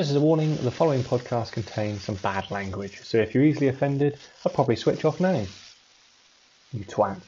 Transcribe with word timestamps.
Just 0.00 0.12
as 0.12 0.16
a 0.16 0.20
warning, 0.20 0.56
the 0.56 0.70
following 0.70 1.04
podcast 1.04 1.52
contains 1.52 2.02
some 2.02 2.14
bad 2.14 2.50
language, 2.50 3.00
so 3.02 3.18
if 3.18 3.34
you're 3.34 3.44
easily 3.44 3.68
offended, 3.68 4.16
I'd 4.46 4.54
probably 4.54 4.74
switch 4.74 5.04
off 5.04 5.20
now. 5.20 5.44
You 6.72 6.84
twat. 6.86 7.20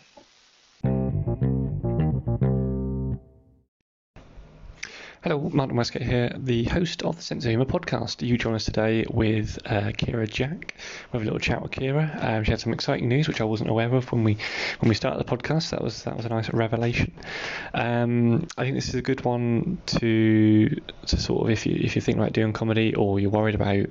Martin 5.52 5.76
Westgate 5.76 6.02
here, 6.02 6.32
the 6.36 6.64
host 6.64 7.02
of 7.02 7.16
the 7.16 7.22
Sense 7.22 7.44
of 7.44 7.50
Humour 7.50 7.66
podcast. 7.66 8.26
You 8.26 8.38
join 8.38 8.54
us 8.54 8.64
today 8.64 9.04
with 9.10 9.58
uh, 9.66 9.92
Kira 9.92 10.28
Jack. 10.28 10.74
We 11.12 11.18
have 11.18 11.22
a 11.22 11.24
little 11.24 11.38
chat 11.38 11.62
with 11.62 11.72
Kira. 11.72 12.24
Um, 12.24 12.44
she 12.44 12.50
had 12.50 12.60
some 12.60 12.72
exciting 12.72 13.08
news, 13.08 13.28
which 13.28 13.40
I 13.40 13.44
wasn't 13.44 13.70
aware 13.70 13.92
of 13.94 14.10
when 14.12 14.24
we 14.24 14.38
when 14.78 14.88
we 14.88 14.94
started 14.94 15.18
the 15.18 15.36
podcast. 15.36 15.70
That 15.70 15.82
was 15.82 16.04
that 16.04 16.16
was 16.16 16.24
a 16.26 16.30
nice 16.30 16.50
revelation. 16.50 17.12
Um, 17.74 18.46
I 18.56 18.64
think 18.64 18.76
this 18.76 18.88
is 18.88 18.94
a 18.94 19.02
good 19.02 19.24
one 19.24 19.80
to 19.86 20.68
to 21.06 21.16
sort 21.20 21.44
of 21.44 21.50
if 21.50 21.66
you 21.66 21.76
if 21.76 21.96
you 21.96 22.02
think 22.02 22.18
about 22.18 22.32
doing 22.32 22.52
comedy 22.52 22.94
or 22.94 23.20
you're 23.20 23.30
worried 23.30 23.54
about 23.54 23.86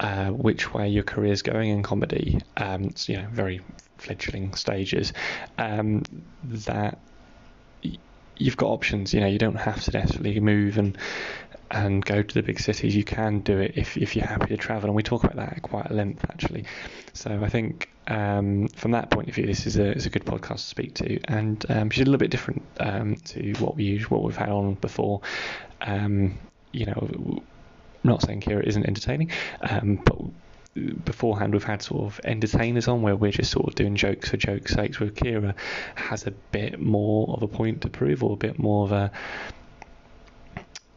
uh, 0.00 0.30
which 0.30 0.74
way 0.74 0.88
your 0.88 1.04
career 1.04 1.32
is 1.32 1.42
going 1.42 1.70
in 1.70 1.82
comedy. 1.82 2.40
Um, 2.56 2.84
it's, 2.84 3.08
you 3.08 3.16
know, 3.16 3.26
very 3.30 3.60
fledgling 3.98 4.54
stages. 4.54 5.12
Um, 5.56 6.02
that 6.44 6.98
you've 8.36 8.56
got 8.56 8.68
options. 8.68 9.14
You 9.14 9.20
know, 9.20 9.26
you 9.26 9.38
don't 9.38 9.56
have 9.56 9.82
to 9.84 9.90
desperately 9.90 10.38
move 10.40 10.78
and 10.78 10.96
and 11.70 12.04
go 12.04 12.22
to 12.22 12.34
the 12.34 12.42
big 12.42 12.60
cities. 12.60 12.94
You 12.94 13.04
can 13.04 13.40
do 13.40 13.58
it 13.58 13.72
if 13.76 13.96
if 13.96 14.16
you're 14.16 14.26
happy 14.26 14.48
to 14.48 14.56
travel, 14.56 14.88
and 14.88 14.96
we 14.96 15.02
talk 15.02 15.24
about 15.24 15.36
that 15.36 15.56
at 15.56 15.62
quite 15.62 15.90
a 15.90 15.94
length 15.94 16.24
actually. 16.30 16.64
So 17.12 17.40
I 17.42 17.48
think 17.48 17.90
um, 18.06 18.68
from 18.68 18.92
that 18.92 19.10
point 19.10 19.28
of 19.28 19.34
view, 19.34 19.46
this 19.46 19.66
is 19.66 19.76
a 19.76 19.92
is 19.92 20.06
a 20.06 20.10
good 20.10 20.24
podcast 20.24 20.56
to 20.56 20.58
speak 20.58 20.94
to, 20.96 21.20
and 21.24 21.64
um, 21.68 21.90
she's 21.90 22.02
a 22.02 22.04
little 22.04 22.18
bit 22.18 22.30
different 22.30 22.66
um, 22.80 23.16
to 23.16 23.52
what 23.54 23.76
we 23.76 23.84
use, 23.84 24.10
what 24.10 24.22
we've 24.22 24.36
had 24.36 24.50
on 24.50 24.74
before. 24.74 25.22
Um, 25.80 26.38
you 26.72 26.86
know, 26.86 26.94
I'm 26.96 27.46
not 28.02 28.22
saying 28.22 28.40
Kira 28.40 28.64
isn't 28.64 28.86
entertaining, 28.86 29.30
um, 29.60 29.96
but 30.04 30.18
beforehand 30.74 31.52
we've 31.52 31.64
had 31.64 31.82
sort 31.82 32.04
of 32.04 32.20
entertainers 32.24 32.88
on 32.88 33.02
where 33.02 33.14
we're 33.16 33.30
just 33.30 33.50
sort 33.50 33.68
of 33.68 33.74
doing 33.74 33.94
jokes 33.94 34.30
for 34.30 34.36
jokes' 34.36 34.74
sakes. 34.74 34.98
With 34.98 35.14
Kira 35.14 35.54
has 35.94 36.26
a 36.26 36.30
bit 36.30 36.80
more 36.80 37.34
of 37.34 37.42
a 37.42 37.48
point 37.48 37.82
to 37.82 37.88
prove, 37.88 38.22
or 38.22 38.32
a 38.32 38.36
bit 38.36 38.58
more 38.58 38.84
of 38.84 38.92
a 38.92 39.10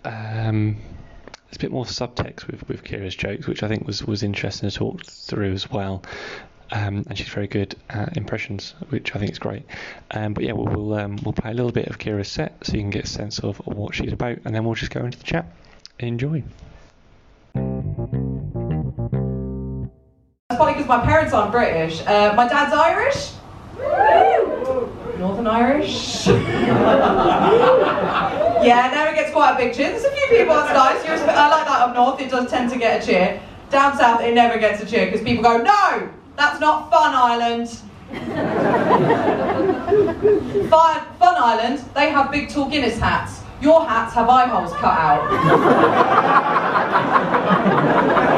um, 0.04 0.78
there's 1.46 1.58
a 1.58 1.60
bit 1.60 1.72
more 1.72 1.86
subtext 1.86 2.48
with 2.48 2.68
with 2.68 2.84
Kira's 2.84 3.16
jokes, 3.16 3.48
which 3.48 3.64
I 3.64 3.68
think 3.68 3.86
was 3.86 4.04
was 4.04 4.24
interesting 4.24 4.70
to 4.70 4.76
talk 4.76 5.06
through 5.06 5.54
as 5.54 5.70
well. 5.70 6.04
Um, 6.70 7.06
and 7.08 7.18
she's 7.18 7.30
very 7.30 7.48
good 7.48 7.76
at 7.90 8.18
impressions, 8.18 8.76
which 8.90 9.16
I 9.16 9.20
think 9.20 9.32
is 9.32 9.40
great. 9.40 9.64
Um, 10.12 10.34
but 10.34 10.44
yeah, 10.44 10.52
we'll 10.52 10.66
we'll, 10.66 10.94
um, 10.96 11.18
we'll 11.24 11.34
play 11.34 11.52
a 11.52 11.54
little 11.54 11.72
bit 11.72 11.88
of 11.88 11.98
Kira's 11.98 12.28
set 12.28 12.58
so 12.64 12.74
you 12.74 12.82
can 12.82 12.90
get 12.90 13.06
a 13.06 13.08
sense 13.08 13.40
of, 13.40 13.62
of 13.62 13.78
what 13.78 13.96
she's 13.96 14.12
about, 14.12 14.40
and 14.44 14.54
then 14.54 14.66
we'll 14.66 14.76
just 14.76 14.92
go 14.92 15.06
into 15.06 15.18
the 15.18 15.24
chat. 15.24 15.46
Enjoy. 16.00 16.44
Probably 20.58 20.74
because 20.74 20.88
my 20.88 21.06
parents 21.06 21.34
aren't 21.34 21.52
British. 21.52 22.02
Uh, 22.02 22.34
my 22.36 22.48
dad's 22.48 22.74
Irish. 22.74 23.34
Northern 25.20 25.46
Irish. 25.46 26.26
yeah, 26.26 26.34
now 28.92 29.08
it 29.08 29.14
gets 29.14 29.32
quite 29.32 29.54
a 29.54 29.56
big 29.56 29.76
cheer. 29.76 29.92
There's 29.92 30.04
a 30.04 30.10
few 30.10 30.28
people 30.36 30.56
that's 30.56 30.74
nice. 30.74 31.06
You're, 31.06 31.14
I 31.30 31.50
like 31.50 31.68
that 31.68 31.82
up 31.82 31.94
north. 31.96 32.20
It 32.20 32.32
does 32.32 32.50
tend 32.50 32.72
to 32.72 32.78
get 32.80 33.04
a 33.04 33.06
cheer. 33.06 33.40
Down 33.70 33.96
south, 33.98 34.22
it 34.22 34.34
never 34.34 34.58
gets 34.58 34.82
a 34.82 34.86
cheer 34.88 35.06
because 35.06 35.22
people 35.22 35.44
go, 35.44 35.62
no, 35.62 36.10
that's 36.36 36.60
not 36.60 36.90
Fun 36.90 37.14
Island. 37.14 37.70
Fun, 40.72 41.06
Fun 41.20 41.36
Island, 41.38 41.84
they 41.94 42.10
have 42.10 42.32
big 42.32 42.50
tall 42.50 42.68
Guinness 42.68 42.98
hats. 42.98 43.42
Your 43.62 43.86
hats 43.86 44.16
have 44.16 44.28
eye 44.28 44.48
holes 44.48 44.74
cut 44.74 44.98
out. 44.98 45.22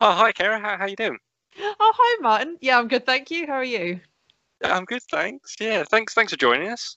Oh, 0.00 0.12
hi, 0.12 0.32
Kara. 0.32 0.58
How, 0.58 0.76
how 0.76 0.86
you 0.86 0.96
doing? 0.96 1.18
Oh, 1.58 1.92
hi, 1.96 2.20
Martin. 2.20 2.58
Yeah, 2.60 2.78
I'm 2.78 2.88
good, 2.88 3.06
thank 3.06 3.30
you. 3.30 3.46
How 3.46 3.54
are 3.54 3.64
you? 3.64 4.00
I'm 4.62 4.84
good, 4.84 5.02
thanks. 5.10 5.56
Yeah, 5.60 5.84
thanks. 5.84 6.14
Thanks 6.14 6.32
for 6.32 6.38
joining 6.38 6.68
us. 6.68 6.96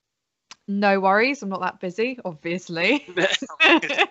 No 0.67 0.99
worries. 0.99 1.41
I'm 1.43 1.49
not 1.49 1.61
that 1.61 1.79
busy, 1.79 2.19
obviously. 2.25 3.05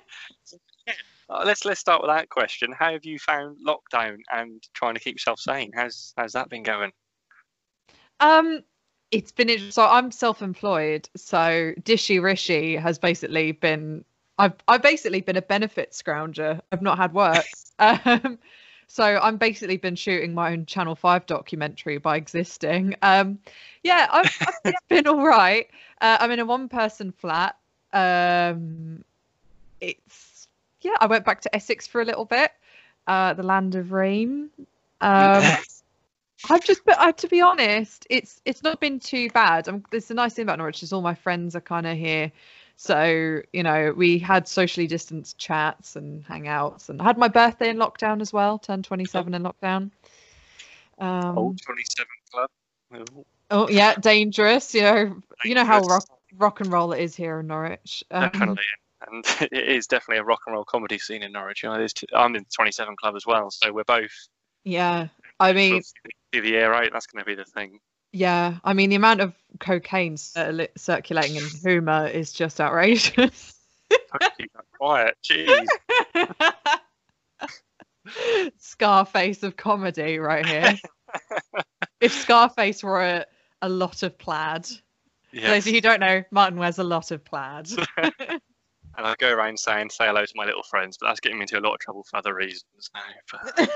Uh, 1.28 1.42
let's 1.44 1.64
let's 1.64 1.80
start 1.80 2.00
with 2.00 2.08
that 2.08 2.28
question. 2.28 2.70
How 2.70 2.92
have 2.92 3.04
you 3.04 3.18
found 3.18 3.56
lockdown 3.66 4.18
and 4.30 4.62
trying 4.74 4.94
to 4.94 5.00
keep 5.00 5.16
yourself 5.16 5.40
sane? 5.40 5.72
How's 5.74 6.14
how's 6.16 6.34
that 6.34 6.48
been 6.48 6.62
going? 6.62 6.92
um, 8.20 8.62
it's 9.10 9.32
been 9.32 9.72
so 9.72 9.84
I'm 9.84 10.10
self-employed. 10.10 11.08
So 11.16 11.72
Dishy 11.80 12.22
Rishi 12.22 12.76
has 12.76 12.98
basically 12.98 13.52
been. 13.52 14.04
I've 14.38 14.54
I've 14.68 14.82
basically 14.82 15.20
been 15.20 15.36
a 15.36 15.42
benefit 15.42 15.92
scrounger. 15.92 16.60
I've 16.70 16.82
not 16.82 16.98
had 16.98 17.12
work. 17.12 17.46
um, 17.78 18.38
so 18.86 19.04
I'm 19.04 19.36
basically 19.36 19.76
been 19.76 19.96
shooting 19.96 20.34
my 20.34 20.52
own 20.52 20.66
Channel 20.66 20.94
Five 20.94 21.26
documentary 21.26 21.98
by 21.98 22.16
existing. 22.16 22.94
Um, 23.02 23.38
yeah, 23.82 24.08
I've, 24.10 24.36
I've 24.40 24.54
it's 24.64 24.80
been 24.88 25.06
all 25.06 25.26
right. 25.26 25.68
Uh, 26.00 26.18
I'm 26.20 26.30
in 26.30 26.40
a 26.40 26.44
one-person 26.44 27.12
flat. 27.12 27.56
Um, 27.92 29.04
it's 29.80 30.48
yeah. 30.80 30.96
I 31.00 31.06
went 31.06 31.24
back 31.24 31.40
to 31.42 31.54
Essex 31.54 31.86
for 31.86 32.00
a 32.00 32.04
little 32.04 32.24
bit, 32.24 32.52
uh, 33.06 33.34
the 33.34 33.42
land 33.42 33.74
of 33.74 33.92
rain. 33.92 34.50
Um, 35.00 35.42
I've 36.50 36.64
just, 36.64 36.84
but 36.84 36.98
uh, 36.98 37.12
to 37.12 37.28
be 37.28 37.40
honest, 37.40 38.06
it's 38.10 38.40
it's 38.44 38.62
not 38.62 38.78
been 38.78 39.00
too 39.00 39.30
bad. 39.30 39.68
There's 39.90 40.06
the 40.06 40.14
nice 40.14 40.34
thing 40.34 40.44
about 40.44 40.58
Norwich 40.58 40.82
is 40.82 40.92
all 40.92 41.02
my 41.02 41.14
friends 41.14 41.56
are 41.56 41.60
kind 41.60 41.86
of 41.86 41.96
here, 41.96 42.30
so 42.76 43.40
you 43.52 43.62
know 43.62 43.92
we 43.96 44.18
had 44.18 44.46
socially 44.46 44.86
distanced 44.86 45.38
chats 45.38 45.96
and 45.96 46.24
hangouts, 46.24 46.88
and 46.88 47.00
I 47.00 47.04
had 47.04 47.18
my 47.18 47.28
birthday 47.28 47.70
in 47.70 47.76
lockdown 47.76 48.20
as 48.20 48.32
well. 48.32 48.58
Turned 48.58 48.84
27 48.84 49.34
in 49.34 49.42
lockdown. 49.42 49.90
Um, 50.98 51.38
Old 51.38 51.60
27 51.62 52.06
Club. 52.32 52.50
Oh, 52.94 53.24
oh 53.50 53.68
yeah, 53.68 53.94
dangerous. 53.94 54.74
You 54.74 54.82
know, 54.82 55.22
you 55.44 55.54
know 55.54 55.64
how 55.64 55.80
rock 55.82 56.06
rock 56.36 56.60
and 56.60 56.70
roll 56.70 56.92
it 56.92 57.00
is 57.00 57.16
here 57.16 57.40
in 57.40 57.46
Norwich. 57.46 58.04
Um, 58.10 58.30
Definitely. 58.30 58.64
And 59.08 59.24
it 59.52 59.68
is 59.68 59.86
definitely 59.86 60.20
a 60.20 60.24
rock 60.24 60.40
and 60.46 60.54
roll 60.54 60.64
comedy 60.64 60.98
scene 60.98 61.22
in 61.22 61.32
Norwich. 61.32 61.62
You 61.62 61.70
know, 61.70 61.86
I'm 62.14 62.36
in 62.36 62.44
27 62.54 62.96
Club 62.96 63.16
as 63.16 63.26
well, 63.26 63.50
so 63.50 63.72
we're 63.72 63.84
both. 63.84 64.12
yeah, 64.64 65.08
I 65.40 65.52
mean, 65.52 65.82
the 66.32 66.56
air 66.56 66.70
right? 66.70 66.90
That's 66.92 67.06
going 67.06 67.24
to 67.24 67.26
be 67.26 67.34
the 67.34 67.44
thing. 67.44 67.78
Yeah, 68.12 68.56
I 68.64 68.72
mean 68.72 68.90
the 68.90 68.96
amount 68.96 69.20
of 69.20 69.34
cocaine 69.60 70.16
circula- 70.16 70.68
circulating 70.76 71.36
in 71.36 71.42
Hoomer 71.42 72.12
is 72.12 72.32
just 72.32 72.60
outrageous. 72.60 73.54
Keep 74.38 74.52
that 74.54 74.64
quiet. 74.78 75.14
Jeez. 75.24 75.66
Scarface 78.58 79.42
of 79.42 79.56
comedy 79.56 80.18
right 80.18 80.46
here. 80.46 80.74
if 82.00 82.12
Scarface 82.12 82.82
were 82.82 83.02
a, 83.02 83.26
a 83.62 83.68
lot 83.68 84.02
of 84.02 84.16
plaid. 84.18 84.66
For 84.66 84.74
Yes. 85.32 85.48
those 85.50 85.62
of 85.64 85.66
you 85.68 85.74
who 85.74 85.80
don't 85.82 86.00
know, 86.00 86.22
Martin 86.30 86.58
wears 86.58 86.78
a 86.78 86.84
lot 86.84 87.10
of 87.10 87.24
plaid. 87.24 87.68
And 88.98 89.06
I 89.06 89.14
go 89.18 89.30
around 89.30 89.58
saying 89.58 89.90
say 89.90 90.06
hello 90.06 90.24
to 90.24 90.32
my 90.36 90.46
little 90.46 90.62
friends, 90.62 90.96
but 90.98 91.08
that's 91.08 91.20
getting 91.20 91.36
me 91.36 91.42
into 91.42 91.58
a 91.58 91.60
lot 91.60 91.74
of 91.74 91.80
trouble 91.80 92.02
for 92.10 92.16
other 92.16 92.34
reasons 92.34 92.88
now. 92.94 93.02
But 93.30 93.68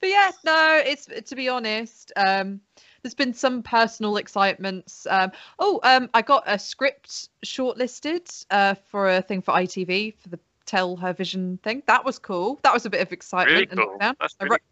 but 0.00 0.08
yeah, 0.08 0.30
no, 0.44 0.82
it's 0.84 1.06
to 1.28 1.36
be 1.36 1.48
honest, 1.48 2.12
um, 2.16 2.60
there's 3.02 3.14
been 3.14 3.34
some 3.34 3.62
personal 3.62 4.16
excitements. 4.16 5.06
Um, 5.08 5.32
oh, 5.58 5.80
um, 5.82 6.10
I 6.14 6.22
got 6.22 6.44
a 6.46 6.58
script 6.58 7.28
shortlisted 7.44 8.44
uh, 8.50 8.74
for 8.90 9.08
a 9.08 9.22
thing 9.22 9.42
for 9.42 9.52
ITV 9.54 10.14
for 10.18 10.28
the 10.28 10.38
Tell 10.66 10.96
Her 10.96 11.12
Vision 11.12 11.58
thing. 11.62 11.82
That 11.86 12.04
was 12.04 12.18
cool. 12.18 12.60
That 12.62 12.74
was 12.74 12.86
a 12.86 12.90
bit 12.90 13.00
of 13.00 13.12
excitement 13.12 13.52
really 13.52 13.68
in 13.70 13.76
cool. 13.78 13.98
lockdown. 13.98 14.14
That's 14.20 14.36
I 14.40 14.44
wrote- 14.44 14.62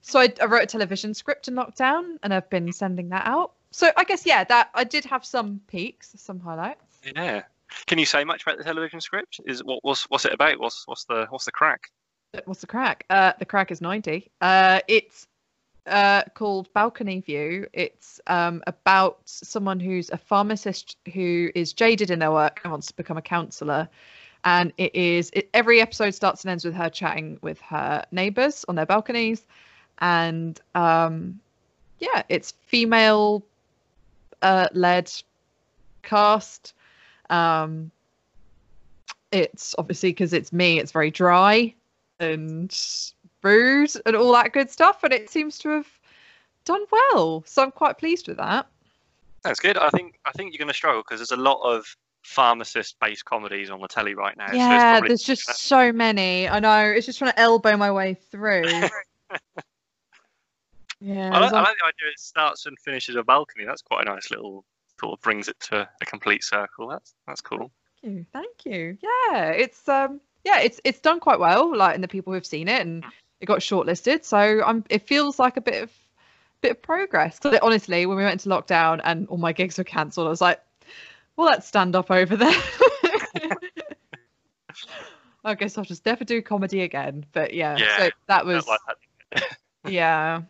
So 0.00 0.20
I, 0.20 0.32
I 0.40 0.46
wrote 0.46 0.62
a 0.62 0.66
television 0.66 1.14
script 1.14 1.48
in 1.48 1.54
lockdown, 1.54 2.16
and 2.22 2.32
I've 2.32 2.48
been 2.50 2.72
sending 2.72 3.08
that 3.10 3.26
out. 3.26 3.52
So 3.70 3.90
I 3.96 4.04
guess 4.04 4.26
yeah, 4.26 4.44
that 4.44 4.70
I 4.74 4.84
did 4.84 5.04
have 5.06 5.24
some 5.24 5.60
peaks, 5.66 6.12
some 6.16 6.40
highlights. 6.40 7.00
Yeah. 7.16 7.42
Can 7.86 7.98
you 7.98 8.04
say 8.04 8.22
much 8.22 8.42
about 8.42 8.58
the 8.58 8.64
television 8.64 9.00
script? 9.00 9.40
Is 9.46 9.64
what 9.64 9.78
what's 9.82 10.04
what's 10.10 10.26
it 10.26 10.32
about? 10.34 10.58
What's 10.60 10.86
what's 10.86 11.04
the 11.04 11.26
what's 11.30 11.46
the 11.46 11.52
crack? 11.52 11.90
What's 12.46 12.62
the 12.62 12.66
crack? 12.66 13.04
Uh, 13.10 13.34
the 13.38 13.44
crack 13.44 13.70
is 13.70 13.82
ninety. 13.82 14.30
Uh, 14.40 14.80
it's 14.88 15.26
uh 15.86 16.22
called 16.34 16.72
Balcony 16.72 17.20
View. 17.20 17.66
It's 17.74 18.20
um 18.26 18.62
about 18.66 19.18
someone 19.26 19.78
who's 19.78 20.08
a 20.08 20.16
pharmacist 20.16 20.96
who 21.12 21.50
is 21.54 21.74
jaded 21.74 22.10
in 22.10 22.20
their 22.20 22.32
work 22.32 22.60
and 22.64 22.70
wants 22.70 22.86
to 22.86 22.96
become 22.96 23.18
a 23.18 23.22
counsellor. 23.22 23.86
And 24.44 24.72
it 24.78 24.94
is 24.94 25.30
it, 25.34 25.50
every 25.52 25.82
episode 25.82 26.12
starts 26.12 26.42
and 26.44 26.50
ends 26.52 26.64
with 26.64 26.74
her 26.74 26.88
chatting 26.88 27.38
with 27.42 27.60
her 27.60 28.02
neighbours 28.12 28.64
on 28.66 28.76
their 28.76 28.86
balconies, 28.86 29.44
and 29.98 30.58
um, 30.74 31.38
yeah, 31.98 32.22
it's 32.30 32.52
female 32.66 33.44
uh, 34.40 34.68
led 34.72 35.12
cast. 36.02 36.72
Um, 37.28 37.90
it's 39.30 39.74
obviously 39.76 40.10
because 40.10 40.32
it's 40.32 40.50
me, 40.50 40.80
it's 40.80 40.92
very 40.92 41.10
dry 41.10 41.74
and 42.22 42.74
rude 43.42 43.92
and 44.06 44.16
all 44.16 44.32
that 44.32 44.52
good 44.52 44.70
stuff, 44.70 45.04
and 45.04 45.12
it 45.12 45.28
seems 45.30 45.58
to 45.58 45.68
have 45.70 45.88
done 46.64 46.84
well. 46.90 47.42
So 47.46 47.62
I'm 47.62 47.70
quite 47.72 47.98
pleased 47.98 48.28
with 48.28 48.36
that. 48.38 48.66
That's 49.42 49.60
good. 49.60 49.76
I 49.76 49.90
think 49.90 50.18
I 50.24 50.30
think 50.32 50.52
you're 50.52 50.58
going 50.58 50.68
to 50.68 50.74
struggle 50.74 51.02
because 51.02 51.18
there's 51.18 51.32
a 51.32 51.42
lot 51.42 51.60
of 51.62 51.84
pharmacist-based 52.22 53.24
comedies 53.24 53.68
on 53.70 53.80
the 53.80 53.88
telly 53.88 54.14
right 54.14 54.36
now. 54.36 54.46
so 54.48 54.54
yeah, 54.54 54.92
probably- 54.92 55.08
there's 55.08 55.22
just 55.22 55.48
so 55.58 55.92
many. 55.92 56.48
I 56.48 56.60
know. 56.60 56.84
It's 56.84 57.06
just 57.06 57.18
trying 57.18 57.32
to 57.32 57.40
elbow 57.40 57.76
my 57.76 57.90
way 57.90 58.14
through. 58.14 58.62
yeah. 61.00 61.30
I 61.34 61.38
like, 61.40 61.52
I 61.52 61.60
like 61.60 61.76
the 61.78 61.86
idea 61.86 62.10
it 62.12 62.18
starts 62.20 62.66
and 62.66 62.78
finishes 62.78 63.16
a 63.16 63.24
balcony. 63.24 63.64
That's 63.64 63.82
quite 63.82 64.06
a 64.06 64.10
nice 64.10 64.30
little 64.30 64.64
sort 65.00 65.18
of 65.18 65.22
brings 65.22 65.48
it 65.48 65.58
to 65.58 65.88
a 66.00 66.06
complete 66.06 66.44
circle. 66.44 66.86
That's 66.86 67.14
that's 67.26 67.40
cool. 67.40 67.72
Thank 68.02 68.14
you. 68.14 68.26
Thank 68.32 68.64
you. 68.66 68.98
Yeah, 69.02 69.48
it's 69.50 69.88
um 69.88 70.20
yeah, 70.44 70.60
it's 70.60 70.80
it's 70.84 71.00
done 71.00 71.20
quite 71.20 71.38
well, 71.38 71.74
like 71.76 71.94
in 71.94 72.00
the 72.00 72.08
people 72.08 72.32
who've 72.32 72.44
seen 72.46 72.68
it 72.68 72.80
and 72.80 73.04
it 73.40 73.46
got 73.46 73.60
shortlisted. 73.60 74.24
So 74.24 74.38
I'm 74.64 74.84
it 74.90 75.06
feels 75.06 75.38
like 75.38 75.56
a 75.56 75.60
bit 75.60 75.82
of 75.82 75.90
bit 76.60 76.70
of 76.72 76.82
progress. 76.82 77.38
'Cause 77.38 77.58
honestly, 77.62 78.06
when 78.06 78.16
we 78.16 78.22
went 78.24 78.44
into 78.44 78.48
lockdown 78.48 79.00
and 79.02 79.26
all 79.28 79.36
my 79.38 79.52
gigs 79.52 79.78
were 79.78 79.84
cancelled, 79.84 80.26
I 80.26 80.30
was 80.30 80.40
like, 80.40 80.60
well 81.36 81.46
let's 81.48 81.66
stand 81.66 81.94
up 81.96 82.10
over 82.10 82.36
there. 82.36 82.54
I 85.44 85.54
guess 85.56 85.76
I'll 85.76 85.84
just 85.84 86.06
never 86.06 86.24
do 86.24 86.40
comedy 86.40 86.82
again. 86.82 87.26
But 87.32 87.52
yeah, 87.52 87.76
Yeah, 87.78 87.98
so 87.98 88.10
that 88.28 88.46
was 88.46 88.66
like 88.68 88.78
that. 89.32 89.42
yeah. 89.90 90.42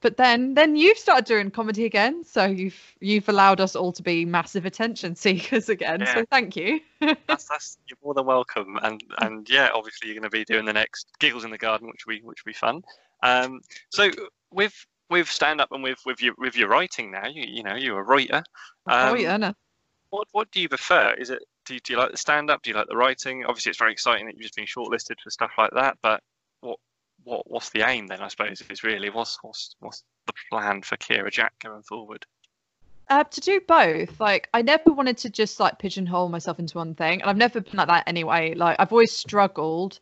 But 0.00 0.16
then 0.16 0.54
then 0.54 0.76
you've 0.76 0.96
started 0.96 1.26
doing 1.26 1.50
comedy 1.50 1.84
again, 1.84 2.24
so 2.24 2.46
you've 2.46 2.78
you've 3.00 3.28
allowed 3.28 3.60
us 3.60 3.76
all 3.76 3.92
to 3.92 4.02
be 4.02 4.24
massive 4.24 4.64
attention 4.64 5.14
seekers 5.16 5.68
again. 5.68 6.00
Yeah. 6.00 6.14
So 6.14 6.24
thank 6.30 6.56
you. 6.56 6.80
That's, 7.00 7.44
that's 7.48 7.78
you're 7.86 7.98
more 8.02 8.14
than 8.14 8.26
welcome. 8.26 8.78
And 8.82 9.02
and 9.18 9.48
yeah, 9.48 9.68
obviously 9.74 10.08
you're 10.08 10.14
going 10.14 10.30
to 10.30 10.30
be 10.30 10.44
doing 10.44 10.64
the 10.64 10.72
next 10.72 11.08
giggles 11.18 11.44
in 11.44 11.50
the 11.50 11.58
garden, 11.58 11.88
which 11.88 12.06
will 12.06 12.14
be 12.14 12.20
which 12.22 12.44
will 12.44 12.50
be 12.50 12.54
fun. 12.54 12.82
Um, 13.22 13.60
so 13.90 14.10
with 14.52 14.74
with 15.10 15.28
stand 15.30 15.60
up 15.60 15.72
and 15.72 15.82
with 15.82 15.98
with 16.06 16.22
your 16.22 16.34
with 16.38 16.56
your 16.56 16.68
writing 16.68 17.10
now, 17.10 17.26
you 17.26 17.44
you 17.46 17.62
know 17.62 17.74
you're 17.74 18.00
a 18.00 18.04
writer. 18.04 18.42
oh 18.88 19.10
Um, 19.10 19.18
yeah, 19.18 19.36
no. 19.36 19.52
What 20.08 20.28
what 20.32 20.50
do 20.50 20.60
you 20.60 20.68
prefer? 20.68 21.14
Is 21.14 21.30
it 21.30 21.42
do 21.66 21.74
you, 21.74 21.80
do 21.80 21.92
you 21.92 21.98
like 21.98 22.10
the 22.10 22.16
stand 22.16 22.50
up? 22.50 22.62
Do 22.62 22.70
you 22.70 22.76
like 22.76 22.88
the 22.88 22.96
writing? 22.96 23.44
Obviously, 23.44 23.70
it's 23.70 23.78
very 23.78 23.92
exciting 23.92 24.26
that 24.26 24.34
you've 24.34 24.42
just 24.42 24.56
been 24.56 24.64
shortlisted 24.64 25.20
for 25.22 25.30
stuff 25.30 25.52
like 25.58 25.70
that. 25.74 25.98
But 26.02 26.22
what 27.30 27.38
what 27.46 27.50
what's 27.50 27.70
the 27.70 27.88
aim 27.88 28.06
then? 28.06 28.20
I 28.20 28.28
suppose 28.28 28.62
is 28.68 28.82
really 28.82 29.10
what's 29.10 29.38
what's 29.42 29.76
what's 29.80 30.04
the 30.26 30.32
plan 30.50 30.82
for 30.82 30.96
Kira 30.96 31.30
Jack 31.30 31.52
going 31.62 31.82
forward? 31.82 32.26
Uh, 33.08 33.24
to 33.24 33.40
do 33.40 33.60
both. 33.66 34.20
Like 34.20 34.48
I 34.52 34.62
never 34.62 34.92
wanted 34.92 35.18
to 35.18 35.30
just 35.30 35.60
like 35.60 35.78
pigeonhole 35.78 36.28
myself 36.28 36.58
into 36.58 36.78
one 36.78 36.94
thing, 36.94 37.20
and 37.20 37.30
I've 37.30 37.36
never 37.36 37.60
been 37.60 37.76
like 37.76 37.88
that 37.88 38.04
anyway. 38.06 38.54
Like 38.54 38.76
I've 38.78 38.92
always 38.92 39.12
struggled 39.12 40.00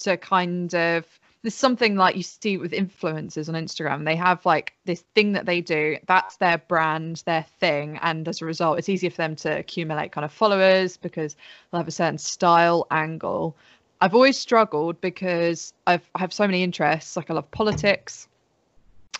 to 0.00 0.16
kind 0.16 0.74
of. 0.74 1.04
There's 1.42 1.54
something 1.54 1.94
like 1.94 2.16
you 2.16 2.24
see 2.24 2.56
with 2.56 2.72
influencers 2.72 3.48
on 3.48 3.54
Instagram. 3.54 4.04
They 4.04 4.16
have 4.16 4.44
like 4.44 4.74
this 4.86 5.04
thing 5.14 5.32
that 5.32 5.46
they 5.46 5.60
do. 5.60 5.96
That's 6.08 6.36
their 6.36 6.58
brand, 6.58 7.22
their 7.26 7.46
thing, 7.60 7.98
and 8.02 8.26
as 8.26 8.42
a 8.42 8.44
result, 8.44 8.78
it's 8.78 8.88
easier 8.88 9.10
for 9.10 9.18
them 9.18 9.36
to 9.36 9.58
accumulate 9.58 10.10
kind 10.10 10.24
of 10.24 10.32
followers 10.32 10.96
because 10.96 11.36
they'll 11.70 11.78
have 11.78 11.88
a 11.88 11.92
certain 11.92 12.18
style 12.18 12.88
angle. 12.90 13.56
I've 14.00 14.14
always 14.14 14.38
struggled 14.38 15.00
because 15.00 15.72
I've 15.86 16.08
I 16.14 16.20
have 16.20 16.32
so 16.32 16.46
many 16.46 16.62
interests. 16.62 17.16
Like 17.16 17.30
I 17.30 17.34
love 17.34 17.50
politics. 17.50 18.28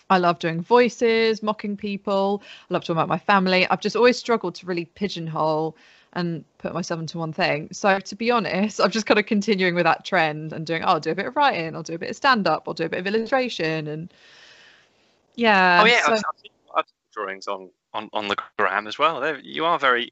I 0.09 0.17
love 0.17 0.39
doing 0.39 0.61
voices, 0.61 1.43
mocking 1.43 1.77
people. 1.77 2.41
I 2.69 2.73
love 2.73 2.83
talking 2.83 2.95
about 2.95 3.07
my 3.09 3.19
family. 3.19 3.67
I've 3.67 3.81
just 3.81 3.95
always 3.95 4.17
struggled 4.17 4.55
to 4.55 4.65
really 4.65 4.85
pigeonhole 4.85 5.75
and 6.13 6.43
put 6.57 6.73
myself 6.73 6.99
into 6.99 7.19
one 7.19 7.31
thing. 7.31 7.69
So 7.71 7.99
to 7.99 8.15
be 8.15 8.31
honest, 8.31 8.81
I'm 8.81 8.89
just 8.89 9.05
kind 9.05 9.19
of 9.19 9.27
continuing 9.27 9.75
with 9.75 9.83
that 9.83 10.05
trend 10.05 10.53
and 10.53 10.65
doing. 10.65 10.83
Oh, 10.83 10.87
I'll 10.93 10.99
do 10.99 11.11
a 11.11 11.15
bit 11.15 11.27
of 11.27 11.35
writing. 11.35 11.75
I'll 11.75 11.83
do 11.83 11.93
a 11.93 11.99
bit 11.99 12.09
of 12.09 12.15
stand 12.15 12.47
up. 12.47 12.67
I'll 12.67 12.73
do 12.73 12.85
a 12.85 12.89
bit 12.89 12.99
of 12.99 13.07
illustration 13.07 13.87
and 13.87 14.11
yeah. 15.35 15.81
oh 15.81 15.85
yeah, 15.85 16.01
so- 16.05 16.13
I've, 16.13 16.17
I've 16.17 16.39
seen, 16.41 16.51
I've 16.75 16.85
seen 16.87 16.95
drawings 17.13 17.47
on, 17.47 17.69
on 17.93 18.09
on 18.13 18.27
the 18.27 18.35
gram 18.57 18.87
as 18.87 18.97
well. 18.97 19.19
They're, 19.19 19.39
you 19.39 19.65
are 19.65 19.77
very. 19.77 20.11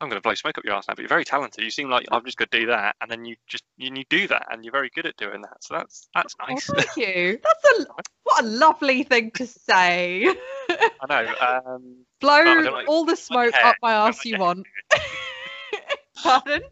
I'm 0.00 0.08
going 0.08 0.20
to 0.20 0.22
blow 0.22 0.34
smoke 0.34 0.58
up 0.58 0.64
your 0.64 0.74
ass 0.74 0.86
now, 0.88 0.94
but 0.94 1.02
you're 1.02 1.08
very 1.08 1.24
talented. 1.24 1.62
You 1.64 1.70
seem 1.70 1.88
like 1.88 2.06
I'm 2.10 2.24
just 2.24 2.36
going 2.36 2.48
to 2.50 2.60
do 2.60 2.66
that, 2.66 2.96
and 3.00 3.10
then 3.10 3.24
you 3.24 3.36
just 3.46 3.64
you, 3.76 3.90
you 3.94 4.04
do 4.10 4.26
that, 4.28 4.46
and 4.50 4.64
you're 4.64 4.72
very 4.72 4.90
good 4.94 5.06
at 5.06 5.16
doing 5.16 5.40
that. 5.42 5.62
So 5.62 5.74
that's 5.74 6.08
that's 6.14 6.34
Oh, 6.40 6.46
nice. 6.52 6.66
thank 6.66 6.96
you. 6.96 7.38
That's 7.42 7.80
a 7.80 7.86
what 8.24 8.44
a 8.44 8.46
lovely 8.46 9.02
thing 9.04 9.30
to 9.32 9.46
say. 9.46 10.26
I 10.68 10.88
know. 11.08 11.34
Um, 11.74 11.96
Blow 12.20 12.42
like- 12.42 12.88
all 12.88 13.04
the 13.04 13.16
smoke 13.16 13.54
up 13.62 13.76
my 13.82 13.92
ass 13.92 14.18
like 14.18 14.24
you 14.26 14.38
want. 14.38 14.66
Pardon? 16.22 16.62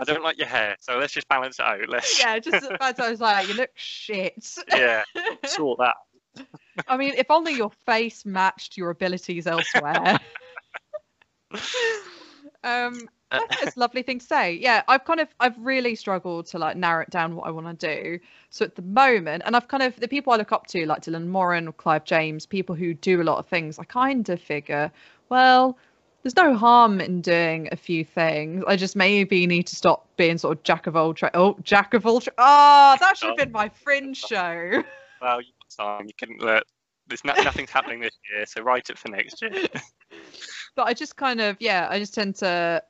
I 0.00 0.04
don't 0.04 0.22
like 0.22 0.38
your 0.38 0.46
hair, 0.46 0.76
so 0.80 0.96
let's 0.98 1.12
just 1.12 1.28
balance 1.28 1.58
it 1.58 1.64
out. 1.66 1.86
Let's 1.88 2.18
Yeah, 2.18 2.38
just 2.38 2.66
as 2.80 2.98
I 3.00 3.10
was 3.10 3.20
like, 3.20 3.48
you 3.48 3.54
look 3.54 3.70
shit. 3.74 4.56
yeah, 4.70 5.02
sort 5.44 5.80
that. 5.80 5.96
I 6.88 6.96
mean, 6.96 7.12
if 7.16 7.30
only 7.30 7.52
your 7.54 7.70
face 7.84 8.24
matched 8.24 8.76
your 8.78 8.88
abilities 8.90 9.46
elsewhere. 9.46 10.18
Um, 12.64 13.08
I 13.30 13.38
think 13.38 13.62
it's 13.62 13.76
a 13.76 13.80
lovely 13.80 14.02
thing 14.02 14.18
to 14.18 14.26
say. 14.26 14.54
Yeah, 14.54 14.82
I've 14.88 15.04
kind 15.04 15.20
of, 15.20 15.28
I've 15.40 15.58
really 15.58 15.94
struggled 15.94 16.46
to 16.46 16.58
like 16.58 16.76
narrow 16.76 17.02
it 17.02 17.10
down 17.10 17.34
what 17.34 17.46
I 17.46 17.50
want 17.50 17.78
to 17.78 17.94
do. 17.94 18.18
So 18.50 18.64
at 18.64 18.76
the 18.76 18.82
moment, 18.82 19.42
and 19.46 19.56
I've 19.56 19.68
kind 19.68 19.82
of 19.82 19.96
the 19.96 20.08
people 20.08 20.32
I 20.32 20.36
look 20.36 20.52
up 20.52 20.66
to, 20.68 20.86
like 20.86 21.02
Dylan 21.02 21.26
Moran 21.26 21.68
or 21.68 21.72
Clive 21.72 22.04
James, 22.04 22.46
people 22.46 22.74
who 22.74 22.94
do 22.94 23.20
a 23.20 23.24
lot 23.24 23.38
of 23.38 23.46
things. 23.46 23.78
I 23.78 23.84
kind 23.84 24.28
of 24.28 24.40
figure, 24.40 24.90
well, 25.28 25.78
there's 26.22 26.36
no 26.36 26.54
harm 26.54 27.00
in 27.00 27.20
doing 27.20 27.68
a 27.72 27.76
few 27.76 28.04
things. 28.04 28.64
I 28.66 28.76
just 28.76 28.94
maybe 28.94 29.46
need 29.46 29.66
to 29.68 29.76
stop 29.76 30.06
being 30.16 30.38
sort 30.38 30.58
of 30.58 30.62
jack 30.62 30.86
of 30.86 30.94
all 30.94 31.14
trades. 31.14 31.32
Oh, 31.34 31.56
jack 31.62 31.94
of 31.94 32.06
all 32.06 32.20
trades. 32.20 32.36
Oh, 32.38 32.96
that 33.00 33.16
should 33.16 33.28
have 33.28 33.38
been 33.38 33.52
my 33.52 33.68
fringe 33.68 34.18
show. 34.18 34.82
Well, 35.20 35.40
you 35.40 35.52
got 35.76 35.98
time. 35.98 36.06
You 36.08 36.14
couldn't 36.18 36.40
look. 36.40 36.64
There's 37.06 37.24
no, 37.24 37.32
nothing's 37.44 37.70
happening 37.70 38.00
this 38.00 38.18
year, 38.28 38.44
so 38.44 38.60
write 38.60 38.90
it 38.90 38.98
for 38.98 39.08
next 39.08 39.40
year. 39.40 39.52
but 40.74 40.86
I 40.86 40.94
just 40.94 41.16
kind 41.16 41.40
of 41.40 41.56
yeah, 41.60 41.86
I 41.90 41.98
just 41.98 42.14
tend 42.14 42.36
to 42.36 42.82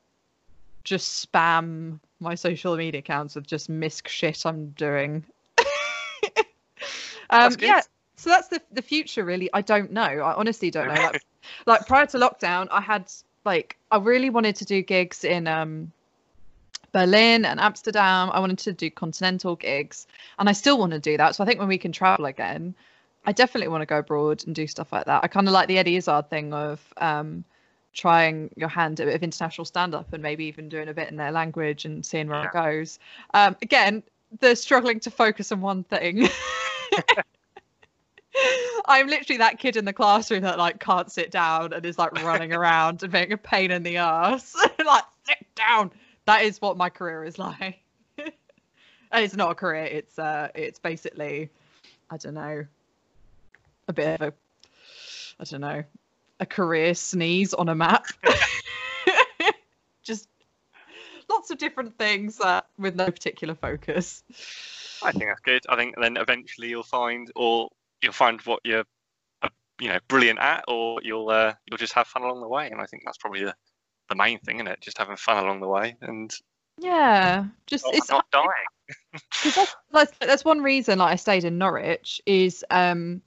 just 0.84 1.26
spam 1.26 2.00
my 2.20 2.34
social 2.34 2.76
media 2.76 3.00
accounts 3.00 3.34
with 3.34 3.46
just 3.46 3.68
misc 3.68 4.08
shit 4.08 4.44
I'm 4.46 4.70
doing. 4.70 5.24
um, 7.30 7.56
yeah, 7.60 7.82
so 8.16 8.30
that's 8.30 8.48
the 8.48 8.60
the 8.70 8.82
future 8.82 9.24
really. 9.24 9.50
I 9.52 9.62
don't 9.62 9.92
know. 9.92 10.02
I 10.02 10.34
honestly 10.34 10.70
don't 10.70 10.88
know. 10.88 10.94
Like, 10.94 11.22
like 11.66 11.86
prior 11.86 12.06
to 12.06 12.18
lockdown, 12.18 12.68
I 12.70 12.80
had 12.80 13.10
like 13.44 13.76
I 13.90 13.98
really 13.98 14.30
wanted 14.30 14.56
to 14.56 14.64
do 14.64 14.82
gigs 14.82 15.24
in 15.24 15.46
um 15.46 15.92
Berlin 16.92 17.44
and 17.44 17.58
Amsterdam. 17.58 18.30
I 18.32 18.40
wanted 18.40 18.58
to 18.58 18.72
do 18.72 18.90
continental 18.90 19.56
gigs, 19.56 20.06
and 20.38 20.48
I 20.48 20.52
still 20.52 20.78
want 20.78 20.92
to 20.92 21.00
do 21.00 21.16
that. 21.16 21.34
So 21.34 21.42
I 21.42 21.46
think 21.46 21.58
when 21.58 21.68
we 21.68 21.78
can 21.78 21.92
travel 21.92 22.26
again, 22.26 22.74
I 23.24 23.32
definitely 23.32 23.68
want 23.68 23.82
to 23.82 23.86
go 23.86 23.98
abroad 23.98 24.44
and 24.46 24.54
do 24.54 24.66
stuff 24.66 24.92
like 24.92 25.06
that. 25.06 25.24
I 25.24 25.28
kind 25.28 25.48
of 25.48 25.52
like 25.52 25.68
the 25.68 25.78
Eddie 25.78 25.96
Izzard 25.96 26.28
thing 26.28 26.52
of 26.52 26.80
um, 26.98 27.44
trying 27.92 28.50
your 28.56 28.68
hand 28.68 29.00
at 29.00 29.04
a 29.04 29.06
bit 29.06 29.16
of 29.16 29.22
international 29.22 29.64
stand 29.64 29.94
up 29.94 30.12
and 30.12 30.22
maybe 30.22 30.44
even 30.46 30.68
doing 30.68 30.88
a 30.88 30.94
bit 30.94 31.08
in 31.08 31.16
their 31.16 31.32
language 31.32 31.84
and 31.84 32.04
seeing 32.04 32.28
where 32.28 32.44
it 32.44 32.52
goes. 32.52 32.98
Um, 33.34 33.56
again, 33.62 34.02
they're 34.40 34.56
struggling 34.56 35.00
to 35.00 35.10
focus 35.10 35.52
on 35.52 35.60
one 35.60 35.84
thing. 35.84 36.28
I'm 38.86 39.06
literally 39.06 39.38
that 39.38 39.58
kid 39.58 39.76
in 39.76 39.84
the 39.84 39.92
classroom 39.92 40.42
that 40.42 40.58
like 40.58 40.80
can't 40.80 41.12
sit 41.12 41.30
down 41.30 41.72
and 41.72 41.84
is 41.84 41.98
like 41.98 42.12
running 42.22 42.52
around 42.54 43.02
and 43.02 43.12
being 43.12 43.32
a 43.32 43.36
pain 43.36 43.70
in 43.70 43.82
the 43.82 43.98
ass. 43.98 44.56
like 44.84 45.04
sit 45.26 45.46
down. 45.54 45.90
That 46.24 46.42
is 46.42 46.60
what 46.60 46.76
my 46.76 46.88
career 46.88 47.24
is 47.24 47.38
like. 47.38 47.82
and 48.16 49.24
it's 49.24 49.36
not 49.36 49.50
a 49.50 49.54
career. 49.54 49.84
It's 49.84 50.18
uh, 50.18 50.48
it's 50.54 50.78
basically, 50.78 51.50
I 52.10 52.16
don't 52.16 52.34
know, 52.34 52.64
a 53.88 53.92
bit 53.92 54.20
of 54.20 54.28
a, 54.28 54.32
I 55.38 55.44
don't 55.44 55.60
know, 55.60 55.82
a 56.42 56.46
career 56.46 56.92
sneeze 56.92 57.54
on 57.54 57.68
a 57.68 57.74
map. 57.74 58.04
Just 60.02 60.28
lots 61.30 61.50
of 61.52 61.58
different 61.58 61.96
things 61.96 62.40
uh, 62.40 62.62
with 62.76 62.96
no 62.96 63.06
particular 63.06 63.54
focus. 63.54 64.24
I 65.04 65.12
think 65.12 65.26
that's 65.26 65.40
good. 65.40 65.62
I 65.68 65.76
think 65.76 65.94
then 66.00 66.16
eventually 66.16 66.68
you'll 66.68 66.82
find, 66.82 67.30
or 67.36 67.68
you'll 68.02 68.12
find 68.12 68.40
what 68.40 68.58
you're, 68.64 68.84
uh, 69.42 69.48
you 69.80 69.88
know, 69.88 69.98
brilliant 70.08 70.40
at, 70.40 70.64
or 70.66 71.00
you'll 71.02 71.30
uh, 71.30 71.54
you'll 71.66 71.78
just 71.78 71.92
have 71.92 72.08
fun 72.08 72.22
along 72.22 72.40
the 72.40 72.48
way. 72.48 72.68
And 72.68 72.80
I 72.80 72.86
think 72.86 73.04
that's 73.04 73.18
probably 73.18 73.44
the, 73.44 73.54
the 74.08 74.16
main 74.16 74.40
thing, 74.40 74.56
isn't 74.56 74.66
it? 74.66 74.80
Just 74.80 74.98
having 74.98 75.16
fun 75.16 75.42
along 75.44 75.60
the 75.60 75.68
way 75.68 75.96
and 76.00 76.34
Yeah, 76.78 77.46
just 77.68 77.84
not, 77.84 77.94
it's 77.94 78.10
not 78.10 78.26
dying. 78.32 78.48
that's, 79.54 79.76
that's 79.92 80.18
that's 80.18 80.44
one 80.44 80.60
reason 80.60 80.98
like 80.98 81.12
I 81.12 81.16
stayed 81.16 81.44
in 81.44 81.56
Norwich 81.56 82.20
is 82.26 82.64
um 82.70 83.22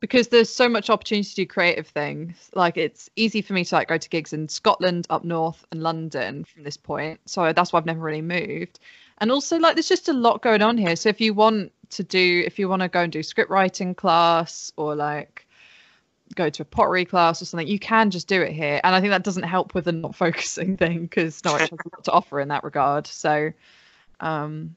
because 0.00 0.28
there's 0.28 0.52
so 0.52 0.68
much 0.68 0.88
opportunity 0.88 1.28
to 1.28 1.34
do 1.34 1.46
creative 1.46 1.86
things. 1.86 2.50
Like 2.54 2.78
it's 2.78 3.10
easy 3.16 3.42
for 3.42 3.52
me 3.52 3.64
to 3.66 3.74
like 3.74 3.88
go 3.88 3.98
to 3.98 4.08
gigs 4.08 4.32
in 4.32 4.48
Scotland, 4.48 5.06
up 5.10 5.24
north, 5.24 5.64
and 5.70 5.82
London 5.82 6.44
from 6.44 6.64
this 6.64 6.78
point. 6.78 7.20
So 7.26 7.52
that's 7.52 7.72
why 7.72 7.78
I've 7.78 7.86
never 7.86 8.00
really 8.00 8.22
moved. 8.22 8.80
And 9.18 9.30
also 9.30 9.58
like 9.58 9.76
there's 9.76 9.88
just 9.88 10.08
a 10.08 10.14
lot 10.14 10.42
going 10.42 10.62
on 10.62 10.78
here. 10.78 10.96
So 10.96 11.10
if 11.10 11.20
you 11.20 11.34
want 11.34 11.72
to 11.90 12.02
do 12.02 12.42
if 12.46 12.58
you 12.58 12.68
want 12.68 12.82
to 12.82 12.88
go 12.88 13.02
and 13.02 13.12
do 13.12 13.22
script 13.22 13.50
writing 13.50 13.94
class 13.94 14.72
or 14.76 14.94
like 14.94 15.46
go 16.34 16.48
to 16.48 16.62
a 16.62 16.64
pottery 16.64 17.04
class 17.04 17.42
or 17.42 17.44
something, 17.44 17.68
you 17.68 17.78
can 17.78 18.10
just 18.10 18.26
do 18.26 18.40
it 18.40 18.52
here. 18.52 18.80
And 18.82 18.94
I 18.94 19.00
think 19.00 19.10
that 19.10 19.24
doesn't 19.24 19.42
help 19.42 19.74
with 19.74 19.84
the 19.84 19.92
not 19.92 20.14
focusing 20.16 20.78
thing 20.78 21.02
because 21.02 21.44
Norwich 21.44 21.68
has 21.68 21.72
a 21.72 21.88
lot 21.94 22.04
to 22.04 22.12
offer 22.12 22.40
in 22.40 22.48
that 22.48 22.64
regard. 22.64 23.06
So 23.06 23.52
um 24.20 24.76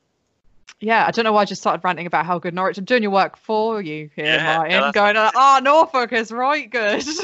yeah, 0.79 1.05
I 1.07 1.11
don't 1.11 1.25
know 1.25 1.33
why 1.33 1.41
I 1.41 1.45
just 1.45 1.61
started 1.61 1.83
ranting 1.83 2.05
about 2.07 2.25
how 2.25 2.39
good 2.39 2.53
Norwich. 2.53 2.77
I'm 2.77 2.85
doing 2.85 3.03
your 3.03 3.11
work 3.11 3.37
for 3.37 3.81
you 3.81 4.09
here, 4.15 4.25
Yeah, 4.25 4.57
Martin. 4.57 4.79
no, 4.79 4.91
going, 4.91 5.15
oh, 5.17 5.59
Norfolk 5.63 6.13
is 6.13 6.31
right 6.31 6.69
good. 6.69 7.03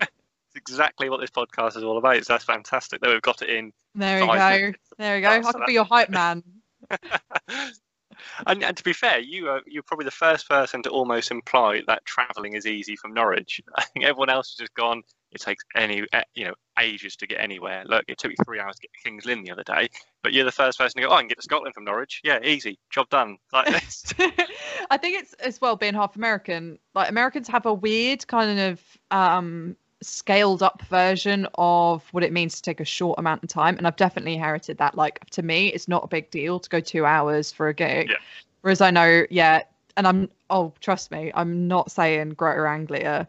It's 0.00 0.56
exactly 0.56 1.10
what 1.10 1.20
this 1.20 1.30
podcast 1.30 1.76
is 1.76 1.84
all 1.84 1.98
about. 1.98 2.24
So 2.24 2.32
that's 2.32 2.44
fantastic 2.44 3.00
that 3.02 3.08
we've 3.10 3.20
got 3.20 3.42
it 3.42 3.50
in. 3.50 3.72
There 3.94 4.20
we 4.20 4.26
go. 4.26 4.32
minutes. 4.34 4.78
There 4.96 5.16
we 5.16 5.20
go. 5.20 5.28
I 5.28 5.40
could 5.40 5.66
be 5.66 5.74
your 5.74 5.84
hype 5.84 6.08
man. 6.08 6.42
and, 8.46 8.62
and 8.64 8.76
to 8.76 8.84
be 8.84 8.92
fair, 8.92 9.18
you 9.18 9.48
are 9.48 9.60
you're 9.66 9.82
probably 9.82 10.04
the 10.04 10.10
first 10.10 10.48
person 10.48 10.82
to 10.84 10.90
almost 10.90 11.30
imply 11.30 11.82
that 11.86 12.04
travelling 12.04 12.54
is 12.54 12.66
easy 12.66 12.96
from 12.96 13.14
Norwich. 13.14 13.60
I 13.76 13.84
think 13.84 14.04
everyone 14.04 14.30
else 14.30 14.50
has 14.50 14.56
just 14.56 14.74
gone. 14.74 15.02
It 15.32 15.40
takes 15.40 15.64
any 15.76 16.04
eh, 16.12 16.22
you 16.34 16.46
know 16.46 16.54
ages 16.80 17.16
to 17.16 17.26
get 17.26 17.40
anywhere. 17.40 17.84
Look, 17.86 18.04
it 18.08 18.18
took 18.18 18.30
me 18.30 18.36
three 18.44 18.60
hours 18.60 18.76
to 18.76 18.82
get 18.82 18.90
to 18.92 19.08
Kings 19.08 19.24
Lynn 19.26 19.42
the 19.42 19.50
other 19.50 19.64
day, 19.64 19.88
but 20.22 20.32
you're 20.32 20.44
the 20.44 20.52
first 20.52 20.78
person 20.78 21.00
to 21.00 21.06
go. 21.06 21.12
Oh, 21.12 21.16
I 21.16 21.20
can 21.20 21.28
get 21.28 21.38
to 21.38 21.42
Scotland 21.42 21.74
from 21.74 21.84
Norwich. 21.84 22.20
Yeah, 22.24 22.38
easy, 22.42 22.78
job 22.90 23.08
done. 23.10 23.36
Like 23.52 23.66
this. 23.72 24.14
I 24.90 24.96
think 24.96 25.20
it's 25.20 25.34
as 25.34 25.60
well 25.60 25.76
being 25.76 25.94
half 25.94 26.16
American. 26.16 26.78
Like 26.94 27.10
Americans 27.10 27.48
have 27.48 27.66
a 27.66 27.74
weird 27.74 28.26
kind 28.26 28.58
of 28.58 28.80
um 29.10 29.76
scaled 30.00 30.62
up 30.62 30.80
version 30.82 31.46
of 31.56 32.04
what 32.12 32.22
it 32.22 32.32
means 32.32 32.54
to 32.54 32.62
take 32.62 32.78
a 32.80 32.84
short 32.84 33.18
amount 33.18 33.42
of 33.42 33.48
time 33.48 33.76
and 33.78 33.86
I've 33.86 33.96
definitely 33.96 34.34
inherited 34.34 34.78
that 34.78 34.94
like 34.94 35.18
to 35.30 35.42
me 35.42 35.68
it's 35.68 35.88
not 35.88 36.04
a 36.04 36.06
big 36.06 36.30
deal 36.30 36.60
to 36.60 36.70
go 36.70 36.78
2 36.78 37.04
hours 37.04 37.50
for 37.50 37.66
a 37.66 37.74
gig 37.74 38.08
Yeah. 38.10 38.16
whereas 38.60 38.80
I 38.80 38.92
know 38.92 39.24
yeah 39.28 39.62
and 39.96 40.06
I'm 40.06 40.30
oh 40.50 40.72
trust 40.80 41.10
me 41.10 41.32
I'm 41.34 41.66
not 41.66 41.90
saying 41.90 42.30
Greater 42.30 42.68
Anglia 42.68 43.26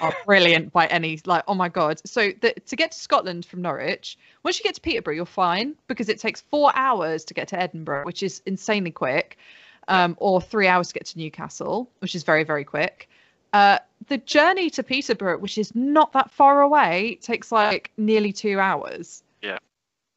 are 0.00 0.14
brilliant 0.26 0.72
by 0.72 0.86
any 0.86 1.20
like 1.26 1.42
oh 1.48 1.54
my 1.54 1.68
god 1.68 2.00
so 2.06 2.30
the, 2.40 2.54
to 2.66 2.76
get 2.76 2.92
to 2.92 2.98
Scotland 2.98 3.44
from 3.44 3.60
Norwich 3.60 4.16
once 4.44 4.58
you 4.58 4.62
get 4.62 4.74
to 4.76 4.80
Peterborough 4.80 5.14
you're 5.14 5.26
fine 5.26 5.74
because 5.88 6.08
it 6.08 6.18
takes 6.18 6.42
4 6.42 6.72
hours 6.74 7.24
to 7.24 7.34
get 7.34 7.48
to 7.48 7.60
Edinburgh 7.60 8.04
which 8.04 8.22
is 8.22 8.40
insanely 8.46 8.92
quick 8.92 9.36
um, 9.88 10.16
or 10.18 10.40
three 10.40 10.66
hours 10.66 10.88
to 10.88 10.94
get 10.94 11.06
to 11.06 11.18
Newcastle, 11.18 11.90
which 11.98 12.14
is 12.14 12.22
very, 12.22 12.44
very 12.44 12.64
quick. 12.64 13.08
Uh, 13.52 13.78
the 14.08 14.18
journey 14.18 14.68
to 14.70 14.82
Peterborough, 14.82 15.38
which 15.38 15.58
is 15.58 15.74
not 15.74 16.12
that 16.12 16.30
far 16.30 16.62
away, 16.62 17.18
takes 17.22 17.52
like 17.52 17.90
nearly 17.96 18.32
two 18.32 18.58
hours. 18.58 19.22
Yeah. 19.42 19.58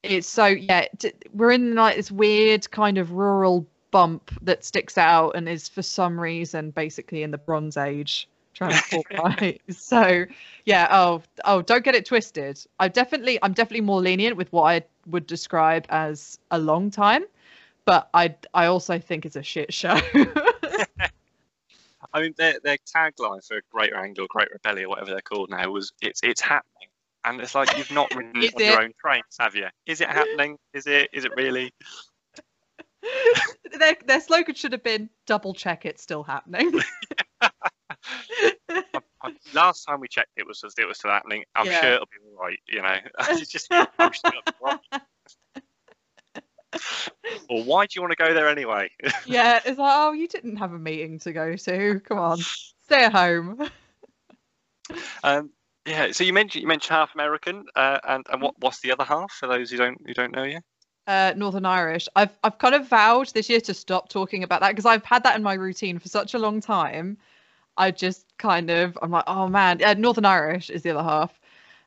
It's 0.03 0.27
so, 0.27 0.45
yeah, 0.45 0.85
d- 0.97 1.13
we're 1.33 1.51
in 1.51 1.75
like 1.75 1.95
this 1.95 2.11
weird 2.11 2.69
kind 2.71 2.97
of 2.97 3.11
rural 3.11 3.65
bump 3.91 4.31
that 4.41 4.65
sticks 4.65 4.97
out 4.97 5.31
and 5.35 5.47
is 5.47 5.67
for 5.67 5.81
some 5.81 6.19
reason 6.19 6.71
basically 6.71 7.23
in 7.23 7.31
the 7.31 7.37
Bronze 7.37 7.77
Age 7.77 8.27
transport 8.57 9.05
right. 9.23 9.61
So, 9.71 10.25
yeah, 10.65 10.87
oh, 10.91 11.21
oh, 11.45 11.61
don't 11.61 11.83
get 11.83 11.95
it 11.95 12.05
twisted. 12.05 12.59
I 12.79 12.87
definitely, 12.87 13.39
I'm 13.41 13.53
definitely 13.53 13.81
more 13.81 14.01
lenient 14.01 14.35
with 14.37 14.51
what 14.51 14.63
I 14.63 14.83
would 15.07 15.27
describe 15.27 15.85
as 15.89 16.39
a 16.51 16.59
long 16.59 16.91
time 16.91 17.23
but 17.87 18.09
I 18.13 18.35
I 18.53 18.67
also 18.67 18.99
think 18.99 19.25
it's 19.25 19.37
a 19.37 19.41
shit 19.41 19.73
show. 19.73 19.97
I 22.13 22.21
mean, 22.21 22.35
their 22.37 22.59
their 22.61 22.77
tagline 22.77 23.43
for 23.47 23.61
Greater 23.71 23.95
angle 23.95 24.27
Great 24.29 24.49
Rebellion, 24.51 24.89
whatever 24.89 25.11
they're 25.11 25.21
called 25.21 25.49
now, 25.49 25.71
was 25.71 25.93
"It's 26.01 26.19
it's 26.21 26.41
happening." 26.41 26.89
And 27.23 27.41
it's 27.41 27.55
like 27.55 27.75
you've 27.77 27.91
not 27.91 28.13
ridden 28.13 28.35
on 28.37 28.63
your 28.63 28.81
own 28.81 28.93
trains, 29.01 29.37
have 29.39 29.55
you? 29.55 29.67
Is 29.85 30.01
it 30.01 30.09
happening? 30.09 30.57
Is 30.73 30.85
it? 30.85 31.09
Is 31.13 31.25
it 31.25 31.31
really? 31.35 31.73
their 33.79 33.95
their 34.05 34.21
slogan 34.21 34.53
should 34.55 34.73
have 34.73 34.83
been 34.83 35.09
"Double 35.25 35.53
check 35.53 35.85
it's 35.85 36.03
still 36.03 36.23
happening." 36.23 36.81
I- 39.23 39.35
Last 39.53 39.85
time 39.85 39.99
we 39.99 40.07
checked, 40.07 40.31
it 40.37 40.45
was 40.45 40.63
it 40.77 40.85
was 40.87 40.97
still 40.99 41.11
happening. 41.11 41.43
I'm 41.55 41.65
Yeah. 41.65 41.81
sure 41.81 41.89
it'll 41.93 42.05
be 42.05 42.17
all 42.37 42.43
right. 42.45 42.59
You 42.67 42.81
know, 42.81 42.95
it's 43.41 43.51
just 43.51 43.71
I'm 43.71 43.89
sure 44.13 44.31
it'll 44.61 44.79
be. 44.91 44.99
Or 47.49 47.63
why 47.63 47.85
do 47.85 47.91
you 47.95 48.01
want 48.01 48.11
to 48.11 48.23
go 48.23 48.33
there 48.33 48.47
anyway? 48.49 48.89
yeah, 49.25 49.59
it's 49.65 49.79
like, 49.79 49.93
oh, 49.95 50.11
you 50.11 50.27
didn't 50.27 50.57
have 50.57 50.73
a 50.73 50.79
meeting 50.79 51.19
to 51.19 51.33
go 51.33 51.55
to. 51.55 51.99
Come 52.01 52.19
on, 52.19 52.39
stay 52.83 53.05
at 53.05 53.13
home. 53.13 53.67
um, 55.23 55.49
yeah. 55.85 56.11
So 56.11 56.23
you 56.23 56.33
mentioned 56.33 56.61
you 56.61 56.67
mentioned 56.67 56.95
half 56.95 57.13
American, 57.15 57.65
uh, 57.75 57.99
and 58.07 58.25
and 58.31 58.41
what 58.41 58.55
what's 58.59 58.81
the 58.81 58.91
other 58.91 59.03
half 59.03 59.31
for 59.31 59.47
those 59.47 59.71
who 59.71 59.77
don't 59.77 59.97
who 60.05 60.13
don't 60.13 60.33
know 60.35 60.43
you? 60.43 60.59
Uh, 61.07 61.33
Northern 61.37 61.65
Irish. 61.65 62.07
I've 62.15 62.37
I've 62.43 62.57
kind 62.57 62.75
of 62.75 62.87
vowed 62.87 63.27
this 63.29 63.49
year 63.49 63.61
to 63.61 63.73
stop 63.73 64.09
talking 64.09 64.43
about 64.43 64.61
that 64.61 64.69
because 64.69 64.85
I've 64.85 65.05
had 65.05 65.23
that 65.23 65.35
in 65.37 65.43
my 65.43 65.53
routine 65.53 65.99
for 65.99 66.09
such 66.09 66.33
a 66.33 66.39
long 66.39 66.59
time. 66.61 67.17
I 67.77 67.91
just 67.91 68.25
kind 68.37 68.69
of 68.69 68.97
I'm 69.01 69.11
like, 69.11 69.23
oh 69.27 69.47
man, 69.47 69.83
uh, 69.83 69.93
Northern 69.93 70.25
Irish 70.25 70.69
is 70.69 70.83
the 70.83 70.91
other 70.91 71.03
half. 71.03 71.39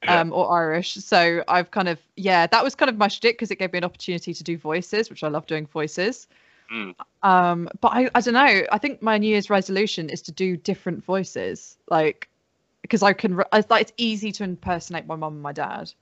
Yeah. 0.02 0.20
um, 0.20 0.32
or 0.32 0.50
Irish. 0.50 0.94
So 0.94 1.44
I've 1.46 1.70
kind 1.70 1.86
of 1.86 1.98
yeah, 2.16 2.46
that 2.46 2.64
was 2.64 2.74
kind 2.74 2.88
of 2.88 2.96
my 2.96 3.08
shtick 3.08 3.36
because 3.36 3.50
it 3.50 3.58
gave 3.58 3.70
me 3.72 3.78
an 3.78 3.84
opportunity 3.84 4.32
to 4.32 4.42
do 4.42 4.56
voices, 4.56 5.10
which 5.10 5.22
I 5.22 5.28
love 5.28 5.46
doing 5.46 5.66
voices. 5.66 6.26
Mm. 6.72 6.94
Um, 7.22 7.68
but 7.82 7.88
I, 7.88 8.08
I 8.14 8.20
don't 8.22 8.32
know. 8.32 8.62
I 8.72 8.78
think 8.78 9.02
my 9.02 9.18
New 9.18 9.28
Year's 9.28 9.50
resolution 9.50 10.08
is 10.08 10.22
to 10.22 10.32
do 10.32 10.56
different 10.56 11.04
voices, 11.04 11.76
like 11.90 12.28
because 12.80 13.02
I 13.02 13.12
can. 13.12 13.42
It's 13.52 13.68
like 13.68 13.82
it's 13.82 13.92
easy 13.98 14.32
to 14.32 14.44
impersonate 14.44 15.06
my 15.06 15.16
mum 15.16 15.34
and 15.34 15.42
my 15.42 15.52
dad, 15.52 15.92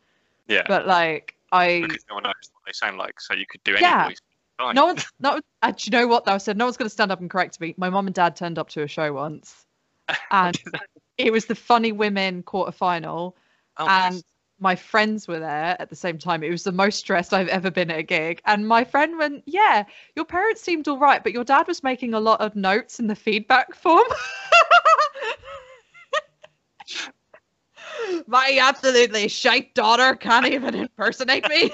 Yeah. 0.47 0.63
but 0.69 0.87
like 0.87 1.35
I 1.51 1.81
because 1.81 2.05
no 2.09 2.17
one 2.17 2.23
knows 2.25 2.35
what 2.53 2.63
they 2.67 2.73
sound 2.73 2.99
like, 2.99 3.21
so 3.21 3.35
you 3.35 3.47
could 3.47 3.65
do 3.65 3.73
any 3.73 3.81
Yeah. 3.83 4.07
voice. 4.09 4.21
Fine. 4.59 4.75
no 4.75 4.87
one's 4.87 5.07
no. 5.19 5.41
Uh, 5.63 5.71
do 5.73 5.77
you 5.85 5.91
know 5.91 6.07
what 6.07 6.25
though? 6.25 6.35
I 6.35 6.39
said 6.39 6.57
no 6.57 6.67
one's 6.67 6.77
going 6.77 6.87
to 6.87 6.93
stand 6.93 7.11
up 7.11 7.21
and 7.21 7.31
correct 7.31 7.61
me. 7.61 7.75
My 7.79 7.91
mum 7.91 8.07
and 8.07 8.15
dad 8.15 8.37
turned 8.37 8.59
up 8.59 8.69
to 8.71 8.83
a 8.83 8.89
show 8.89 9.13
once, 9.13 9.67
and 10.31 10.59
it 11.19 11.33
was 11.33 11.47
the 11.47 11.55
Funny 11.55 11.93
Women 11.93 12.43
quarter 12.43 12.73
final. 12.73 13.37
Oh, 13.77 13.87
and 13.89 14.15
nice. 14.17 14.23
my 14.61 14.77
friends 14.77 15.29
were 15.29 15.39
there 15.39 15.77
at 15.79 15.91
the 15.91 15.97
same 15.97 16.19
time. 16.19 16.43
It 16.43 16.51
was 16.51 16.65
the 16.65 16.73
most 16.73 16.99
stressed 16.99 17.35
I've 17.35 17.49
ever 17.49 17.71
been 17.71 17.91
at 17.91 17.99
a 17.99 18.03
gig. 18.03 18.41
And 18.45 18.67
my 18.67 18.85
friend 18.85 19.19
went, 19.19 19.43
Yeah, 19.47 19.85
your 20.17 20.25
parents 20.25 20.63
seemed 20.63 20.89
all 20.89 20.99
right, 20.99 21.23
but 21.23 21.33
your 21.33 21.45
dad 21.45 21.67
was 21.67 21.83
making 21.83 22.15
a 22.15 22.21
lot 22.21 22.41
of 22.41 22.57
notes 22.57 22.99
in 22.99 23.07
the 23.07 23.15
feedback 23.15 23.75
form. 23.75 24.07
my 28.27 28.59
absolutely 28.61 29.29
shite 29.29 29.75
daughter 29.75 30.15
can't 30.15 30.47
even 30.47 30.75
impersonate 30.75 31.49
me. 31.49 31.71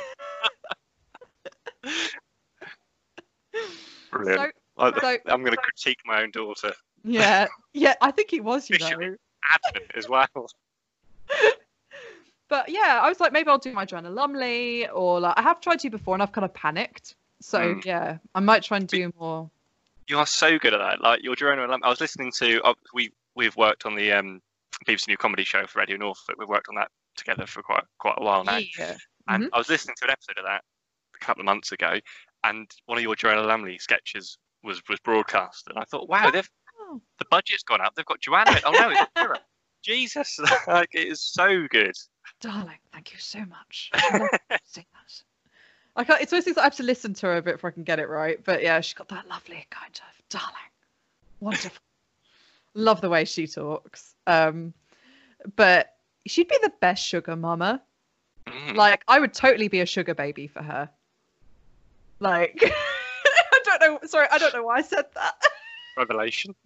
brilliant. 4.10 4.40
so, 4.40 4.50
I- 4.78 5.00
so- 5.00 5.18
I'm 5.26 5.42
going 5.42 5.52
to 5.52 5.58
critique 5.58 5.98
my 6.04 6.22
own 6.22 6.30
daughter. 6.30 6.72
Yeah, 7.04 7.46
yeah, 7.72 7.94
I 8.00 8.10
think 8.10 8.30
he 8.30 8.40
was, 8.40 8.68
you 8.70 8.78
know. 8.78 8.88
Admin 8.88 9.96
as 9.96 10.08
well. 10.08 10.26
But 12.48 12.68
yeah, 12.68 13.00
I 13.02 13.08
was 13.08 13.20
like, 13.20 13.32
maybe 13.32 13.48
I'll 13.48 13.58
do 13.58 13.72
my 13.72 13.84
Joanna 13.86 14.10
Lumley, 14.10 14.86
or 14.88 15.18
like 15.18 15.34
I 15.36 15.42
have 15.42 15.60
tried 15.60 15.78
to 15.80 15.90
before, 15.90 16.14
and 16.14 16.22
I've 16.22 16.32
kind 16.32 16.44
of 16.44 16.52
panicked. 16.52 17.14
So 17.40 17.58
Mm. 17.58 17.84
yeah, 17.84 18.18
I 18.34 18.40
might 18.40 18.62
try 18.62 18.76
and 18.76 18.86
do 18.86 19.10
more. 19.18 19.50
You 20.06 20.18
are 20.18 20.26
so 20.26 20.58
good 20.58 20.74
at 20.74 20.78
that. 20.78 21.00
Like 21.00 21.22
your 21.24 21.34
Joanna 21.34 21.62
Lumley. 21.62 21.82
I 21.84 21.88
was 21.88 22.00
listening 22.00 22.30
to. 22.38 22.62
Uh, 22.62 22.74
we 22.92 23.10
we've 23.34 23.56
worked 23.56 23.86
on 23.86 23.94
the 23.94 24.12
um, 24.12 24.42
BBC 24.86 25.08
New 25.08 25.16
Comedy 25.16 25.44
Show 25.44 25.66
for 25.66 25.78
Radio 25.78 25.96
Norfolk. 25.96 26.36
We've 26.38 26.48
worked 26.48 26.68
on 26.68 26.74
that 26.76 26.90
together 27.16 27.46
for 27.46 27.62
quite 27.62 27.84
quite 27.98 28.16
a 28.18 28.22
while 28.24 28.44
now. 28.44 28.58
Yeah. 28.78 28.96
And 29.26 29.48
I 29.54 29.58
was 29.58 29.70
listening 29.70 29.96
to 30.00 30.04
an 30.04 30.10
episode 30.10 30.36
of 30.38 30.44
that 30.44 30.62
a 31.16 31.24
couple 31.24 31.40
of 31.40 31.46
months 31.46 31.72
ago, 31.72 31.98
and 32.44 32.70
one 32.84 32.98
of 32.98 33.02
your 33.02 33.16
Joanna 33.16 33.42
Lumley 33.42 33.78
sketches 33.78 34.36
was 34.62 34.82
was 34.88 35.00
broadcast, 35.00 35.66
and 35.68 35.78
I 35.78 35.84
thought, 35.84 36.10
wow, 36.10 36.30
they've 36.30 36.48
Oh. 36.94 37.00
the 37.18 37.24
budget's 37.30 37.62
gone 37.62 37.80
up. 37.80 37.94
They've 37.94 38.06
got 38.06 38.20
Joanna. 38.20 38.60
Oh 38.64 38.70
no, 38.72 38.90
it's 38.90 39.00
Kira. 39.16 39.36
Jesus, 39.82 40.38
like 40.66 40.94
it 40.94 41.08
is 41.08 41.20
so 41.20 41.66
good. 41.68 41.94
Darling, 42.40 42.78
thank 42.92 43.12
you 43.12 43.18
so 43.18 43.40
much. 43.40 43.90
I 43.92 44.18
love 44.18 44.28
seeing 44.64 44.86
that. 44.92 45.22
I 45.96 46.04
can't, 46.04 46.20
it's 46.22 46.32
always 46.32 46.42
of 46.42 46.44
those 46.46 46.54
things 46.54 46.58
I 46.58 46.64
have 46.64 46.76
to 46.76 46.82
listen 46.82 47.14
to 47.14 47.26
her 47.26 47.36
a 47.36 47.42
bit 47.42 47.54
before 47.56 47.68
I 47.68 47.72
can 47.72 47.84
get 47.84 47.98
it 48.00 48.08
right. 48.08 48.42
But 48.42 48.62
yeah, 48.62 48.80
she's 48.80 48.94
got 48.94 49.08
that 49.08 49.28
lovely 49.28 49.66
kind 49.70 49.92
of 49.94 50.28
darling, 50.28 50.48
wonderful. 51.40 51.82
love 52.74 53.00
the 53.00 53.10
way 53.10 53.24
she 53.26 53.46
talks. 53.46 54.14
Um, 54.26 54.72
but 55.54 55.96
she'd 56.26 56.48
be 56.48 56.58
the 56.62 56.72
best 56.80 57.04
sugar 57.06 57.36
mama. 57.36 57.82
Mm. 58.46 58.76
Like 58.76 59.04
I 59.06 59.20
would 59.20 59.34
totally 59.34 59.68
be 59.68 59.80
a 59.80 59.86
sugar 59.86 60.14
baby 60.14 60.46
for 60.46 60.62
her. 60.62 60.88
Like 62.20 62.58
I 62.64 63.60
don't 63.64 63.80
know. 63.80 63.98
Sorry, 64.08 64.26
I 64.32 64.38
don't 64.38 64.54
know 64.54 64.64
why 64.64 64.76
I 64.78 64.82
said 64.82 65.04
that. 65.14 65.34
Revelation. 65.96 66.54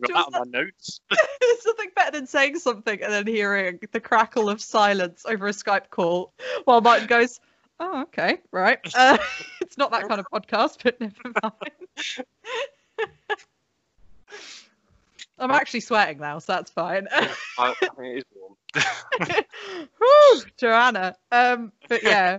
Got 0.00 0.32
that 0.32 0.40
on 0.40 0.50
my 0.50 0.58
notes. 0.58 1.00
There's 1.10 1.66
nothing 1.66 1.90
better 1.94 2.10
than 2.12 2.26
saying 2.26 2.58
something 2.58 3.00
and 3.02 3.12
then 3.12 3.26
hearing 3.26 3.78
the 3.92 4.00
crackle 4.00 4.48
of 4.48 4.60
silence 4.60 5.24
over 5.26 5.46
a 5.46 5.52
Skype 5.52 5.90
call 5.90 6.32
while 6.64 6.80
Martin 6.80 7.06
goes, 7.06 7.40
Oh, 7.80 8.02
okay, 8.02 8.38
right. 8.52 8.78
Uh, 8.96 9.18
it's 9.60 9.76
not 9.76 9.90
that 9.90 10.08
kind 10.08 10.20
of 10.20 10.26
podcast, 10.32 10.78
but 10.82 11.00
never 11.00 11.14
mind. 11.42 12.26
I'm 15.38 15.50
actually 15.50 15.80
sweating 15.80 16.18
now, 16.18 16.38
so 16.38 16.52
that's 16.52 16.70
fine. 16.70 17.08
I, 17.10 17.28
I 17.58 17.74
mean, 17.98 18.18
it 18.18 18.18
is 18.18 18.24
warm. 18.34 18.54
Whew, 19.98 20.42
Joanna. 20.56 21.16
Um, 21.32 21.72
but 21.88 22.04
yeah. 22.04 22.38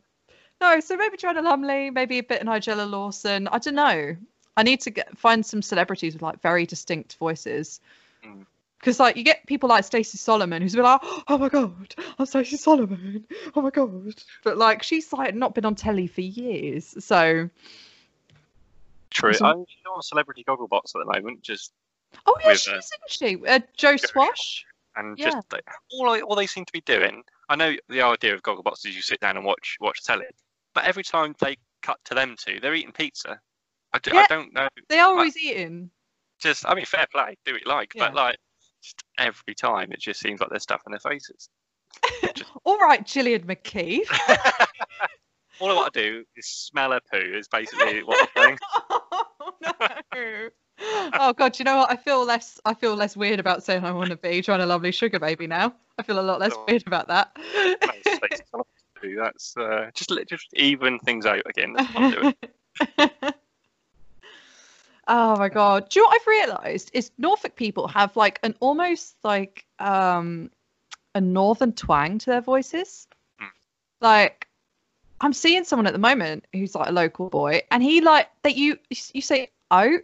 No, 0.61 0.79
so 0.79 0.95
maybe 0.95 1.17
Joanna 1.17 1.41
Lumley, 1.41 1.89
maybe 1.89 2.19
a 2.19 2.23
bit 2.23 2.41
of 2.41 2.47
Nigella 2.47 2.89
Lawson. 2.89 3.49
I 3.49 3.57
don't 3.57 3.75
know. 3.75 4.15
I 4.57 4.63
need 4.63 4.81
to 4.81 4.89
get 4.89 5.17
find 5.17 5.45
some 5.45 5.61
celebrities 5.61 6.13
with 6.13 6.21
like 6.21 6.41
very 6.41 6.65
distinct 6.65 7.17
voices. 7.17 7.81
Mm. 8.23 8.45
Because 8.79 8.99
like 8.99 9.17
you 9.17 9.23
get 9.23 9.45
people 9.47 9.69
like 9.69 9.83
Stacey 9.83 10.17
Solomon 10.17 10.61
who's 10.61 10.75
been 10.75 10.83
like, 10.83 11.01
oh 11.27 11.37
my 11.37 11.49
god, 11.49 11.95
I'm 12.19 12.25
Stacey 12.25 12.57
Solomon, 12.57 13.25
oh 13.55 13.61
my 13.61 13.69
god, 13.71 14.13
but 14.43 14.57
like 14.57 14.83
she's 14.83 15.11
like 15.11 15.33
not 15.35 15.55
been 15.55 15.65
on 15.65 15.75
telly 15.75 16.07
for 16.07 16.21
years, 16.21 16.95
so 17.03 17.49
True. 19.09 19.33
So- 19.33 19.45
I'm 19.45 19.65
she's 19.67 19.83
on 19.93 20.01
Celebrity 20.01 20.43
Gogglebox 20.47 20.95
at 20.95 20.99
the 20.99 21.05
moment. 21.05 21.41
Just 21.41 21.71
oh 22.25 22.35
yeah, 22.41 22.49
With, 22.49 22.59
she 22.59 22.71
uh, 22.71 22.77
is, 22.77 22.91
isn't 23.17 23.41
she? 23.41 23.47
Uh, 23.47 23.59
Joe 23.75 23.97
Swash. 23.97 24.65
and 24.95 25.17
Yeah. 25.17 25.31
just 25.31 25.49
they, 25.49 25.59
all 25.93 26.09
I- 26.09 26.21
all 26.21 26.35
they 26.35 26.47
seem 26.47 26.65
to 26.65 26.73
be 26.73 26.81
doing. 26.81 27.23
I 27.49 27.55
know 27.55 27.75
the 27.89 28.01
idea 28.01 28.33
of 28.33 28.41
Gogglebox 28.43 28.85
is 28.85 28.95
you 28.95 29.01
sit 29.01 29.19
down 29.19 29.37
and 29.37 29.45
watch 29.45 29.77
watch 29.79 30.03
telly, 30.03 30.25
but 30.73 30.85
every 30.85 31.03
time 31.03 31.35
they 31.39 31.57
cut 31.81 31.99
to 32.05 32.13
them 32.13 32.35
two, 32.37 32.59
they're 32.59 32.73
eating 32.75 32.91
pizza. 32.91 33.39
I, 33.95 33.99
do, 33.99 34.11
Yeah. 34.13 34.21
I 34.21 34.27
don't 34.27 34.53
know. 34.53 34.67
They 34.89 34.99
are 34.99 35.09
always 35.09 35.37
eating. 35.37 35.89
Just 36.39 36.65
I 36.67 36.75
mean, 36.75 36.85
fair 36.85 37.05
play, 37.11 37.37
do 37.45 37.53
what 37.53 37.61
you 37.65 37.71
like, 37.71 37.93
Yeah. 37.95 38.07
but 38.07 38.15
like 38.15 38.37
just 38.83 39.01
every 39.17 39.55
time 39.55 39.91
it 39.91 39.99
just 39.99 40.19
seems 40.19 40.39
like 40.41 40.49
there's 40.49 40.63
stuff 40.63 40.81
in 40.85 40.91
their 40.91 40.99
faces. 40.99 41.49
All 42.65 42.77
right, 42.77 43.05
Gillian 43.05 43.43
McKeith. 43.43 44.07
All 45.61 45.71
I 45.71 45.73
want 45.73 45.93
to 45.93 46.01
do 46.03 46.23
is 46.35 46.45
smell 46.47 46.91
a 46.91 46.99
poo. 47.09 47.17
Is 47.17 47.47
basically 47.47 48.03
what 48.03 48.29
I'm 48.35 48.43
saying. 48.43 48.57
oh 48.91 49.53
no. 49.61 50.49
Oh 51.17 51.31
god, 51.33 51.57
you 51.57 51.63
know 51.63 51.77
what? 51.77 51.89
I 51.91 51.95
feel 51.95 52.25
less 52.25 52.59
I 52.65 52.73
feel 52.73 52.95
less 52.95 53.15
weird 53.15 53.39
about 53.39 53.63
saying 53.63 53.85
I 53.85 53.91
want 53.93 54.09
to 54.09 54.17
be 54.17 54.41
trying 54.41 54.59
a 54.59 54.65
lovely 54.65 54.91
sugar 54.91 55.19
baby 55.19 55.47
now. 55.47 55.73
I 55.97 56.03
feel 56.03 56.19
a 56.19 56.21
lot 56.21 56.41
less 56.41 56.51
Oh. 56.53 56.65
weird 56.67 56.83
about 56.85 57.07
that. 57.07 57.31
Nice 57.37 58.19
face 58.19 58.41
poo, 58.99 59.15
That's 59.15 59.55
uh, 59.55 59.89
just 59.93 60.11
let- 60.11 60.27
just 60.27 60.47
even 60.53 60.99
things 60.99 61.25
out 61.25 61.41
again. 61.45 61.73
That's 61.73 61.93
what 61.93 62.03
I'm 62.03 62.11
doing. 62.11 63.33
Oh 65.07 65.37
my 65.37 65.49
god. 65.49 65.89
Do 65.89 65.99
you 65.99 66.03
know 66.03 66.09
what 66.09 66.21
I've 66.21 66.27
realised 66.27 66.91
is 66.93 67.11
Norfolk 67.17 67.55
people 67.55 67.87
have 67.87 68.15
like 68.15 68.39
an 68.43 68.55
almost 68.59 69.15
like 69.23 69.65
um 69.79 70.49
a 71.13 71.21
northern 71.21 71.73
twang 71.73 72.19
to 72.19 72.29
their 72.29 72.41
voices. 72.41 73.07
Like 74.01 74.47
I'm 75.21 75.33
seeing 75.33 75.63
someone 75.63 75.87
at 75.87 75.93
the 75.93 75.99
moment 75.99 76.45
who's 76.53 76.75
like 76.75 76.89
a 76.89 76.93
local 76.93 77.29
boy 77.29 77.61
and 77.71 77.81
he 77.81 78.01
like 78.01 78.29
that 78.43 78.55
you 78.55 78.77
you 78.89 79.21
say 79.21 79.49
out 79.71 80.01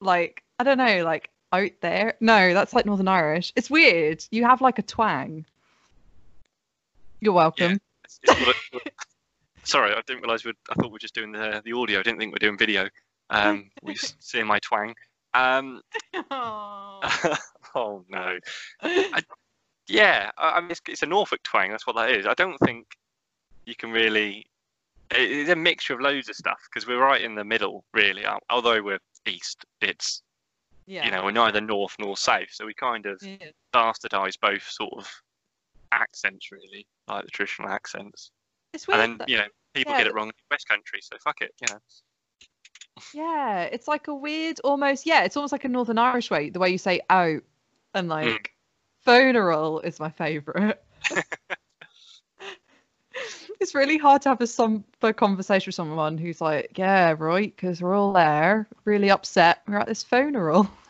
like 0.00 0.42
I 0.58 0.64
don't 0.64 0.78
know 0.78 1.04
like 1.04 1.30
out 1.52 1.70
there. 1.80 2.14
No, 2.20 2.52
that's 2.52 2.74
like 2.74 2.86
Northern 2.86 3.08
Irish. 3.08 3.52
It's 3.56 3.70
weird. 3.70 4.24
You 4.30 4.44
have 4.44 4.60
like 4.60 4.78
a 4.78 4.82
twang. 4.82 5.44
You're 7.20 7.32
welcome. 7.32 7.80
It's 8.04 8.20
Sorry, 9.64 9.92
I 9.92 10.00
didn't 10.06 10.22
realise. 10.22 10.44
we'd 10.44 10.56
I 10.70 10.74
thought 10.74 10.86
we 10.86 10.92
were 10.92 10.98
just 10.98 11.14
doing 11.14 11.32
the 11.32 11.62
the 11.64 11.72
audio. 11.72 12.00
I 12.00 12.02
didn't 12.02 12.18
think 12.18 12.32
we 12.32 12.36
are 12.36 12.46
doing 12.46 12.58
video. 12.58 12.88
Um, 13.30 13.70
we 13.82 13.94
s- 13.94 14.14
seeing 14.20 14.46
my 14.46 14.58
twang. 14.60 14.94
Um, 15.34 15.80
oh 16.30 18.04
no. 18.08 18.38
Yeah, 19.88 20.30
I, 20.38 20.50
I 20.50 20.60
mean, 20.60 20.70
it's, 20.70 20.80
it's 20.88 21.02
a 21.02 21.06
Norfolk 21.06 21.42
twang. 21.42 21.70
That's 21.70 21.86
what 21.86 21.96
that 21.96 22.10
is. 22.10 22.26
I 22.26 22.34
don't 22.34 22.58
think 22.58 22.86
you 23.66 23.74
can 23.74 23.90
really. 23.90 24.46
it- 25.10 25.30
It's 25.30 25.50
a 25.50 25.56
mixture 25.56 25.94
of 25.94 26.00
loads 26.00 26.28
of 26.28 26.36
stuff 26.36 26.58
because 26.72 26.86
we're 26.88 27.00
right 27.02 27.22
in 27.22 27.34
the 27.34 27.44
middle, 27.44 27.84
really. 27.94 28.24
Although 28.50 28.82
we're 28.82 28.98
east, 29.26 29.64
it's 29.80 30.22
yeah. 30.86 31.04
you 31.04 31.10
know 31.10 31.24
we're 31.24 31.30
neither 31.32 31.60
north 31.60 31.94
nor 31.98 32.16
south, 32.16 32.48
so 32.50 32.66
we 32.66 32.74
kind 32.74 33.06
of 33.06 33.20
Yeah. 33.22 33.36
bastardize 33.74 34.34
both 34.40 34.62
sort 34.68 34.92
of 34.96 35.08
accents, 35.92 36.50
really, 36.52 36.86
like 37.08 37.24
the 37.24 37.30
traditional 37.30 37.68
accents. 37.70 38.30
It's 38.72 38.86
weird. 38.86 39.00
And 39.00 39.12
then 39.12 39.18
that- 39.18 39.28
you 39.28 39.36
know 39.38 39.46
people 39.74 39.92
yeah, 39.92 39.98
get 39.98 40.06
it 40.08 40.14
wrong 40.14 40.28
in 40.28 40.32
West 40.50 40.68
Country, 40.68 41.00
so 41.02 41.16
fuck 41.22 41.40
it, 41.40 41.52
you 41.60 41.72
know. 41.72 41.80
Yeah, 43.14 43.62
it's 43.62 43.88
like 43.88 44.08
a 44.08 44.14
weird, 44.14 44.60
almost 44.60 45.06
yeah, 45.06 45.24
it's 45.24 45.36
almost 45.36 45.52
like 45.52 45.64
a 45.64 45.68
Northern 45.68 45.98
Irish 45.98 46.30
way, 46.30 46.50
the 46.50 46.58
way 46.58 46.70
you 46.70 46.78
say 46.78 47.00
out, 47.10 47.42
and 47.94 48.08
like 48.08 48.26
mm. 48.26 48.46
funeral 49.04 49.80
is 49.80 50.00
my 50.00 50.10
favourite. 50.10 50.78
it's 53.60 53.74
really 53.74 53.98
hard 53.98 54.22
to 54.22 54.30
have 54.30 54.40
a 54.40 54.46
somber 54.46 55.12
conversation 55.12 55.68
with 55.68 55.74
someone 55.74 56.16
who's 56.18 56.40
like, 56.40 56.78
yeah, 56.78 57.14
right, 57.18 57.54
because 57.54 57.82
we're 57.82 57.94
all 57.94 58.12
there, 58.12 58.68
really 58.84 59.10
upset. 59.10 59.62
We're 59.66 59.78
at 59.78 59.86
this 59.86 60.02
funeral. 60.02 60.70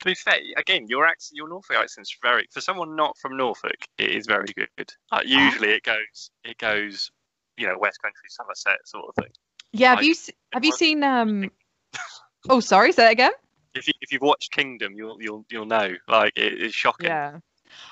Be 0.07 0.15
fair, 0.15 0.39
again, 0.55 0.87
your 0.87 1.05
accent, 1.05 1.35
your 1.35 1.49
Norfolk 1.49 1.75
accent's 1.75 2.15
very 2.21 2.47
for 2.53 2.61
someone 2.61 2.95
not 2.95 3.17
from 3.17 3.35
Norfolk, 3.35 3.75
it 3.97 4.11
is 4.11 4.25
very 4.25 4.47
good. 4.55 4.89
Like, 5.11 5.27
usually, 5.27 5.71
it 5.71 5.83
goes, 5.83 6.31
it 6.45 6.57
goes, 6.57 7.11
you 7.57 7.67
know, 7.67 7.77
West 7.77 8.01
Country, 8.01 8.29
Somerset 8.29 8.77
sort 8.87 9.03
of 9.09 9.15
thing. 9.21 9.33
yeah, 9.73 9.89
have 9.89 9.97
Like, 9.97 10.05
you 10.05 10.15
have 10.53 10.63
you 10.63 10.71
seen 10.71 11.03
um? 11.03 11.51
Oh, 12.49 12.61
sorry, 12.61 12.93
say 12.93 13.03
that 13.03 13.11
again. 13.11 13.31
If 13.75 13.87
you 13.89 13.93
if 13.99 14.13
you've 14.13 14.21
watched 14.21 14.53
Kingdom, 14.53 14.93
you'll 14.95 15.21
you'll 15.21 15.45
you'll 15.51 15.65
know. 15.65 15.93
Like 16.07 16.31
it 16.37 16.53
is 16.53 16.73
shocking. 16.73 17.07
Yeah. 17.07 17.39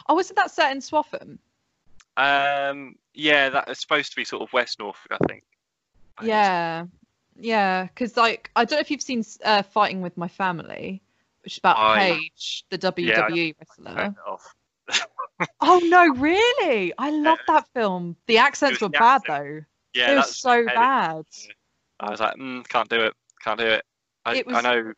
Oh, 0.08 0.15
wasn't 0.15 0.38
that 0.38 0.51
set 0.51 0.71
in 0.71 0.80
Swaffham? 0.80 1.38
Um. 2.15 2.95
Yeah, 3.13 3.49
that 3.49 3.69
is 3.69 3.80
supposed 3.82 4.12
to 4.12 4.15
be 4.15 4.23
sort 4.23 4.41
of 4.41 4.54
West 4.54 4.80
Norfolk, 4.80 5.12
I 5.12 5.17
think. 5.28 5.43
I 6.17 6.21
think 6.21 6.30
it's- 6.30 6.30
Yeah, 6.30 6.86
yeah, 7.38 7.84
because 7.84 8.15
like 8.15 8.51
I 8.56 8.63
don't 8.63 8.78
know 8.78 8.82
if 8.82 8.89
you've 8.89 9.01
seen 9.01 9.25
uh, 9.43 9.63
Fighting 9.63 10.01
with 10.01 10.15
My 10.15 10.30
Family, 10.30 11.01
about 11.58 11.77
I- 11.77 12.12
Paige, 12.12 12.65
the 12.69 12.77
WWE 12.77 13.55
wrestler. 13.60 14.05
It 14.05 14.13
off. 14.27 14.53
Oh 15.60 15.79
no, 15.84 16.08
really? 16.15 16.93
I 16.97 17.10
love 17.10 17.39
that 17.47 17.67
film. 17.73 18.15
The 18.27 18.38
accents 18.38 18.79
were 18.79 18.88
the 18.88 18.97
bad 18.97 19.21
accent. 19.27 19.27
though. 19.27 19.62
Yeah, 19.99 20.12
it 20.13 20.15
was 20.15 20.38
so 20.38 20.49
heavy. 20.51 20.65
bad. 20.67 21.25
I 21.99 22.10
was 22.10 22.19
like, 22.21 22.36
mm, 22.36 22.65
can't 22.69 22.88
do 22.88 23.01
it, 23.01 23.13
can't 23.43 23.60
do 23.60 23.65
it. 23.65 23.84
I, 24.23 24.36
It 24.38 24.47
I 24.47 24.53
was- 24.53 24.63
know 24.63 24.93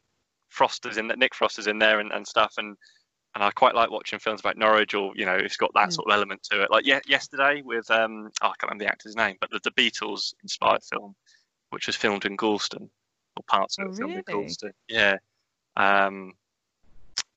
Frost's 0.49 0.97
in 0.97 1.07
Nick 1.17 1.33
Frost's 1.33 1.65
in 1.65 1.79
there 1.79 1.99
and, 1.99 2.11
and 2.11 2.27
stuff, 2.27 2.53
and 2.57 2.77
and 3.33 3.43
I 3.43 3.49
quite 3.51 3.73
like 3.75 3.89
watching 3.89 4.19
films 4.19 4.39
about 4.41 4.57
Norwich 4.57 4.93
or 4.93 5.11
you 5.15 5.25
know 5.25 5.33
it's 5.35 5.57
got 5.57 5.71
that 5.73 5.89
Mm. 5.89 5.93
sort 5.93 6.07
of 6.11 6.13
element 6.15 6.43
to 6.51 6.61
it. 6.61 6.69
Like 6.69 6.85
ye- 6.85 7.01
yesterday 7.07 7.63
with 7.65 7.89
um, 7.89 8.29
oh, 8.43 8.47
I 8.47 8.53
can't 8.59 8.63
remember 8.63 8.83
the 8.85 8.91
actor's 8.91 9.15
name, 9.15 9.37
but 9.41 9.49
the, 9.49 9.59
the 9.63 9.71
Beatles 9.71 10.35
inspired 10.43 10.83
film, 10.83 11.15
which 11.71 11.87
was 11.87 11.95
filmed 11.95 12.25
in 12.25 12.37
Gorleston, 12.37 12.89
or 13.37 13.43
parts 13.47 13.79
of 13.79 13.87
Oh, 13.87 13.89
it 13.91 13.95
filmed 13.97 14.15
in? 14.17 14.23
Gorleston. 14.23 14.71
Yeah, 14.87 15.17
um, 15.77 16.33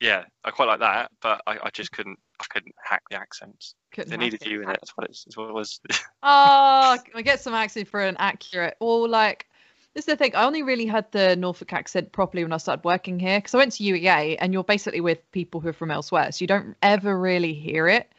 yeah, 0.00 0.24
I 0.44 0.50
quite 0.50 0.66
like 0.66 0.81
that, 0.81 1.11
but 1.20 1.42
I, 1.46 1.59
I 1.64 1.70
just 1.70 1.92
couldn't 1.92 2.18
I 2.40 2.44
couldn't 2.48 2.74
hack 2.83 3.03
the 3.11 3.16
accents. 3.16 3.74
Couldn't 3.92 4.11
They 4.11 4.16
needed 4.16 4.44
you 4.46 4.62
in 4.62 4.70
it. 4.70 4.79
That's 4.81 4.96
what 4.96 5.09
it's. 5.09 5.24
That's 5.24 5.37
what 5.37 5.50
it 5.50 5.55
was. 5.55 5.81
Oh, 6.22 6.98
I 7.14 7.22
get 7.22 7.40
some 7.40 7.55
accent 7.55 7.88
for 7.88 8.00
an 8.00 8.16
accurate. 8.18 8.76
Or 8.81 9.09
like, 9.09 9.46
this 9.94 10.03
is 10.03 10.07
the 10.07 10.16
thing. 10.16 10.35
I 10.35 10.44
only 10.44 10.62
really 10.62 10.87
had 10.87 11.11
the 11.12 11.35
Norfolk 11.37 11.72
accent 11.72 12.12
properly 12.12 12.44
when 12.44 12.53
I 12.53 12.59
started 12.59 12.85
working 12.85 13.18
here 13.18 13.38
because 13.38 13.55
I 13.55 13.59
went 13.59 13.72
to 13.72 13.85
UEA 13.85 14.37
and 14.38 14.53
you're 14.53 14.64
basically 14.64 15.00
with 15.00 15.18
people 15.33 15.61
who 15.61 15.68
are 15.68 15.74
from 15.74 15.90
elsewhere, 15.90 16.31
so 16.33 16.42
you 16.42 16.46
don't 16.46 16.76
ever 16.83 17.18
really 17.18 17.55
hear 17.55 17.88
it. 17.88 18.11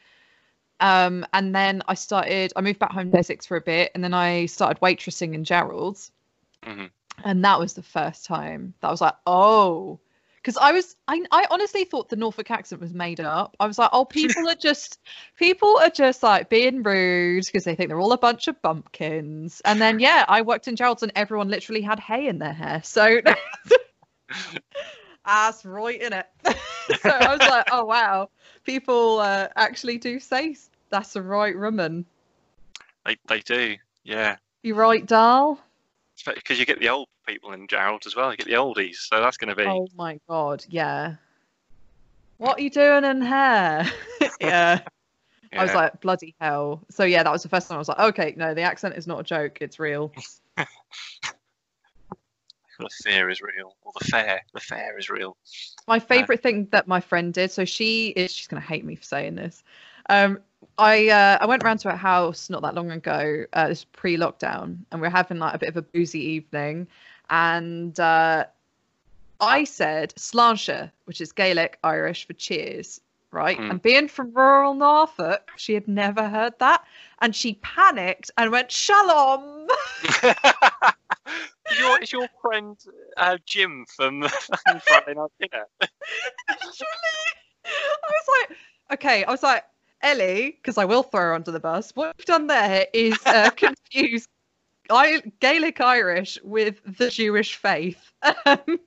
Um, 0.80 1.24
and 1.32 1.54
then 1.54 1.82
I 1.88 1.94
started. 1.94 2.52
I 2.54 2.60
moved 2.60 2.78
back 2.78 2.92
home 2.92 3.10
to 3.10 3.18
Essex 3.18 3.46
for 3.46 3.56
a 3.56 3.60
bit, 3.60 3.90
and 3.94 4.02
then 4.02 4.14
I 4.14 4.46
started 4.46 4.80
waitressing 4.80 5.34
in 5.34 5.44
Jarrold's, 5.44 6.10
Mhm. 6.64 6.90
and 7.24 7.44
that 7.44 7.58
was 7.58 7.74
the 7.74 7.82
first 7.82 8.24
time 8.24 8.74
that 8.80 8.88
I 8.88 8.90
was 8.90 9.00
like, 9.00 9.16
oh. 9.26 9.98
Because 10.42 10.56
I 10.56 10.72
was, 10.72 10.96
I, 11.06 11.22
I 11.30 11.46
honestly 11.50 11.84
thought 11.84 12.08
the 12.08 12.16
Norfolk 12.16 12.50
accent 12.50 12.80
was 12.80 12.92
made 12.92 13.20
up. 13.20 13.56
I 13.60 13.66
was 13.68 13.78
like, 13.78 13.90
oh, 13.92 14.04
people 14.04 14.48
are 14.48 14.56
just 14.56 14.98
people 15.36 15.78
are 15.78 15.90
just 15.90 16.22
like 16.22 16.48
being 16.48 16.82
rude 16.82 17.44
because 17.46 17.64
they 17.64 17.76
think 17.76 17.88
they're 17.88 18.00
all 18.00 18.12
a 18.12 18.18
bunch 18.18 18.48
of 18.48 18.60
bumpkins. 18.60 19.62
And 19.64 19.80
then 19.80 20.00
yeah, 20.00 20.24
I 20.28 20.42
worked 20.42 20.66
in 20.66 20.74
Jarrold's 20.74 21.04
and 21.04 21.12
everyone 21.14 21.48
literally 21.48 21.82
had 21.82 22.00
hay 22.00 22.26
in 22.26 22.38
their 22.38 22.52
hair. 22.52 22.82
So 22.82 23.20
that's 25.24 25.64
right 25.64 26.00
in 26.00 26.12
it. 26.12 26.26
so 27.00 27.08
I 27.08 27.36
was 27.36 27.48
like, 27.48 27.68
oh 27.70 27.84
wow, 27.84 28.28
people 28.64 29.20
uh, 29.20 29.48
actually 29.54 29.98
do 29.98 30.18
say 30.18 30.56
that's 30.90 31.14
a 31.14 31.22
right 31.22 31.56
woman. 31.56 32.04
they 33.06 33.16
they 33.28 33.40
do. 33.40 33.76
Yeah. 34.02 34.36
You 34.62 34.74
right, 34.74 35.04
Dal? 35.06 35.60
Because 36.24 36.58
you 36.58 36.66
get 36.66 36.80
the 36.80 36.88
old 36.88 37.08
people 37.26 37.52
in 37.52 37.66
Jarrold 37.66 38.06
as 38.06 38.16
well. 38.16 38.30
You 38.30 38.36
get 38.36 38.46
the 38.46 38.54
oldies, 38.54 38.96
so 38.96 39.20
that's 39.20 39.36
going 39.36 39.48
to 39.48 39.56
be. 39.56 39.64
Oh 39.64 39.88
my 39.96 40.18
god, 40.28 40.64
yeah. 40.68 41.14
What 42.38 42.58
are 42.58 42.62
you 42.62 42.70
doing 42.70 43.04
in 43.04 43.22
here? 43.22 43.86
yeah. 44.40 44.80
I 45.52 45.62
was 45.62 45.74
like, 45.74 46.00
bloody 46.00 46.34
hell. 46.40 46.82
So 46.90 47.04
yeah, 47.04 47.22
that 47.22 47.32
was 47.32 47.42
the 47.42 47.48
first 47.48 47.68
time 47.68 47.76
I 47.76 47.78
was 47.78 47.88
like, 47.88 47.98
okay, 47.98 48.34
no, 48.36 48.54
the 48.54 48.62
accent 48.62 48.96
is 48.96 49.06
not 49.06 49.20
a 49.20 49.22
joke, 49.22 49.58
it's 49.60 49.78
real. 49.78 50.12
the 50.56 50.66
fear 53.04 53.28
is 53.28 53.40
real, 53.40 53.76
or 53.82 53.92
the 53.98 54.06
fair, 54.06 54.40
the 54.54 54.60
fair 54.60 54.98
is 54.98 55.10
real. 55.10 55.36
My 55.86 55.98
favorite 55.98 56.42
thing 56.42 56.68
that 56.72 56.88
my 56.88 57.00
friend 57.00 57.32
did, 57.34 57.50
so 57.50 57.64
she 57.64 58.08
is 58.08 58.32
she's 58.32 58.46
gonna 58.46 58.60
hate 58.60 58.84
me 58.84 58.96
for 58.96 59.04
saying 59.04 59.34
this. 59.34 59.62
Um 60.08 60.40
I 60.78 61.08
uh, 61.08 61.38
I 61.40 61.46
went 61.46 61.62
around 61.62 61.78
to 61.78 61.92
a 61.92 61.96
house 61.96 62.50
not 62.50 62.62
that 62.62 62.74
long 62.74 62.90
ago, 62.90 63.44
uh 63.52 63.68
this 63.68 63.84
pre-lockdown, 63.84 64.78
and 64.90 65.00
we 65.00 65.06
are 65.06 65.10
having 65.10 65.38
like 65.38 65.54
a 65.54 65.58
bit 65.58 65.68
of 65.68 65.76
a 65.76 65.82
boozy 65.82 66.20
evening. 66.20 66.86
And 67.30 67.98
uh 67.98 68.46
I 69.42 69.64
said 69.64 70.14
sláinte, 70.16 70.90
which 71.06 71.20
is 71.20 71.32
Gaelic 71.32 71.78
Irish 71.82 72.26
for 72.26 72.32
cheers, 72.34 73.00
right? 73.32 73.58
Mm. 73.58 73.70
And 73.70 73.82
being 73.82 74.06
from 74.06 74.32
rural 74.32 74.74
Norfolk, 74.74 75.50
she 75.56 75.74
had 75.74 75.88
never 75.88 76.28
heard 76.28 76.56
that. 76.60 76.84
And 77.20 77.34
she 77.34 77.54
panicked 77.54 78.30
and 78.38 78.52
went, 78.52 78.70
Shalom. 78.70 79.66
is, 80.22 81.78
your, 81.78 81.98
your 82.12 82.28
friend 82.40 82.76
uh, 83.16 83.38
Jim 83.44 83.84
from 83.96 84.22
Friday 84.86 85.14
Night 85.14 85.30
Dinner? 85.40 85.66
Literally. 86.48 87.28
I 87.64 88.10
was 88.10 88.48
like, 88.48 88.58
okay, 88.92 89.24
I 89.24 89.30
was 89.30 89.42
like, 89.42 89.64
Ellie, 90.02 90.52
because 90.52 90.78
I 90.78 90.84
will 90.84 91.02
throw 91.02 91.20
her 91.20 91.34
under 91.34 91.50
the 91.50 91.60
bus. 91.60 91.92
What 91.94 92.14
you've 92.18 92.26
done 92.26 92.46
there 92.46 92.86
is 92.92 93.18
uh, 93.26 93.50
confuse 93.56 94.26
I 94.90 95.22
Gaelic 95.40 95.80
Irish 95.80 96.38
with 96.42 96.80
the 96.84 97.10
Jewish 97.10 97.56
faith. 97.56 98.12
Um, 98.24 98.80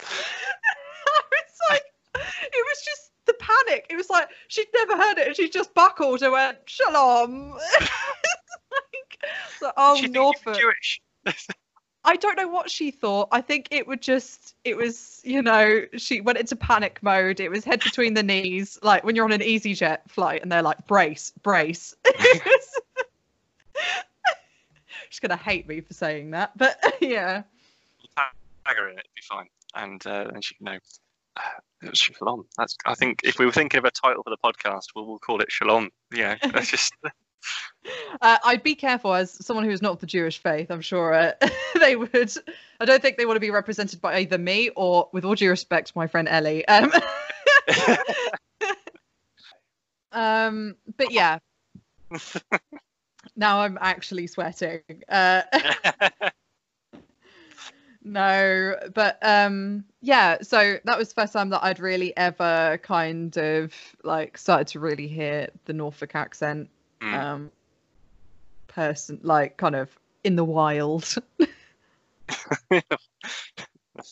I 0.00 1.22
was 1.32 1.58
like, 1.70 1.82
it 2.14 2.66
was 2.66 2.84
just 2.84 3.10
the 3.24 3.34
panic. 3.34 3.86
It 3.90 3.96
was 3.96 4.08
like 4.08 4.28
she'd 4.46 4.68
never 4.74 4.96
heard 4.96 5.18
it, 5.18 5.26
and 5.26 5.36
she 5.36 5.48
just 5.48 5.74
buckled 5.74 6.22
and 6.22 6.32
went 6.32 6.58
shalom. 6.66 7.50
like, 7.80 9.24
so, 9.58 9.72
oh 9.76 9.96
She 9.96 10.02
think 10.02 10.14
you 10.14 10.20
were 10.20 10.24
Norfolk. 10.24 10.60
Jewish. 10.60 11.02
I 12.08 12.16
don't 12.16 12.36
know 12.38 12.48
what 12.48 12.70
she 12.70 12.90
thought. 12.90 13.28
I 13.32 13.42
think 13.42 13.68
it 13.70 13.86
would 13.86 14.00
just, 14.00 14.56
it 14.64 14.78
was, 14.78 15.20
you 15.24 15.42
know, 15.42 15.84
she 15.98 16.22
went 16.22 16.38
into 16.38 16.56
panic 16.56 17.02
mode. 17.02 17.38
It 17.38 17.50
was 17.50 17.64
head 17.64 17.80
between 17.84 18.14
the 18.14 18.22
knees, 18.22 18.78
like 18.82 19.04
when 19.04 19.14
you're 19.14 19.26
on 19.26 19.32
an 19.32 19.42
EasyJet 19.42 19.98
flight 20.08 20.40
and 20.40 20.50
they're 20.50 20.62
like, 20.62 20.86
brace, 20.86 21.34
brace. 21.42 21.94
She's 25.10 25.20
going 25.20 25.36
to 25.36 25.36
hate 25.36 25.68
me 25.68 25.82
for 25.82 25.92
saying 25.92 26.30
that. 26.30 26.56
But 26.56 26.82
yeah. 27.02 27.42
Tag 28.16 28.32
her 28.64 28.88
in 28.88 28.96
it, 28.96 29.00
it'd 29.00 29.14
be 29.14 29.20
fine, 29.28 29.48
and 29.74 30.06
uh, 30.06 30.28
then 30.32 30.40
she 30.40 30.54
can 30.54 30.64
know. 30.64 30.78
Uh, 31.36 31.40
it 31.82 31.90
was 31.90 31.98
Shalom. 31.98 32.46
That's. 32.56 32.74
I 32.86 32.94
think 32.94 33.20
if 33.22 33.38
we 33.38 33.44
were 33.44 33.52
thinking 33.52 33.76
of 33.78 33.84
a 33.84 33.90
title 33.90 34.22
for 34.22 34.30
the 34.30 34.38
podcast, 34.38 34.94
we'll, 34.96 35.06
we'll 35.06 35.18
call 35.18 35.42
it 35.42 35.52
Shalom. 35.52 35.90
Yeah, 36.10 36.36
that's 36.52 36.70
just. 36.70 36.94
Uh, 38.20 38.36
I'd 38.44 38.62
be 38.62 38.74
careful 38.74 39.14
as 39.14 39.32
someone 39.44 39.64
who 39.64 39.70
is 39.70 39.80
not 39.80 39.92
of 39.92 40.00
the 40.00 40.06
Jewish 40.06 40.38
faith. 40.38 40.70
I'm 40.70 40.80
sure 40.80 41.14
uh, 41.14 41.32
they 41.78 41.96
would. 41.96 42.32
I 42.80 42.84
don't 42.84 43.00
think 43.00 43.16
they 43.16 43.24
want 43.24 43.36
to 43.36 43.40
be 43.40 43.50
represented 43.50 44.00
by 44.00 44.18
either 44.18 44.36
me 44.36 44.70
or, 44.70 45.08
with 45.12 45.24
all 45.24 45.34
due 45.34 45.50
respect, 45.50 45.94
my 45.94 46.06
friend 46.06 46.28
Ellie. 46.28 46.66
Um, 46.66 46.92
um, 50.12 50.76
but 50.96 51.12
yeah. 51.12 51.38
now 53.36 53.60
I'm 53.60 53.78
actually 53.80 54.26
sweating. 54.26 54.82
Uh, 55.08 55.42
no, 58.02 58.76
but 58.94 59.18
um, 59.22 59.84
yeah. 60.02 60.38
So 60.42 60.78
that 60.84 60.98
was 60.98 61.08
the 61.08 61.20
first 61.20 61.32
time 61.32 61.50
that 61.50 61.62
I'd 61.62 61.80
really 61.80 62.16
ever 62.16 62.78
kind 62.82 63.36
of 63.36 63.72
like 64.02 64.38
started 64.38 64.68
to 64.68 64.80
really 64.80 65.08
hear 65.08 65.48
the 65.66 65.72
Norfolk 65.72 66.14
accent 66.14 66.70
Mm. 67.00 67.14
um 67.14 67.50
person 68.66 69.20
like 69.22 69.56
kind 69.56 69.76
of 69.76 69.88
in 70.24 70.36
the 70.36 70.44
wild 70.44 71.04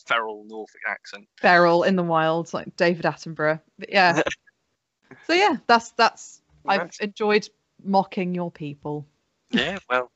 feral 0.07 0.45
Norfolk 0.47 0.81
accent. 0.87 1.27
feral 1.39 1.83
in 1.83 1.95
the 1.95 2.03
wild 2.03 2.53
like 2.53 2.75
david 2.75 3.05
attenborough 3.05 3.59
but 3.77 3.91
yeah 3.91 4.21
so 5.27 5.33
yeah 5.33 5.57
that's 5.67 5.91
that's 5.91 6.41
i've 6.67 6.89
enjoyed 7.01 7.47
mocking 7.83 8.33
your 8.33 8.51
people 8.51 9.05
Yeah, 9.51 9.77
well, 9.89 10.11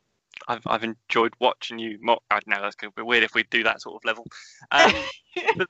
I've 0.48 0.66
I've 0.66 0.84
enjoyed 0.84 1.34
watching 1.40 1.80
you 1.80 1.98
mock. 2.02 2.24
I 2.30 2.40
know 2.48 2.62
that's 2.62 2.76
going 2.76 2.92
to 2.92 2.96
be 2.96 3.04
weird 3.04 3.24
if 3.24 3.34
we 3.36 3.44
do 3.44 3.64
that 3.64 3.82
sort 3.82 3.96
of 3.96 4.06
level. 4.06 4.26
Um, 4.72 4.92
but 5.58 5.68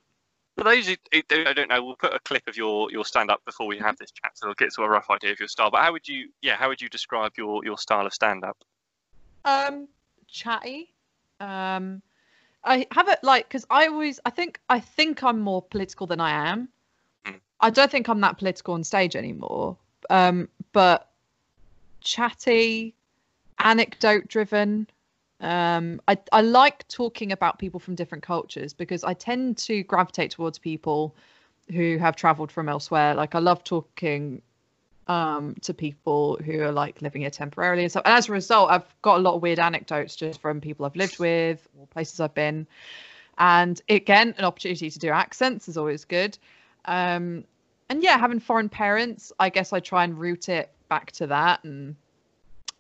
for 0.62 0.76
those 0.76 0.88
who 0.88 0.96
who 1.12 1.22
don't, 1.28 1.48
I 1.48 1.54
don't 1.54 1.70
know, 1.70 1.84
we'll 1.84 1.96
put 1.96 2.14
a 2.14 2.20
clip 2.20 2.48
of 2.48 2.56
your 2.56 2.92
your 2.92 3.04
stand 3.04 3.32
up 3.32 3.44
before 3.46 3.66
we 3.66 3.80
have 3.80 3.98
this 3.98 4.12
chat, 4.12 4.32
so 4.36 4.48
we'll 4.48 4.54
get 4.56 4.72
to 4.76 4.84
a 4.84 4.90
rough 4.90 5.10
idea 5.10 5.32
of 5.32 5.40
your 5.40 5.48
style. 5.48 5.72
But 5.72 5.82
how 5.82 5.92
would 5.92 6.08
you, 6.08 6.30
yeah, 6.42 6.56
how 6.56 6.70
would 6.70 6.82
you 6.82 6.90
describe 6.90 7.32
your 7.36 7.66
your 7.66 7.78
style 7.78 8.06
of 8.06 8.14
stand 8.14 8.44
up? 8.44 8.58
um 9.44 9.88
chatty 10.28 10.94
um 11.40 12.00
i 12.64 12.86
have 12.92 13.08
it 13.10 13.18
like 13.24 13.48
because 13.48 13.66
i 13.72 13.88
always 13.88 14.20
i 14.24 14.30
think 14.30 14.60
i 14.70 14.80
think 14.80 15.24
i'm 15.24 15.40
more 15.40 15.64
political 15.64 16.06
than 16.06 16.20
i 16.20 16.30
am 16.30 16.70
Mm. 17.26 17.40
i 17.60 17.72
don't 17.72 17.90
think 17.90 18.08
i'm 18.08 18.22
that 18.22 18.38
political 18.38 18.76
on 18.76 18.84
stage 18.84 19.16
anymore 19.16 19.76
um 20.12 20.48
but 20.74 21.10
chatty 22.02 22.94
anecdote 23.58 24.28
driven 24.28 24.88
um 25.42 26.00
I, 26.08 26.18
I 26.32 26.42
like 26.42 26.88
talking 26.88 27.32
about 27.32 27.60
people 27.60 27.80
from 27.80 27.96
different 27.96 28.24
cultures 28.24 28.74
because 28.74 29.04
i 29.04 29.14
tend 29.14 29.58
to 29.58 29.84
gravitate 29.84 30.32
towards 30.32 30.60
people 30.60 31.16
who 31.72 31.98
have 31.98 32.16
traveled 32.16 32.52
from 32.52 32.70
elsewhere. 32.70 33.16
Like 33.16 33.36
i 33.36 33.40
love 33.40 33.64
talking 33.64 34.42
um 35.08 35.56
to 35.62 35.74
people 35.74 36.40
who 36.46 36.62
are 36.62 36.72
like 36.72 37.02
living 37.02 37.22
here 37.22 37.32
temporarily 37.32 37.84
and 37.84 37.92
so 37.92 38.02
and 38.06 38.14
as 38.14 38.30
a 38.30 38.32
result 38.32 38.70
i've 38.70 38.96
got 39.02 39.18
a 39.18 39.22
lot 39.22 39.34
of 39.34 39.42
weird 39.42 39.58
anecdotes 39.58 40.16
just 40.16 40.40
from 40.40 40.62
people 40.62 40.86
i've 40.86 40.96
lived 40.96 41.18
with 41.18 41.68
or 41.80 41.88
places 41.88 42.20
i've 42.20 42.34
been. 42.36 42.68
And 43.38 43.82
again 43.90 44.36
an 44.38 44.46
opportunity 44.46 44.92
to 44.92 45.00
do 45.00 45.10
accents 45.10 45.68
is 45.68 45.78
always 45.78 46.06
good. 46.06 46.38
Um 46.86 47.46
and 47.90 48.04
yeah 48.04 48.18
having 48.18 48.40
foreign 48.40 48.70
parents 48.70 49.34
i 49.40 49.50
guess 49.50 49.74
i 49.74 49.80
try 49.80 50.04
and 50.04 50.20
root 50.20 50.50
it 50.50 50.72
back 50.88 51.12
to 51.14 51.28
that 51.28 51.64
and 51.64 51.96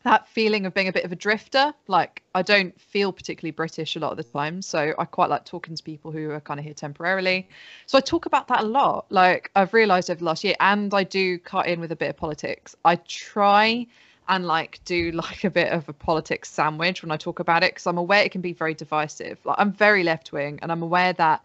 that 0.03 0.27
feeling 0.27 0.65
of 0.65 0.73
being 0.73 0.87
a 0.87 0.93
bit 0.93 1.05
of 1.05 1.11
a 1.11 1.15
drifter 1.15 1.73
like 1.87 2.21
i 2.35 2.41
don't 2.41 2.79
feel 2.79 3.11
particularly 3.11 3.51
british 3.51 3.95
a 3.95 3.99
lot 3.99 4.11
of 4.11 4.17
the 4.17 4.23
time 4.23 4.61
so 4.61 4.93
i 4.97 5.05
quite 5.05 5.29
like 5.29 5.45
talking 5.45 5.75
to 5.75 5.83
people 5.83 6.11
who 6.11 6.31
are 6.31 6.39
kind 6.39 6.59
of 6.59 6.65
here 6.65 6.73
temporarily 6.73 7.47
so 7.85 7.97
I 7.97 8.01
talk 8.01 8.25
about 8.25 8.47
that 8.47 8.61
a 8.61 8.65
lot. 8.65 9.05
Like 9.09 9.51
I've 9.55 9.73
realized 9.73 10.09
over 10.09 10.19
the 10.19 10.25
last 10.25 10.43
year, 10.43 10.55
and 10.59 10.93
I 10.93 11.03
do 11.03 11.37
cut 11.39 11.67
in 11.67 11.79
with 11.79 11.91
a 11.91 11.95
bit 11.95 12.09
of 12.09 12.17
politics. 12.17 12.75
I 12.85 12.95
try 12.95 13.85
and 14.29 14.47
like 14.47 14.79
do 14.85 15.11
like 15.25 15.43
a 15.43 15.49
bit 15.49 15.71
of 15.71 15.89
a 15.89 15.93
politics 15.93 16.49
sandwich 16.49 17.03
when 17.03 17.11
I 17.11 17.17
talk 17.17 17.39
about 17.39 17.63
it 17.63 17.71
because 17.71 17.87
I'm 17.87 17.97
aware 17.97 18.23
it 18.23 18.31
can 18.31 18.41
be 18.41 18.53
very 18.53 18.73
divisive. 18.73 19.39
Like 19.43 19.57
I'm 19.59 19.73
very 19.73 20.03
left 20.03 20.31
wing, 20.31 20.59
and 20.61 20.71
I'm 20.71 20.83
aware 20.83 21.13
that. 21.13 21.43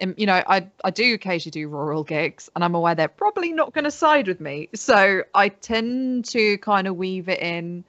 You 0.00 0.26
know, 0.26 0.42
I 0.46 0.66
I 0.82 0.90
do 0.90 1.14
occasionally 1.14 1.50
do 1.50 1.68
rural 1.68 2.04
gigs, 2.04 2.48
and 2.54 2.64
I'm 2.64 2.74
aware 2.74 2.94
they're 2.94 3.08
probably 3.08 3.52
not 3.52 3.74
going 3.74 3.84
to 3.84 3.90
side 3.90 4.28
with 4.28 4.40
me. 4.40 4.68
So 4.74 5.22
I 5.34 5.48
tend 5.50 6.24
to 6.26 6.56
kind 6.58 6.86
of 6.86 6.96
weave 6.96 7.28
it 7.28 7.40
in, 7.40 7.84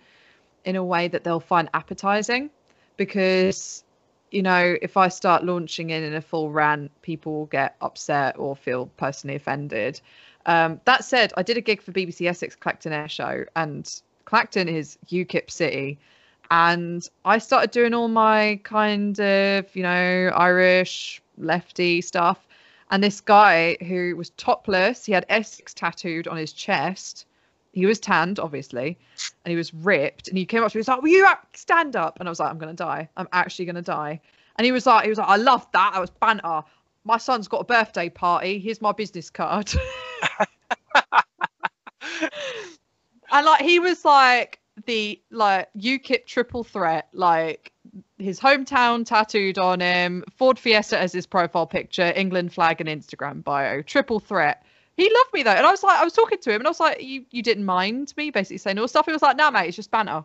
in 0.65 0.75
a 0.75 0.83
way 0.83 1.07
that 1.07 1.23
they'll 1.23 1.39
find 1.39 1.69
appetizing, 1.73 2.49
because 2.97 3.83
you 4.31 4.41
know, 4.41 4.77
if 4.81 4.95
I 4.97 5.09
start 5.09 5.43
launching 5.43 5.89
in 5.89 6.03
in 6.03 6.13
a 6.15 6.21
full 6.21 6.51
rant, 6.51 6.91
people 7.01 7.33
will 7.33 7.45
get 7.47 7.75
upset 7.81 8.37
or 8.39 8.55
feel 8.55 8.87
personally 8.97 9.35
offended. 9.35 10.01
Um, 10.45 10.79
that 10.85 11.03
said, 11.03 11.33
I 11.37 11.43
did 11.43 11.57
a 11.57 11.61
gig 11.61 11.81
for 11.81 11.91
BBC 11.91 12.27
Essex 12.27 12.55
Clacton 12.55 12.93
Air 12.93 13.09
Show, 13.09 13.45
and 13.55 14.01
Clacton 14.25 14.69
is 14.69 14.97
UKIP 15.09 15.51
city. 15.51 15.99
And 16.49 17.07
I 17.23 17.37
started 17.37 17.71
doing 17.71 17.93
all 17.93 18.07
my 18.07 18.59
kind 18.63 19.19
of, 19.19 19.73
you 19.75 19.83
know, 19.83 20.31
Irish 20.35 21.20
lefty 21.41 22.01
stuff. 22.01 22.47
And 22.89 23.03
this 23.03 23.21
guy 23.21 23.77
who 23.81 24.15
was 24.15 24.31
topless, 24.31 25.05
he 25.05 25.13
had 25.13 25.25
Essex 25.29 25.73
tattooed 25.73 26.27
on 26.27 26.37
his 26.37 26.51
chest. 26.51 27.25
He 27.71 27.85
was 27.85 27.99
tanned, 27.99 28.37
obviously, 28.37 28.97
and 29.45 29.51
he 29.51 29.55
was 29.55 29.73
ripped. 29.73 30.27
And 30.27 30.37
he 30.37 30.45
came 30.45 30.61
up 30.61 30.71
to 30.71 30.77
me, 30.77 30.79
he 30.79 30.81
was 30.81 30.87
like, 30.89 31.01
Will 31.01 31.09
you 31.09 31.27
stand 31.53 31.95
up? 31.95 32.19
And 32.19 32.27
I 32.27 32.31
was 32.31 32.39
like, 32.41 32.49
I'm 32.49 32.57
going 32.57 32.75
to 32.75 32.83
die. 32.83 33.07
I'm 33.15 33.29
actually 33.31 33.65
going 33.65 33.75
to 33.75 33.81
die. 33.81 34.19
And 34.57 34.65
he 34.65 34.73
was 34.73 34.85
like, 34.85 35.03
he 35.03 35.09
was 35.09 35.17
like, 35.17 35.29
I 35.29 35.37
love 35.37 35.65
that. 35.71 35.91
That 35.93 36.01
was 36.01 36.09
banter. 36.09 36.63
My 37.03 37.17
son's 37.17 37.47
got 37.47 37.61
a 37.61 37.63
birthday 37.63 38.09
party. 38.09 38.59
Here's 38.59 38.81
my 38.81 38.91
business 38.91 39.29
card. 39.29 39.71
and 43.31 43.45
like 43.45 43.61
he 43.61 43.79
was 43.79 44.03
like 44.03 44.59
the 44.85 45.21
like 45.31 45.69
UKIP 45.77 46.25
triple 46.25 46.63
threat, 46.63 47.07
like 47.13 47.70
his 48.17 48.39
hometown 48.39 49.05
tattooed 49.05 49.57
on 49.57 49.79
him, 49.79 50.23
Ford 50.37 50.59
Fiesta 50.59 50.97
as 50.97 51.11
his 51.11 51.25
profile 51.25 51.67
picture, 51.67 52.13
England 52.15 52.53
flag 52.53 52.79
and 52.81 52.89
Instagram 52.89 53.43
bio, 53.43 53.81
triple 53.81 54.19
threat. 54.19 54.63
He 54.97 55.11
loved 55.11 55.33
me 55.33 55.43
though, 55.43 55.51
and 55.51 55.65
I 55.65 55.71
was 55.71 55.83
like, 55.83 55.99
I 55.99 56.03
was 56.03 56.13
talking 56.13 56.39
to 56.39 56.51
him, 56.51 56.61
and 56.61 56.67
I 56.67 56.69
was 56.69 56.79
like, 56.79 57.01
you 57.01 57.25
you 57.31 57.41
didn't 57.41 57.65
mind 57.65 58.13
me 58.17 58.29
basically 58.29 58.59
saying 58.59 58.77
all 58.77 58.87
stuff. 58.87 59.05
He 59.05 59.11
was 59.11 59.21
like, 59.21 59.37
nah, 59.37 59.49
mate, 59.49 59.67
it's 59.67 59.75
just 59.75 59.91
banter. 59.91 60.23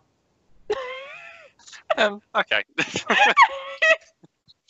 Um, 1.96 2.20
okay. 2.34 2.62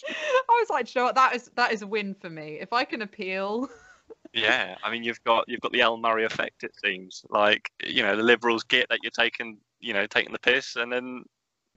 I 0.09 0.61
was 0.61 0.71
like, 0.71 0.87
sure, 0.87 1.13
that 1.13 1.35
is 1.35 1.51
that 1.57 1.73
is 1.73 1.83
a 1.83 1.87
win 1.87 2.15
for 2.15 2.31
me. 2.31 2.59
If 2.61 2.73
I 2.73 2.85
can 2.85 3.03
appeal, 3.03 3.69
yeah, 4.33 4.77
I 4.83 4.91
mean 4.91 5.03
you've 5.03 5.23
got 5.25 5.45
you've 5.49 5.61
got 5.61 5.73
the 5.73 5.83
Al 5.83 5.97
Murray 5.97 6.25
effect. 6.25 6.63
It 6.63 6.75
seems 6.77 7.25
like 7.29 7.71
you 7.85 8.03
know 8.03 8.17
the 8.17 8.23
liberals 8.23 8.63
get 8.63 8.89
that 8.91 9.01
you're 9.03 9.11
taking 9.11 9.59
you 9.81 9.93
know 9.93 10.07
taking 10.07 10.33
the 10.33 10.39
piss, 10.39 10.77
and 10.77 10.93
then 10.93 11.25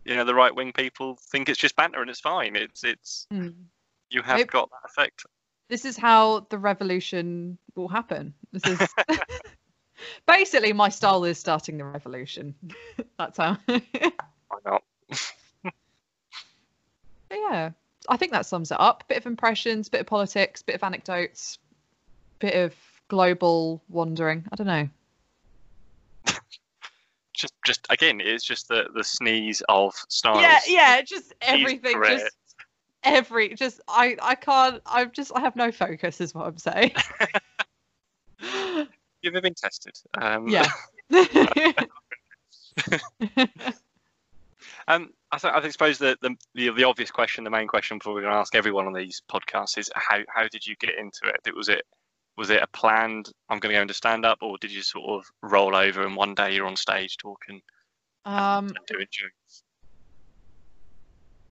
you 0.06 0.16
know 0.16 0.24
the 0.24 0.36
right 0.36 0.54
wing 0.54 0.72
people 0.72 1.18
think 1.32 1.50
it's 1.50 1.60
just 1.60 1.76
banter 1.76 2.02
and 2.02 2.10
it's 2.10 2.20
fine. 2.20 2.56
It's 2.56 2.84
it's 2.84 3.28
hmm. 3.32 3.50
you 4.10 4.22
have 4.22 4.48
got 4.48 4.70
that 4.72 4.90
effect. 4.90 5.26
this 5.70 5.86
is 5.86 5.98
how 5.98 6.48
the 6.50 6.58
revolution 6.58 7.58
will 7.76 7.88
happen. 7.88 8.34
This 8.52 8.66
is 8.66 8.90
basically 10.28 10.74
my 10.74 10.90
style 10.90 11.24
is 11.24 11.38
starting 11.38 11.78
the 11.78 11.86
revolution. 11.86 12.56
That's 13.18 13.38
how. 13.38 13.58
Why 13.68 14.60
not? 14.66 14.84
yeah, 17.32 17.72
I 18.08 18.18
think 18.18 18.32
that 18.32 18.46
sums 18.46 18.72
it 18.72 18.80
up. 18.80 19.04
Bit 19.08 19.18
of 19.18 19.26
impressions, 19.26 19.90
bit 19.90 20.02
of 20.02 20.08
politics, 20.08 20.62
bit 20.62 20.76
of 20.76 20.84
anecdotes, 20.84 21.60
bit 22.40 22.56
of 22.56 22.74
global 23.08 23.82
wandering. 23.90 24.46
I 24.52 24.56
don't 24.56 24.68
know. 24.68 24.90
Just 27.40 27.54
just 27.66 27.88
again, 27.90 28.20
it's 28.22 28.44
just 28.44 28.68
the 28.68 28.88
the 28.94 29.04
sneeze 29.04 29.64
of 29.70 29.94
styles. 30.10 30.42
Yeah, 30.42 30.60
yeah, 30.68 31.02
just 31.02 31.34
everything, 31.42 31.96
just 32.04 32.36
every, 33.04 33.56
just 33.56 33.80
I, 33.88 34.18
I 34.22 34.36
can't. 34.36 34.82
I'm 34.86 35.12
just, 35.12 35.32
I 35.34 35.40
have 35.40 35.56
no 35.56 35.72
focus, 35.72 36.20
is 36.20 36.36
what 36.36 36.48
I'm 36.48 36.58
saying. 36.58 36.92
You've 39.22 39.34
ever 39.36 39.42
been 39.42 39.54
tested. 39.54 39.98
Um, 40.18 40.50
yeah. 40.50 40.68
Um, 44.88 45.14
I, 45.32 45.38
th- 45.38 45.54
I 45.54 45.70
suppose 45.70 46.00
the, 46.00 46.18
the 46.22 46.36
the 46.56 46.72
the 46.72 46.84
obvious 46.84 47.12
question, 47.12 47.44
the 47.44 47.52
main 47.52 47.68
question, 47.68 48.00
before 48.00 48.14
we're 48.14 48.22
going 48.22 48.34
to 48.34 48.40
ask 48.40 48.56
everyone 48.56 48.88
on 48.88 48.94
these 48.94 49.22
podcasts 49.32 49.78
is 49.78 49.92
how 49.94 50.20
how 50.28 50.48
did 50.48 50.66
you 50.66 50.76
get 50.78 50.98
into 50.98 51.20
it? 51.26 51.40
It 51.46 51.56
was 51.56 51.70
it 51.70 51.86
was 52.40 52.50
it 52.50 52.64
a 52.64 52.68
planned? 52.68 53.30
I'm 53.50 53.60
going 53.60 53.74
to 53.74 53.78
go 53.78 53.82
into 53.82 53.94
stand 53.94 54.26
up, 54.26 54.40
or 54.42 54.58
did 54.58 54.72
you 54.72 54.82
sort 54.82 55.10
of 55.10 55.26
roll 55.44 55.76
over 55.76 56.04
and 56.04 56.16
one 56.16 56.34
day 56.34 56.56
you're 56.56 56.66
on 56.66 56.78
stage 56.78 57.18
talking 57.18 57.62
Um, 58.24 58.68
and 58.68 58.78
doing 58.88 59.08
jokes? 59.12 59.64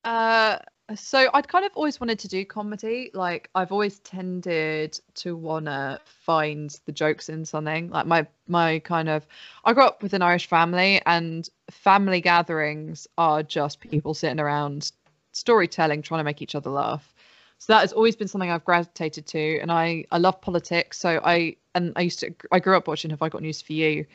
Uh, 0.03 0.57
so 0.95 1.29
I'd 1.35 1.47
kind 1.47 1.63
of 1.63 1.71
always 1.75 1.99
wanted 1.99 2.17
to 2.19 2.27
do 2.27 2.43
comedy. 2.43 3.11
Like 3.13 3.51
I've 3.53 3.71
always 3.71 3.99
tended 3.99 4.99
to 5.15 5.35
wanna 5.35 5.99
find 6.05 6.75
the 6.87 6.91
jokes 6.91 7.29
in 7.29 7.45
something. 7.45 7.91
Like 7.91 8.07
my 8.07 8.25
my 8.47 8.79
kind 8.79 9.09
of 9.09 9.27
I 9.65 9.73
grew 9.73 9.83
up 9.83 10.01
with 10.01 10.13
an 10.13 10.23
Irish 10.23 10.47
family 10.47 11.01
and 11.05 11.47
family 11.69 12.21
gatherings 12.21 13.07
are 13.19 13.43
just 13.43 13.79
people 13.79 14.15
sitting 14.15 14.39
around 14.39 14.91
storytelling, 15.33 16.01
trying 16.01 16.21
to 16.21 16.23
make 16.23 16.41
each 16.41 16.55
other 16.55 16.71
laugh. 16.71 17.13
So 17.59 17.73
that 17.73 17.81
has 17.81 17.93
always 17.93 18.15
been 18.15 18.27
something 18.27 18.49
I've 18.49 18.65
gravitated 18.65 19.27
to, 19.27 19.59
and 19.59 19.71
I 19.71 20.05
I 20.11 20.17
love 20.17 20.41
politics. 20.41 20.97
So 20.97 21.21
I 21.23 21.57
and 21.75 21.93
I 21.95 22.01
used 22.01 22.19
to 22.19 22.33
I 22.51 22.59
grew 22.59 22.75
up 22.75 22.87
watching 22.87 23.11
Have 23.11 23.21
I 23.21 23.29
Got 23.29 23.41
News 23.41 23.61
for 23.61 23.73
You, 23.73 24.05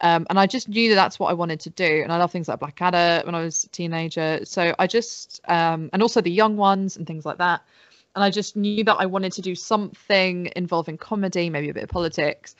um, 0.00 0.26
and 0.28 0.38
I 0.38 0.46
just 0.46 0.68
knew 0.68 0.88
that 0.90 0.94
that's 0.96 1.18
what 1.18 1.30
I 1.30 1.34
wanted 1.34 1.60
to 1.60 1.70
do. 1.70 2.00
And 2.02 2.12
I 2.12 2.18
love 2.18 2.30
things 2.30 2.48
like 2.48 2.58
Blackadder 2.58 3.24
when 3.24 3.34
I 3.34 3.42
was 3.42 3.64
a 3.64 3.68
teenager. 3.68 4.40
So 4.44 4.74
I 4.78 4.86
just, 4.86 5.40
um, 5.48 5.88
and 5.92 6.02
also 6.02 6.20
the 6.20 6.30
young 6.30 6.56
ones 6.56 6.96
and 6.96 7.06
things 7.06 7.24
like 7.24 7.38
that. 7.38 7.62
And 8.14 8.24
I 8.24 8.30
just 8.30 8.56
knew 8.56 8.84
that 8.84 8.94
I 8.94 9.06
wanted 9.06 9.32
to 9.32 9.42
do 9.42 9.54
something 9.54 10.50
involving 10.56 10.96
comedy, 10.98 11.50
maybe 11.50 11.68
a 11.68 11.74
bit 11.74 11.84
of 11.84 11.90
politics. 11.90 12.56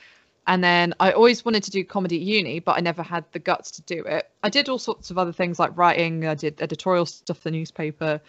And 0.47 0.63
then 0.63 0.93
I 0.99 1.11
always 1.11 1.43
wanted 1.43 1.63
to 1.63 1.71
do 1.71 1.83
comedy 1.83 2.17
at 2.17 2.21
uni, 2.21 2.59
but 2.59 2.77
I 2.77 2.79
never 2.79 3.03
had 3.03 3.25
the 3.33 3.39
guts 3.39 3.71
to 3.71 3.81
do 3.81 4.03
it. 4.05 4.29
I 4.43 4.49
did 4.49 4.69
all 4.69 4.79
sorts 4.79 5.11
of 5.11 5.17
other 5.17 5.33
things 5.33 5.59
like 5.59 5.75
writing, 5.75 6.25
I 6.25 6.35
did 6.35 6.61
editorial 6.61 7.05
stuff 7.05 7.37
for 7.37 7.43
the 7.45 7.51
newspaper. 7.51 8.21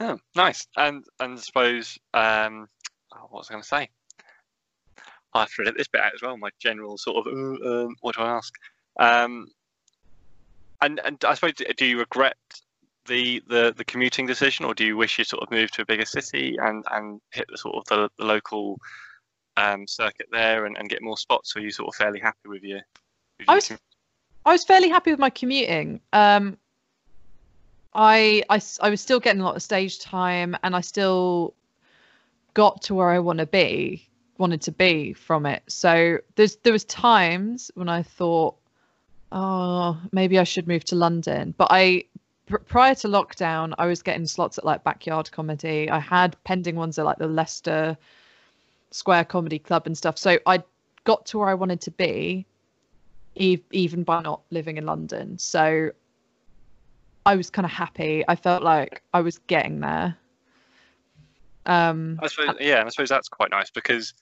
Oh, 0.00 0.18
nice. 0.34 0.66
And 0.76 1.04
and 1.20 1.38
I 1.38 1.40
suppose 1.40 1.98
um, 2.14 2.68
oh, 3.14 3.28
what 3.30 3.40
was 3.40 3.48
I 3.48 3.54
going 3.54 3.62
to 3.62 3.68
say? 3.68 3.88
I 5.32 5.40
have 5.40 5.54
to 5.54 5.62
edit 5.62 5.76
this 5.76 5.88
bit 5.88 6.00
out 6.02 6.14
as 6.14 6.22
well. 6.22 6.36
My 6.36 6.50
general 6.60 6.98
sort 6.98 7.26
of 7.26 7.32
uh, 7.32 7.84
um, 7.84 7.96
what 8.00 8.16
do 8.16 8.22
I 8.22 8.30
ask? 8.36 8.52
Um, 8.98 9.48
and 10.80 11.00
and 11.04 11.24
I 11.24 11.34
suppose 11.34 11.52
do 11.76 11.86
you 11.86 11.98
regret 11.98 12.36
the, 13.06 13.42
the 13.48 13.72
the 13.76 13.84
commuting 13.84 14.26
decision, 14.26 14.64
or 14.64 14.74
do 14.74 14.84
you 14.84 14.96
wish 14.96 15.18
you 15.18 15.24
sort 15.24 15.42
of 15.42 15.50
moved 15.50 15.74
to 15.74 15.82
a 15.82 15.86
bigger 15.86 16.04
city 16.06 16.56
and 16.60 16.84
and 16.90 17.20
hit 17.32 17.46
the 17.48 17.56
sort 17.56 17.76
of 17.76 17.84
the, 17.84 18.10
the 18.18 18.24
local 18.24 18.78
um, 19.56 19.86
circuit 19.86 20.28
there 20.32 20.66
and, 20.66 20.76
and 20.76 20.88
get 20.88 21.02
more 21.02 21.16
spots? 21.16 21.56
Or 21.56 21.60
you 21.60 21.70
sort 21.70 21.88
of 21.88 21.94
fairly 21.94 22.20
happy 22.20 22.48
with 22.48 22.62
your? 22.62 22.80
With 23.38 23.48
I 23.48 23.54
was- 23.56 23.72
I 24.46 24.52
was 24.52 24.64
fairly 24.64 24.90
happy 24.90 25.10
with 25.10 25.20
my 25.20 25.30
commuting. 25.30 26.00
Um, 26.12 26.58
I, 27.94 28.42
I 28.50 28.60
I 28.82 28.90
was 28.90 29.00
still 29.00 29.20
getting 29.20 29.40
a 29.40 29.44
lot 29.44 29.56
of 29.56 29.62
stage 29.62 30.00
time, 30.00 30.56
and 30.62 30.76
I 30.76 30.80
still 30.80 31.54
got 32.52 32.82
to 32.82 32.94
where 32.94 33.08
I 33.10 33.18
want 33.20 33.38
to 33.38 33.46
be, 33.46 34.06
wanted 34.38 34.60
to 34.62 34.72
be 34.72 35.12
from 35.12 35.46
it. 35.46 35.62
So 35.68 36.18
there's 36.34 36.56
there 36.56 36.72
was 36.72 36.84
times 36.84 37.70
when 37.74 37.88
I 37.88 38.02
thought, 38.02 38.56
oh, 39.32 39.98
maybe 40.12 40.38
I 40.38 40.44
should 40.44 40.68
move 40.68 40.84
to 40.86 40.94
London. 40.96 41.54
But 41.56 41.68
I 41.70 42.04
pr- 42.46 42.58
prior 42.58 42.94
to 42.96 43.08
lockdown, 43.08 43.72
I 43.78 43.86
was 43.86 44.02
getting 44.02 44.26
slots 44.26 44.58
at 44.58 44.64
like 44.64 44.84
backyard 44.84 45.30
comedy. 45.30 45.88
I 45.88 46.00
had 46.00 46.36
pending 46.44 46.76
ones 46.76 46.98
at 46.98 47.04
like 47.06 47.18
the 47.18 47.28
Leicester 47.28 47.96
Square 48.94 49.24
Comedy 49.24 49.58
Club 49.58 49.86
and 49.86 49.98
stuff. 49.98 50.16
So 50.16 50.38
I 50.46 50.62
got 51.02 51.26
to 51.26 51.38
where 51.38 51.48
I 51.48 51.54
wanted 51.54 51.80
to 51.80 51.90
be 51.90 52.46
e- 53.34 53.58
even 53.72 54.04
by 54.04 54.22
not 54.22 54.42
living 54.50 54.76
in 54.76 54.86
London. 54.86 55.36
So 55.36 55.90
I 57.26 57.34
was 57.34 57.50
kind 57.50 57.66
of 57.66 57.72
happy. 57.72 58.22
I 58.28 58.36
felt 58.36 58.62
like 58.62 59.02
I 59.12 59.20
was 59.20 59.38
getting 59.48 59.80
there. 59.80 60.16
Um, 61.66 62.20
I 62.22 62.28
suppose, 62.28 62.54
yeah, 62.60 62.84
I 62.86 62.88
suppose 62.88 63.08
that's 63.08 63.28
quite 63.28 63.50
nice 63.50 63.70
because 63.70 64.14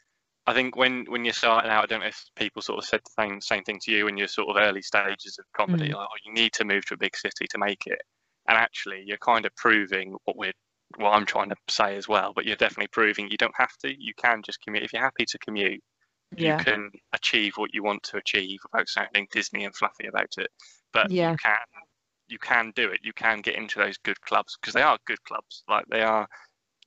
I 0.47 0.55
think 0.55 0.75
when 0.75 1.05
when 1.09 1.25
you're 1.27 1.35
starting 1.35 1.71
out, 1.71 1.83
I 1.85 1.87
don't 1.87 2.01
know 2.01 2.07
if 2.07 2.25
people 2.37 2.63
sort 2.63 2.79
of 2.79 2.85
said 2.87 3.01
the 3.05 3.23
same 3.23 3.41
same 3.43 3.65
thing 3.65 3.79
to 3.83 3.93
you 3.93 4.09
in 4.09 4.17
your 4.17 4.29
sort 4.29 4.49
of 4.49 4.57
early 4.57 4.81
stages 4.81 5.39
of 5.39 5.45
comedy, 5.53 5.91
Mm. 5.91 5.97
like 5.97 6.09
oh, 6.11 6.17
you 6.25 6.33
need 6.33 6.55
to 6.55 6.65
move 6.65 6.87
to 6.87 6.95
a 6.95 6.97
big 6.97 7.15
city 7.15 7.47
to 7.51 7.59
make 7.59 7.87
it, 7.87 8.01
and 8.49 8.57
actually 8.57 9.03
you're 9.05 9.19
kind 9.19 9.45
of 9.45 9.55
proving 9.57 10.17
what 10.25 10.37
we're 10.39 10.53
what 10.97 11.13
I'm 11.15 11.27
trying 11.27 11.51
to 11.51 11.57
say 11.69 11.97
as 11.97 12.09
well. 12.09 12.33
But 12.35 12.47
you're 12.47 12.57
definitely 12.57 12.89
proving 12.89 13.31
you 13.31 13.37
don't 13.39 13.57
have 13.57 13.77
to. 13.79 13.89
You 13.89 14.15
can 14.15 14.43
just 14.43 14.61
commute 14.63 14.85
if 14.85 14.93
you're 14.93 15.03
happy 15.03 15.27
to 15.27 15.39
commute. 15.39 15.83
yeah, 16.37 16.65
You 16.65 16.65
can 16.65 16.91
achieve 17.13 17.55
what 17.57 17.75
you 17.75 17.83
want 17.83 18.03
to 18.05 18.19
achieve 18.19 18.61
without 18.65 18.89
sounding 18.89 19.29
Disney 19.33 19.65
and 19.65 19.75
fluffy 19.77 20.07
about 20.09 20.35
it. 20.39 20.51
But 20.93 21.11
Yeah. 21.11 21.31
you 21.31 21.35
can 21.43 21.59
you 22.29 22.39
can 22.39 22.73
do 22.77 22.91
it. 22.91 23.01
You 23.03 23.13
can 23.15 23.41
get 23.43 23.57
into 23.57 23.79
those 23.79 23.99
good 23.99 24.21
clubs 24.23 24.57
because 24.61 24.75
they 24.75 24.83
are 24.83 24.99
good 25.07 25.23
clubs. 25.25 25.65
Like 25.69 25.87
they 25.91 26.03
are, 26.03 26.29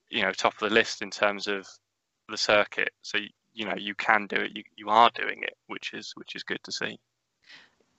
you 0.09 0.23
know, 0.23 0.31
top 0.33 0.53
of 0.55 0.69
the 0.69 0.75
list 0.75 1.01
in 1.03 1.11
terms 1.11 1.47
of 1.47 1.67
the 2.29 2.37
circuit. 2.37 2.91
So 3.03 3.19
you 3.53 3.65
know 3.65 3.75
you 3.77 3.95
can 3.95 4.27
do 4.27 4.37
it. 4.37 4.55
You 4.55 4.63
you 4.77 4.89
are 4.89 5.11
doing 5.15 5.43
it, 5.43 5.55
which 5.67 5.93
is 5.93 6.13
which 6.15 6.35
is 6.35 6.43
good 6.43 6.63
to 6.65 6.71
see. 6.71 6.99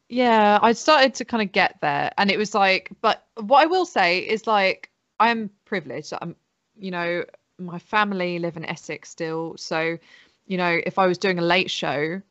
yeah. 0.09 0.59
I 0.63 0.73
started 0.73 1.15
to 1.17 1.25
kind 1.25 1.43
of 1.43 1.53
get 1.53 1.77
there, 1.81 2.13
and 2.19 2.31
it 2.31 2.39
was 2.39 2.55
like, 2.55 2.91
but 3.01 3.27
what 3.37 3.63
I 3.63 3.67
will 3.67 3.87
say 3.87 4.19
is 4.21 4.47
like 4.47 4.91
I'm 5.19 5.51
privileged. 5.65 6.13
I'm, 6.21 6.37
you 6.79 6.91
know, 6.91 7.25
my 7.59 7.79
family 7.79 8.39
live 8.39 8.57
in 8.57 8.65
Essex 8.65 9.11
still, 9.11 9.57
so 9.57 9.99
you 10.47 10.57
know, 10.57 10.81
if 10.87 10.99
I 10.99 11.07
was 11.07 11.19
doing 11.19 11.39
a 11.39 11.43
late 11.43 11.71
show, 11.71 12.23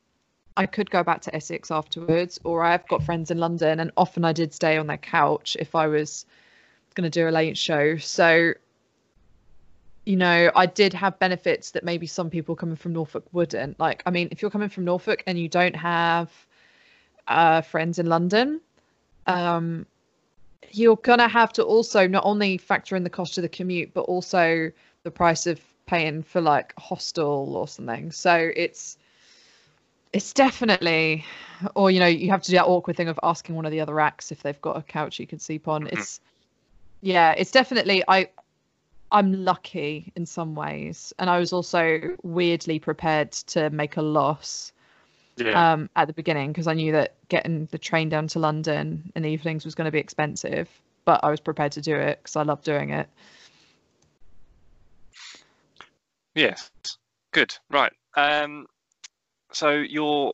I 0.58 0.66
could 0.66 0.90
go 0.90 1.04
back 1.04 1.22
to 1.24 1.36
Essex 1.36 1.70
afterwards, 1.70 2.40
or 2.44 2.64
I've 2.64 2.88
got 2.88 3.04
friends 3.04 3.30
in 3.30 3.38
London, 3.38 3.80
and 3.80 3.92
often 3.98 4.24
I 4.24 4.32
did 4.32 4.54
stay 4.54 4.78
on 4.78 4.88
their 4.88 4.98
couch 4.98 5.58
if 5.60 5.76
I 5.76 5.88
was 5.88 6.26
going 6.94 7.10
to 7.10 7.10
do 7.10 7.28
a 7.28 7.30
late 7.30 7.58
show. 7.58 7.98
So, 7.98 8.54
you 10.06 10.16
know, 10.16 10.50
I 10.56 10.66
did 10.66 10.94
have 10.94 11.20
benefits 11.20 11.72
that 11.72 11.84
maybe 11.84 12.08
some 12.08 12.30
people 12.30 12.56
coming 12.56 12.78
from 12.78 12.94
Norfolk 12.94 13.26
wouldn't. 13.34 13.80
Like, 13.80 14.02
I 14.06 14.12
mean, 14.12 14.30
if 14.32 14.42
you're 14.42 14.52
coming 14.52 14.70
from 14.70 14.86
Norfolk 14.86 15.24
and 15.28 15.38
you 15.38 15.50
don't 15.50 15.76
have 15.76 16.32
uh, 17.28 17.62
friends 17.62 18.00
in 18.00 18.06
London, 18.06 18.62
um, 19.28 19.86
you're 20.72 20.98
gonna 20.98 21.28
have 21.28 21.54
to 21.54 21.64
also 21.64 22.08
not 22.08 22.24
only 22.26 22.58
factor 22.58 22.96
in 22.96 23.04
the 23.04 23.10
cost 23.10 23.38
of 23.38 23.42
the 23.42 23.50
commute, 23.50 23.94
but 23.94 24.02
also 24.02 24.72
the 25.04 25.12
price 25.12 25.48
of 25.48 25.60
paying 25.86 26.24
for 26.24 26.42
like 26.42 26.74
hostel 26.78 27.56
or 27.56 27.68
something. 27.68 28.12
So 28.12 28.52
it's 28.56 28.98
it's 30.14 30.32
definitely, 30.34 31.26
or 31.76 31.92
you 31.92 32.00
know, 32.00 32.08
you 32.08 32.30
have 32.30 32.42
to 32.44 32.52
do 32.52 32.58
that 32.58 32.66
awkward 32.66 32.96
thing 32.96 33.10
of 33.10 33.20
asking 33.22 33.56
one 33.56 33.66
of 33.66 33.72
the 33.72 33.82
other 33.82 34.00
acts 34.00 34.32
if 34.32 34.42
they've 34.44 34.62
got 34.62 34.78
a 34.78 34.82
couch 34.82 35.20
you 35.20 35.28
can 35.28 35.40
sleep 35.40 35.68
on. 35.68 35.84
Mhm. 35.86 35.94
It's 35.94 36.20
yeah, 37.02 37.34
it's 37.38 37.52
definitely 37.52 38.04
I. 38.08 38.30
I'm 39.12 39.46
lucky 39.46 40.12
in 40.16 40.26
some 40.26 40.56
ways, 40.56 41.14
and 41.20 41.30
I 41.30 41.40
was 41.40 41.54
also 41.54 42.16
weirdly 42.24 42.80
prepared 42.80 43.32
to 43.32 43.70
make 43.70 43.98
a 43.98 44.02
loss 44.02 44.74
Yeah. 45.38 45.74
um, 45.74 45.90
at 45.96 46.08
the 46.08 46.14
beginning 46.14 46.52
because 46.52 46.68
I 46.68 46.74
knew 46.74 46.92
that 46.94 47.16
getting 47.30 47.66
the 47.72 47.78
train 47.78 48.10
down 48.10 48.28
to 48.30 48.40
London 48.40 49.12
in 49.16 49.24
the 49.24 49.30
evenings 49.30 49.66
was 49.66 49.76
going 49.76 49.86
to 49.86 49.92
be 49.92 50.00
expensive, 50.00 50.70
but 51.04 51.20
I 51.24 51.30
was 51.30 51.40
prepared 51.40 51.74
to 51.74 51.82
do 51.82 51.96
it 51.96 52.20
because 52.22 52.36
I 52.36 52.44
love 52.44 52.64
doing 52.64 52.92
it. 52.92 53.10
Yes. 56.36 56.70
Good. 57.32 57.56
Right. 57.70 57.92
Um, 58.16 58.68
so 59.52 59.72
you're 59.72 60.34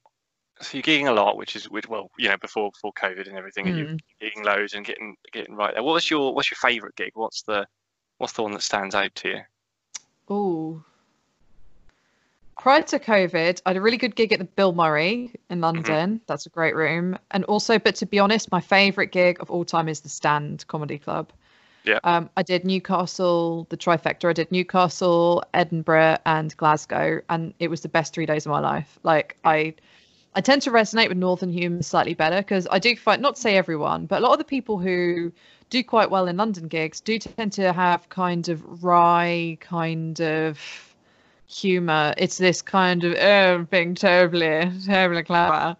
so 0.61 0.77
you're 0.77 0.83
gigging 0.83 1.07
a 1.07 1.11
lot, 1.11 1.37
which 1.37 1.55
is 1.55 1.69
which, 1.69 1.87
well, 1.87 2.09
you 2.17 2.29
know, 2.29 2.37
before 2.37 2.71
before 2.71 2.93
COVID 2.93 3.27
and 3.27 3.37
everything, 3.37 3.67
and 3.67 3.77
you're 3.77 3.87
Mm. 3.87 3.99
gigging 4.21 4.43
loads 4.43 4.73
and 4.73 4.85
getting 4.85 5.15
getting 5.31 5.55
right 5.55 5.73
there. 5.73 5.83
What's 5.83 6.09
your 6.09 6.33
what's 6.33 6.51
your 6.51 6.57
favourite 6.57 6.95
gig? 6.95 7.11
What's 7.15 7.41
the 7.43 7.67
what's 8.17 8.33
the 8.33 8.43
one 8.43 8.51
that 8.51 8.61
stands 8.61 8.93
out 8.93 9.13
to 9.15 9.29
you? 9.29 9.41
Ooh. 10.35 10.83
Prior 12.61 12.83
to 12.83 12.99
COVID, 12.99 13.59
I 13.65 13.69
had 13.71 13.77
a 13.77 13.81
really 13.81 13.97
good 13.97 14.15
gig 14.15 14.31
at 14.31 14.37
the 14.37 14.45
Bill 14.45 14.71
Murray 14.71 15.33
in 15.49 15.61
London. 15.61 16.21
That's 16.27 16.45
a 16.45 16.49
great 16.49 16.75
room. 16.75 17.17
And 17.31 17.43
also, 17.45 17.79
but 17.79 17.95
to 17.95 18.05
be 18.05 18.19
honest, 18.19 18.51
my 18.51 18.61
favourite 18.61 19.11
gig 19.11 19.37
of 19.39 19.49
all 19.49 19.65
time 19.65 19.89
is 19.89 20.01
the 20.01 20.09
Stand 20.09 20.67
Comedy 20.67 20.99
Club. 20.99 21.33
Yeah. 21.85 21.97
Um, 22.03 22.29
I 22.37 22.43
did 22.43 22.63
Newcastle, 22.63 23.65
the 23.71 23.77
trifecta. 23.77 24.29
I 24.29 24.33
did 24.33 24.51
Newcastle, 24.51 25.43
Edinburgh, 25.55 26.17
and 26.27 26.55
Glasgow, 26.55 27.21
and 27.29 27.55
it 27.57 27.67
was 27.71 27.81
the 27.81 27.89
best 27.89 28.13
three 28.13 28.27
days 28.27 28.45
of 28.45 28.51
my 28.51 28.59
life. 28.59 28.99
Like 29.01 29.37
I, 29.43 29.73
I 30.35 30.41
tend 30.41 30.61
to 30.61 30.69
resonate 30.69 31.09
with 31.09 31.17
Northern 31.17 31.51
humour 31.51 31.81
slightly 31.81 32.13
better 32.13 32.41
because 32.41 32.67
I 32.69 32.77
do 32.77 32.95
find, 32.95 33.23
not 33.23 33.37
to 33.37 33.41
say 33.41 33.57
everyone, 33.57 34.05
but 34.05 34.19
a 34.19 34.23
lot 34.23 34.33
of 34.33 34.37
the 34.37 34.45
people 34.45 34.77
who 34.77 35.31
do 35.71 35.83
quite 35.83 36.11
well 36.11 36.27
in 36.27 36.37
London 36.37 36.67
gigs 36.67 37.01
do 37.01 37.17
tend 37.17 37.53
to 37.53 37.73
have 37.73 38.07
kind 38.09 38.49
of 38.49 38.83
wry 38.83 39.57
kind 39.61 40.21
of 40.21 40.90
humor. 41.51 42.13
It's 42.17 42.37
this 42.37 42.61
kind 42.61 43.03
of 43.03 43.15
oh, 43.15 43.67
being 43.69 43.95
terribly, 43.95 44.71
terribly 44.85 45.23
clever. 45.23 45.75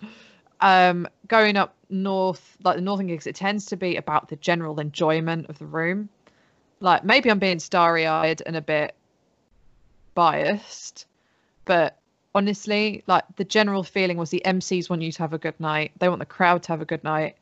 Um, 0.60 1.08
going 1.28 1.58
up 1.58 1.76
north, 1.90 2.58
like 2.64 2.76
the 2.76 2.82
northern 2.82 3.08
gigs, 3.08 3.26
it 3.28 3.36
tends 3.36 3.66
to 3.68 3.78
be 3.78 3.96
about 3.96 4.30
the 4.30 4.36
general 4.36 4.80
enjoyment 4.80 5.48
of 5.50 5.58
the 5.60 5.66
room. 5.66 6.10
Like 6.80 7.04
maybe 7.04 7.30
I'm 7.30 7.40
being 7.40 7.60
starry-eyed 7.60 8.42
and 8.46 8.56
a 8.56 8.62
bit 8.62 8.96
biased, 10.14 11.06
but 11.66 11.98
honestly, 12.34 13.04
like 13.08 13.24
the 13.36 13.44
general 13.44 13.84
feeling 13.84 14.18
was 14.18 14.30
the 14.30 14.42
MCs 14.46 14.90
want 14.90 15.02
you 15.02 15.12
to 15.12 15.20
have 15.20 15.34
a 15.34 15.38
good 15.38 15.60
night. 15.60 15.92
They 16.00 16.10
want 16.10 16.20
the 16.20 16.26
crowd 16.26 16.64
to 16.64 16.70
have 16.70 16.82
a 16.82 16.86
good 16.86 17.04
night. 17.04 17.38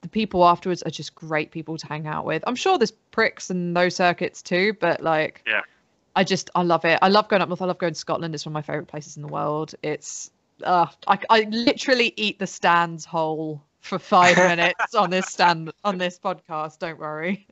The 0.00 0.08
people 0.08 0.44
afterwards 0.44 0.82
are 0.82 0.90
just 0.90 1.14
great 1.14 1.50
people 1.50 1.76
to 1.78 1.86
hang 1.86 2.06
out 2.06 2.24
with. 2.24 2.42
I'm 2.46 2.56
sure 2.56 2.78
there's 2.78 2.90
pricks 2.90 3.50
in 3.50 3.72
those 3.72 3.94
circuits 3.94 4.42
too, 4.42 4.74
but 4.80 5.00
like, 5.00 5.42
Yeah. 5.46 5.62
I 6.14 6.24
just 6.24 6.50
I 6.54 6.62
love 6.62 6.84
it. 6.84 6.98
I 7.02 7.08
love 7.08 7.28
going 7.28 7.42
up 7.42 7.48
north. 7.48 7.62
I 7.62 7.66
love 7.66 7.78
going 7.78 7.94
to 7.94 7.98
Scotland. 7.98 8.34
It's 8.34 8.44
one 8.44 8.52
of 8.52 8.54
my 8.54 8.62
favorite 8.62 8.88
places 8.88 9.16
in 9.16 9.22
the 9.22 9.28
world. 9.28 9.74
It's 9.82 10.30
uh, 10.62 10.86
I 11.06 11.18
I 11.30 11.40
literally 11.50 12.12
eat 12.16 12.38
the 12.38 12.46
stands 12.46 13.04
whole 13.04 13.62
for 13.80 13.98
five 13.98 14.36
minutes 14.48 14.94
on 14.94 15.10
this 15.10 15.26
stand 15.26 15.72
on 15.84 15.98
this 15.98 16.18
podcast. 16.18 16.78
Don't 16.78 16.98
worry. 16.98 17.46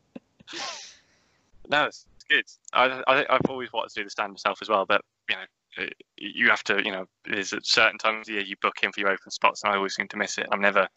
No, 1.68 1.84
it's, 1.84 2.04
it's 2.28 2.58
good. 2.72 2.78
I, 2.78 3.02
I 3.06 3.26
I've 3.30 3.48
always 3.48 3.72
wanted 3.72 3.90
to 3.90 4.00
do 4.00 4.04
the 4.04 4.10
stand 4.10 4.32
myself 4.32 4.58
as 4.60 4.68
well, 4.68 4.84
but 4.86 5.02
you 5.28 5.36
know, 5.36 5.86
you 6.16 6.48
have 6.48 6.64
to, 6.64 6.82
you 6.84 6.92
know, 6.92 7.06
there's 7.24 7.52
at 7.52 7.64
certain 7.64 7.98
times 7.98 8.20
of 8.20 8.26
the 8.26 8.32
year 8.32 8.42
you 8.42 8.56
book 8.60 8.78
in 8.82 8.92
for 8.92 9.00
your 9.00 9.10
open 9.10 9.30
spots, 9.30 9.62
and 9.62 9.72
I 9.72 9.76
always 9.76 9.94
seem 9.94 10.08
to 10.08 10.16
miss 10.16 10.38
it. 10.38 10.46
I'm 10.52 10.60
never 10.60 10.88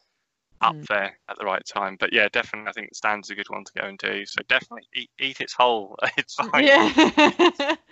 up 0.63 0.75
Mm. 0.75 0.87
there 0.87 1.17
at 1.29 1.37
the 1.37 1.45
right 1.45 1.63
time. 1.65 1.97
But 1.99 2.13
yeah, 2.13 2.27
definitely, 2.31 2.69
I 2.69 2.73
think 2.73 2.89
the 2.89 2.95
stand's 2.95 3.29
a 3.29 3.35
good 3.35 3.49
one 3.49 3.63
to 3.63 3.71
go 3.79 3.87
and 3.87 3.97
do. 3.97 4.25
So 4.25 4.41
definitely 4.47 4.87
eat, 4.95 5.09
eat 5.19 5.41
its 5.41 5.53
whole. 5.53 5.95
It's 6.17 6.35
fine. 6.35 6.63
Yeah. 6.65 7.75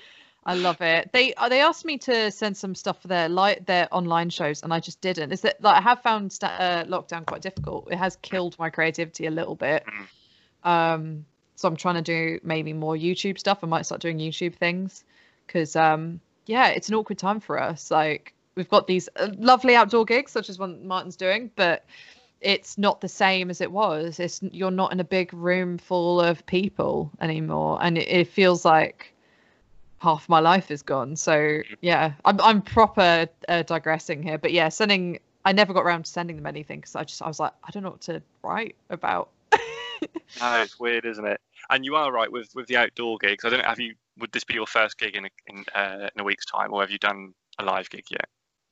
I 0.43 0.55
love 0.55 0.81
it. 0.81 1.11
They 1.13 1.35
uh, 1.35 1.49
they 1.49 1.61
asked 1.61 1.85
me 1.85 1.99
to 1.99 2.31
send 2.31 2.57
some 2.57 2.73
stuff 2.73 2.99
for 3.03 3.07
their 3.07 3.29
like 3.29 3.67
their 3.67 3.87
online 3.91 4.31
shows, 4.31 4.63
and 4.63 4.73
I 4.73 4.79
just 4.79 4.99
didn't. 4.99 5.31
Is 5.31 5.41
that 5.41 5.61
like 5.61 5.77
I 5.77 5.81
have 5.81 6.01
found 6.01 6.33
sta- 6.33 6.47
uh, 6.47 6.83
lockdown 6.85 7.27
quite 7.27 7.43
difficult. 7.43 7.89
It 7.91 7.97
has 7.97 8.15
killed 8.23 8.57
my 8.57 8.71
creativity 8.71 9.27
a 9.27 9.31
little 9.31 9.53
bit. 9.55 9.85
Um, 10.63 11.25
so 11.55 11.67
I'm 11.67 11.75
trying 11.75 11.95
to 11.95 12.01
do 12.01 12.39
maybe 12.43 12.73
more 12.73 12.95
YouTube 12.95 13.37
stuff. 13.37 13.59
I 13.63 13.67
might 13.67 13.85
start 13.85 14.01
doing 14.01 14.17
YouTube 14.17 14.55
things 14.55 15.03
because 15.45 15.75
um, 15.75 16.19
yeah, 16.47 16.69
it's 16.69 16.89
an 16.89 16.95
awkward 16.95 17.19
time 17.19 17.39
for 17.39 17.59
us. 17.61 17.91
Like 17.91 18.33
we've 18.55 18.69
got 18.69 18.87
these 18.87 19.09
uh, 19.15 19.29
lovely 19.37 19.75
outdoor 19.75 20.05
gigs, 20.05 20.31
such 20.31 20.49
as 20.49 20.57
one 20.57 20.87
Martin's 20.87 21.17
doing, 21.17 21.51
but 21.55 21.85
it's 22.41 22.77
not 22.77 23.01
the 23.01 23.07
same 23.07 23.49
as 23.49 23.61
it 23.61 23.71
was. 23.71 24.19
It's 24.19 24.41
you're 24.41 24.71
not 24.71 24.91
in 24.91 24.99
a 24.99 25.03
big 25.03 25.33
room 25.33 25.77
full 25.77 26.19
of 26.19 26.45
people 26.45 27.11
anymore, 27.21 27.79
and 27.81 27.97
it, 27.97 28.07
it 28.07 28.27
feels 28.27 28.65
like 28.65 29.13
half 29.99 30.27
my 30.27 30.39
life 30.39 30.71
is 30.71 30.81
gone. 30.81 31.15
So 31.15 31.61
yeah, 31.81 32.13
I'm 32.25 32.41
I'm 32.41 32.61
proper 32.61 33.27
uh, 33.47 33.63
digressing 33.63 34.23
here, 34.23 34.37
but 34.37 34.51
yeah, 34.51 34.69
sending. 34.69 35.19
I 35.43 35.53
never 35.53 35.73
got 35.73 35.81
around 35.81 36.05
to 36.05 36.11
sending 36.11 36.35
them 36.35 36.45
anything 36.45 36.81
because 36.81 36.95
I 36.95 37.03
just 37.03 37.21
I 37.21 37.27
was 37.27 37.39
like 37.39 37.53
I 37.63 37.71
don't 37.71 37.83
know 37.83 37.91
what 37.91 38.01
to 38.01 38.21
write 38.43 38.75
about. 38.89 39.29
No, 40.39 40.61
it's 40.61 40.79
weird, 40.79 41.05
isn't 41.05 41.25
it? 41.25 41.39
And 41.69 41.85
you 41.85 41.95
are 41.95 42.11
right 42.11 42.31
with 42.31 42.49
with 42.55 42.67
the 42.67 42.77
outdoor 42.77 43.17
gigs. 43.19 43.45
I 43.45 43.49
don't. 43.49 43.63
Have 43.63 43.79
you? 43.79 43.93
Would 44.17 44.31
this 44.31 44.43
be 44.43 44.55
your 44.55 44.65
first 44.65 44.97
gig 44.97 45.15
in 45.15 45.25
a, 45.25 45.29
in, 45.47 45.65
uh, 45.73 46.09
in 46.13 46.21
a 46.21 46.23
week's 46.23 46.45
time, 46.45 46.73
or 46.73 46.81
have 46.81 46.91
you 46.91 46.97
done 46.97 47.33
a 47.59 47.65
live 47.65 47.89
gig 47.89 48.05
yet? 48.09 48.27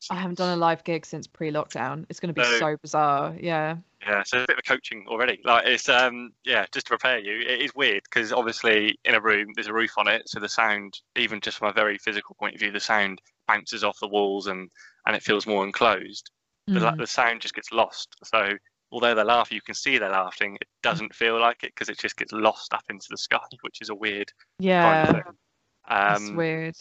I 0.09 0.15
haven't 0.15 0.37
done 0.37 0.53
a 0.53 0.55
live 0.55 0.83
gig 0.83 1.05
since 1.05 1.27
pre-lockdown. 1.27 2.05
It's 2.09 2.19
going 2.19 2.33
to 2.33 2.41
be 2.41 2.41
No. 2.47 2.59
so 2.59 2.77
bizarre. 2.81 3.35
Yeah. 3.39 3.77
Yeah, 4.01 4.23
so 4.23 4.43
a 4.43 4.47
bit 4.47 4.57
of 4.57 4.63
coaching 4.65 5.05
already. 5.09 5.41
Like 5.43 5.65
it's 5.67 5.89
um 5.89 6.31
yeah, 6.45 6.65
just 6.71 6.85
to 6.87 6.91
prepare 6.91 7.19
you. 7.19 7.41
It 7.41 7.61
is 7.61 7.75
weird 7.75 8.03
because 8.03 8.31
obviously 8.31 8.97
in 9.03 9.13
a 9.15 9.19
room 9.19 9.49
there's 9.55 9.67
a 9.67 9.73
roof 9.73 9.91
on 9.97 10.07
it, 10.07 10.29
so 10.29 10.39
the 10.39 10.47
sound, 10.47 10.99
even 11.17 11.41
just 11.41 11.57
from 11.57 11.67
a 11.67 11.73
very 11.73 11.97
physical 11.97 12.35
point 12.39 12.55
of 12.55 12.61
view, 12.61 12.71
the 12.71 12.79
sound 12.79 13.21
bounces 13.47 13.83
off 13.83 13.99
the 13.99 14.07
walls 14.07 14.47
and 14.47 14.69
and 15.05 15.15
it 15.17 15.23
feels 15.23 15.45
more 15.45 15.65
enclosed. 15.65 16.29
Mm. 16.69 16.97
the 16.97 17.07
sound 17.07 17.41
just 17.41 17.55
gets 17.55 17.71
lost. 17.73 18.15
So 18.23 18.51
although 18.91 19.15
they're 19.15 19.25
laughing, 19.25 19.55
you 19.55 19.61
can 19.61 19.73
see 19.75 19.97
they're 19.97 20.09
laughing. 20.11 20.55
It 20.61 20.67
doesn't 20.81 21.13
feel 21.13 21.39
like 21.39 21.63
it 21.63 21.73
because 21.75 21.89
it 21.89 21.97
just 21.99 22.15
gets 22.15 22.31
lost 22.31 22.73
up 22.73 22.83
into 22.89 23.07
the 23.09 23.17
sky, 23.17 23.39
which 23.61 23.81
is 23.81 23.89
a 23.89 23.95
weird 23.95 24.31
Yeah. 24.59 24.83
kind 25.05 25.09
of 25.09 25.15
thing. 25.25 25.33
That's 25.89 26.21
Um, 26.29 26.35
weird. 26.35 26.75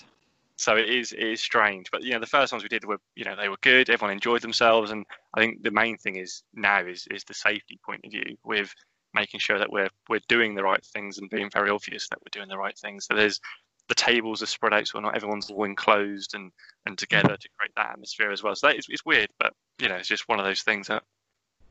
So 0.59 0.77
it 0.77 0.89
is 0.89 1.13
it 1.13 1.23
is 1.23 1.41
strange 1.41 1.91
but 1.91 2.03
you 2.03 2.13
know 2.13 2.19
the 2.21 2.27
first 2.27 2.53
ones 2.53 2.63
we 2.63 2.69
did 2.69 2.85
were 2.85 2.99
you 3.15 3.25
know 3.25 3.37
they 3.37 3.49
were 3.49 3.57
good 3.63 3.89
everyone 3.89 4.13
enjoyed 4.13 4.43
themselves 4.43 4.91
and 4.91 5.07
i 5.35 5.41
think 5.41 5.63
the 5.63 5.71
main 5.71 5.97
thing 5.97 6.17
is 6.17 6.43
now 6.53 6.81
is 6.85 7.07
is 7.11 7.25
the 7.25 7.35
safety 7.35 7.79
point 7.85 8.01
of 8.05 8.11
view 8.11 8.37
with 8.45 8.73
making 9.15 9.41
sure 9.41 9.59
that 9.59 9.71
we're 9.73 9.89
we're 10.09 10.21
doing 10.29 10.55
the 10.55 10.63
right 10.63 10.85
things 10.93 11.19
and 11.19 11.31
being 11.31 11.49
very 11.51 11.71
obvious 11.71 12.09
that 12.09 12.19
we're 12.21 12.39
doing 12.39 12.49
the 12.49 12.59
right 12.59 12.77
things 12.77 13.07
so 13.07 13.15
there's 13.15 13.41
the 13.89 13.95
tables 13.95 14.43
are 14.43 14.47
spread 14.47 14.75
out 14.75 14.87
so 14.87 14.99
not 15.01 15.17
everyone's 15.17 15.51
all 15.51 15.65
enclosed 15.65 16.35
and 16.35 16.51
and 16.85 16.99
together 16.99 17.37
to 17.37 17.49
create 17.57 17.73
that 17.77 17.91
atmosphere 17.93 18.31
as 18.31 18.43
well 18.43 18.55
so 18.55 18.67
that 18.67 18.77
is, 18.77 18.85
it's 18.89 19.05
weird 19.07 19.31
but 19.39 19.55
you 19.79 19.89
know 19.89 19.95
it's 19.95 20.09
just 20.09 20.29
one 20.29 20.39
of 20.39 20.45
those 20.45 20.63
things 20.63 20.89
that 20.89 21.03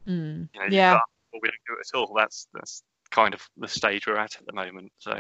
Mm. 0.07 0.47
you 0.53 0.59
know 0.61 0.67
Yeah. 0.69 0.93
or 1.33 1.39
we 1.41 1.49
don't 1.49 1.67
do 1.67 1.73
it 1.73 1.87
at 1.93 1.97
all 1.99 2.13
that's 2.15 2.47
that's 2.53 2.81
kind 3.11 3.33
of 3.33 3.41
the 3.57 3.67
stage 3.67 4.07
we're 4.07 4.17
at 4.17 4.35
at 4.35 4.45
the 4.45 4.53
moment 4.53 4.91
so 4.99 5.11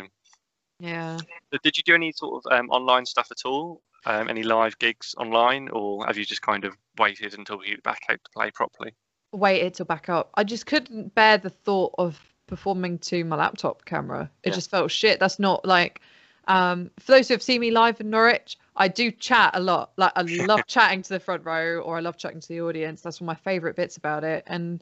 Yeah. 0.79 1.17
so 1.17 1.57
did 1.63 1.77
you 1.77 1.83
do 1.83 1.95
any 1.95 2.11
sort 2.11 2.45
of 2.45 2.51
um, 2.51 2.69
online 2.69 3.05
stuff 3.05 3.29
at 3.31 3.45
all? 3.45 3.81
Um, 4.05 4.29
any 4.29 4.43
live 4.43 4.77
gigs 4.79 5.15
online, 5.17 5.69
or 5.69 6.05
have 6.05 6.17
you 6.17 6.23
just 6.25 6.41
kind 6.41 6.63
of 6.63 6.77
waited 6.97 7.37
until 7.37 7.63
you 7.65 7.77
back 7.83 8.01
out 8.09 8.19
to 8.23 8.29
play 8.33 8.51
properly? 8.51 8.93
Waited 9.31 9.73
to 9.75 9.85
back 9.85 10.07
up. 10.07 10.29
I 10.35 10.43
just 10.43 10.65
couldn't 10.65 11.13
bear 11.13 11.37
the 11.37 11.49
thought 11.49 11.93
of 11.97 12.19
performing 12.45 12.99
to 12.99 13.23
my 13.25 13.35
laptop 13.35 13.83
camera. 13.85 14.29
It 14.43 14.49
Yeah. 14.49 14.55
just 14.55 14.69
felt 14.71 14.91
shit. 14.91 15.19
That's 15.19 15.39
not 15.39 15.65
like. 15.65 16.01
Um, 16.47 16.91
for 16.99 17.11
those 17.11 17.27
who 17.27 17.33
have 17.33 17.41
seen 17.41 17.59
me 17.59 17.71
live 17.71 17.99
in 17.99 18.09
Norwich, 18.09 18.57
I 18.77 18.87
do 18.87 19.11
chat 19.11 19.51
a 19.53 19.59
lot. 19.59 19.91
Like 19.97 20.13
I 20.15 20.21
love 20.47 20.65
chatting 20.67 21.01
to 21.01 21.09
the 21.09 21.19
front 21.19 21.43
row, 21.43 21.79
or 21.81 21.97
I 21.97 21.99
love 21.99 22.17
chatting 22.17 22.39
to 22.39 22.47
the 22.47 22.61
audience. 22.61 23.01
That's 23.01 23.19
one 23.19 23.29
of 23.29 23.35
my 23.37 23.51
favorite 23.51 23.75
bits 23.75 23.97
about 23.97 24.23
it. 24.23 24.45
And 24.47 24.81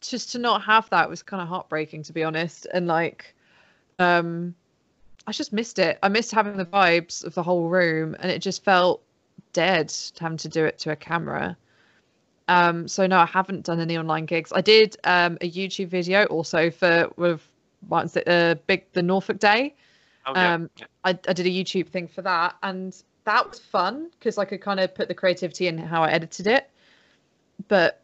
just 0.00 0.32
to 0.32 0.38
not 0.38 0.62
have 0.62 0.88
that 0.90 1.10
was 1.10 1.22
kind 1.22 1.42
of 1.42 1.48
heartbreaking, 1.48 2.04
to 2.04 2.12
be 2.14 2.24
honest. 2.24 2.66
And 2.72 2.86
like, 2.86 3.34
um, 3.98 4.54
I 5.28 5.32
just 5.32 5.52
missed 5.52 5.78
it. 5.78 5.98
I 6.02 6.08
missed 6.08 6.32
having 6.32 6.56
the 6.56 6.64
vibes 6.64 7.22
of 7.22 7.34
the 7.34 7.42
whole 7.42 7.68
room, 7.68 8.16
and 8.18 8.32
it 8.32 8.38
just 8.38 8.64
felt 8.64 9.02
dead 9.52 9.94
having 10.18 10.38
to 10.38 10.48
do 10.48 10.64
it 10.64 10.78
to 10.78 10.90
a 10.90 10.96
camera. 10.96 11.54
Um, 12.48 12.88
so 12.88 13.06
no, 13.06 13.18
I 13.18 13.26
haven't 13.26 13.66
done 13.66 13.78
any 13.78 13.98
online 13.98 14.24
gigs. 14.24 14.54
I 14.54 14.62
did 14.62 14.96
um, 15.04 15.36
a 15.42 15.50
YouTube 15.50 15.88
video 15.88 16.24
also 16.24 16.70
for 16.70 17.10
with 17.16 17.46
what's 17.88 18.16
it, 18.16 18.26
uh, 18.26 18.54
big 18.66 18.90
the 18.94 19.02
Norfolk 19.02 19.38
Day. 19.38 19.74
Oh 20.24 20.32
yeah, 20.34 20.54
Um, 20.54 20.70
yeah. 20.78 20.86
I, 21.04 21.10
I 21.10 21.32
did 21.34 21.44
a 21.44 21.50
YouTube 21.50 21.88
thing 21.88 22.08
for 22.08 22.22
that, 22.22 22.56
and 22.62 22.96
that 23.24 23.50
was 23.50 23.58
fun 23.58 24.08
because 24.18 24.38
I 24.38 24.46
could 24.46 24.62
kind 24.62 24.80
of 24.80 24.94
put 24.94 25.08
the 25.08 25.14
creativity 25.14 25.66
in 25.66 25.76
how 25.76 26.04
I 26.04 26.10
edited 26.10 26.46
it. 26.46 26.70
But 27.68 28.00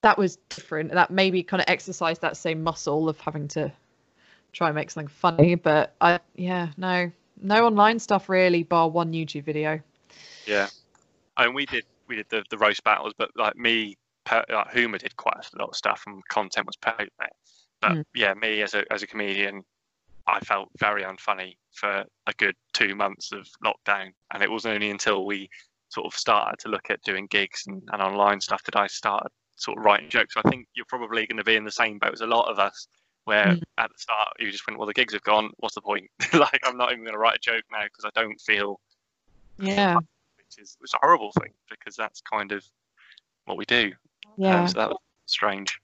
that 0.00 0.18
was 0.18 0.34
different. 0.48 0.90
That 0.90 1.12
maybe 1.12 1.44
kind 1.44 1.60
of 1.60 1.66
exercised 1.68 2.22
that 2.22 2.36
same 2.36 2.64
muscle 2.64 3.08
of 3.08 3.20
having 3.20 3.46
to 3.48 3.70
try 4.56 4.68
and 4.68 4.74
make 4.74 4.90
something 4.90 5.08
funny. 5.08 5.54
But 5.54 5.94
I, 6.00 6.18
yeah, 6.34 6.68
no, 6.76 7.12
no 7.40 7.66
online 7.66 7.98
stuff 7.98 8.28
really, 8.28 8.62
bar 8.62 8.88
one 8.88 9.12
YouTube 9.12 9.44
video. 9.44 9.80
yeah. 10.46 10.68
And 11.36 11.54
we 11.54 11.66
did 11.66 11.84
we 12.08 12.16
did 12.16 12.26
the, 12.30 12.42
the 12.50 12.56
roast 12.56 12.82
battles, 12.82 13.12
but 13.18 13.30
like 13.36 13.56
me, 13.56 13.96
per, 14.24 14.42
like 14.48 14.72
Huma 14.72 14.98
did 14.98 15.14
quite 15.16 15.36
a 15.36 15.58
lot 15.58 15.68
of 15.68 15.76
stuff, 15.76 16.02
and 16.06 16.26
content 16.28 16.66
was 16.66 16.76
there. 16.82 17.06
but 17.82 17.92
Mm. 17.92 18.04
yeah, 18.14 18.32
me 18.34 18.62
as 18.62 18.72
a 18.74 18.90
as 18.90 19.02
a 19.02 19.06
comedian, 19.06 19.62
I 20.26 20.40
felt 20.40 20.68
very 20.78 21.02
unfunny 21.02 21.56
for 21.72 22.04
a 22.26 22.32
good 22.38 22.54
two 22.72 22.94
months 22.94 23.32
of 23.32 23.46
lockdown, 23.62 24.12
and 24.32 24.42
it 24.42 24.50
wasn't 24.50 24.74
only 24.74 24.90
until 24.90 25.26
we 25.26 25.50
sort 25.90 26.06
of 26.06 26.18
started 26.18 26.58
to 26.60 26.68
look 26.68 26.90
at 26.90 27.02
doing 27.02 27.26
gigs 27.26 27.64
and, 27.66 27.82
and 27.92 28.00
online 28.02 28.40
stuff 28.40 28.62
that 28.64 28.76
I 28.76 28.86
started 28.86 29.30
sort 29.56 29.78
of 29.78 29.84
writing 29.84 30.08
jokes. 30.08 30.34
So 30.34 30.40
I 30.44 30.48
think 30.48 30.66
you're 30.74 30.86
probably 30.88 31.26
going 31.26 31.36
to 31.36 31.44
be 31.44 31.56
in 31.56 31.64
the 31.64 31.70
same 31.70 31.98
boat 31.98 32.12
as 32.14 32.22
a 32.22 32.26
lot 32.26 32.50
of 32.50 32.58
us, 32.58 32.88
where 33.26 33.48
Mm. 33.48 33.62
at 33.78 33.90
the 33.92 33.98
start 33.98 34.28
you 34.38 34.50
just 34.50 34.66
went, 34.66 34.78
"Well, 34.78 34.86
the 34.86 34.94
gigs 34.94 35.12
have 35.12 35.22
gone. 35.22 35.50
What's 35.58 35.74
the 35.74 35.82
point? 35.82 36.10
like, 36.32 36.60
I'm 36.64 36.78
not 36.78 36.92
even 36.92 37.04
going 37.04 37.12
to 37.12 37.18
write 37.18 37.36
a 37.36 37.38
joke 37.38 37.64
now 37.70 37.84
because 37.84 38.04
I 38.04 38.10
don't 38.18 38.40
feel." 38.40 38.80
Yeah. 39.58 39.96
Which 39.96 40.58
is 40.58 40.76
it's 40.80 40.94
a 40.94 40.98
horrible 41.00 41.32
thing 41.32 41.52
because 41.68 41.96
that's 41.96 42.20
kind 42.22 42.52
of 42.52 42.64
what 43.44 43.56
we 43.56 43.64
do. 43.64 43.92
Um, 44.26 44.32
Yeah. 44.38 44.66
so 44.66 44.78
that 44.78 44.88
was 44.88 44.98
strange. 45.26 45.78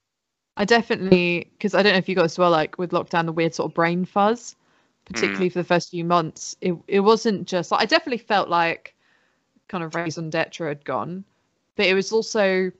I 0.56 0.64
definitely 0.64 1.50
because 1.52 1.74
I 1.74 1.82
don't 1.82 1.92
know 1.92 1.98
if 1.98 2.08
you 2.08 2.14
got 2.14 2.26
as 2.26 2.38
well 2.38 2.50
like 2.50 2.78
with 2.78 2.90
lockdown 2.92 3.26
the 3.26 3.32
weird 3.32 3.54
sort 3.54 3.70
of 3.70 3.74
brain 3.74 4.04
fuzz, 4.04 4.54
particularly 5.04 5.48
for 5.48 5.58
the 5.58 5.64
first 5.64 5.90
few 5.90 6.04
months. 6.04 6.56
It 6.60 6.76
it 6.86 7.00
wasn't 7.00 7.48
just 7.48 7.70
like 7.72 7.80
I 7.80 7.86
definitely 7.86 8.18
felt 8.18 8.48
like 8.48 8.94
kind 9.68 9.82
of 9.82 9.94
raison 9.94 10.30
d'etre 10.30 10.68
had 10.68 10.84
gone, 10.84 11.24
but 11.76 11.86
it 11.86 11.94
was 11.94 12.12
also 12.12 12.70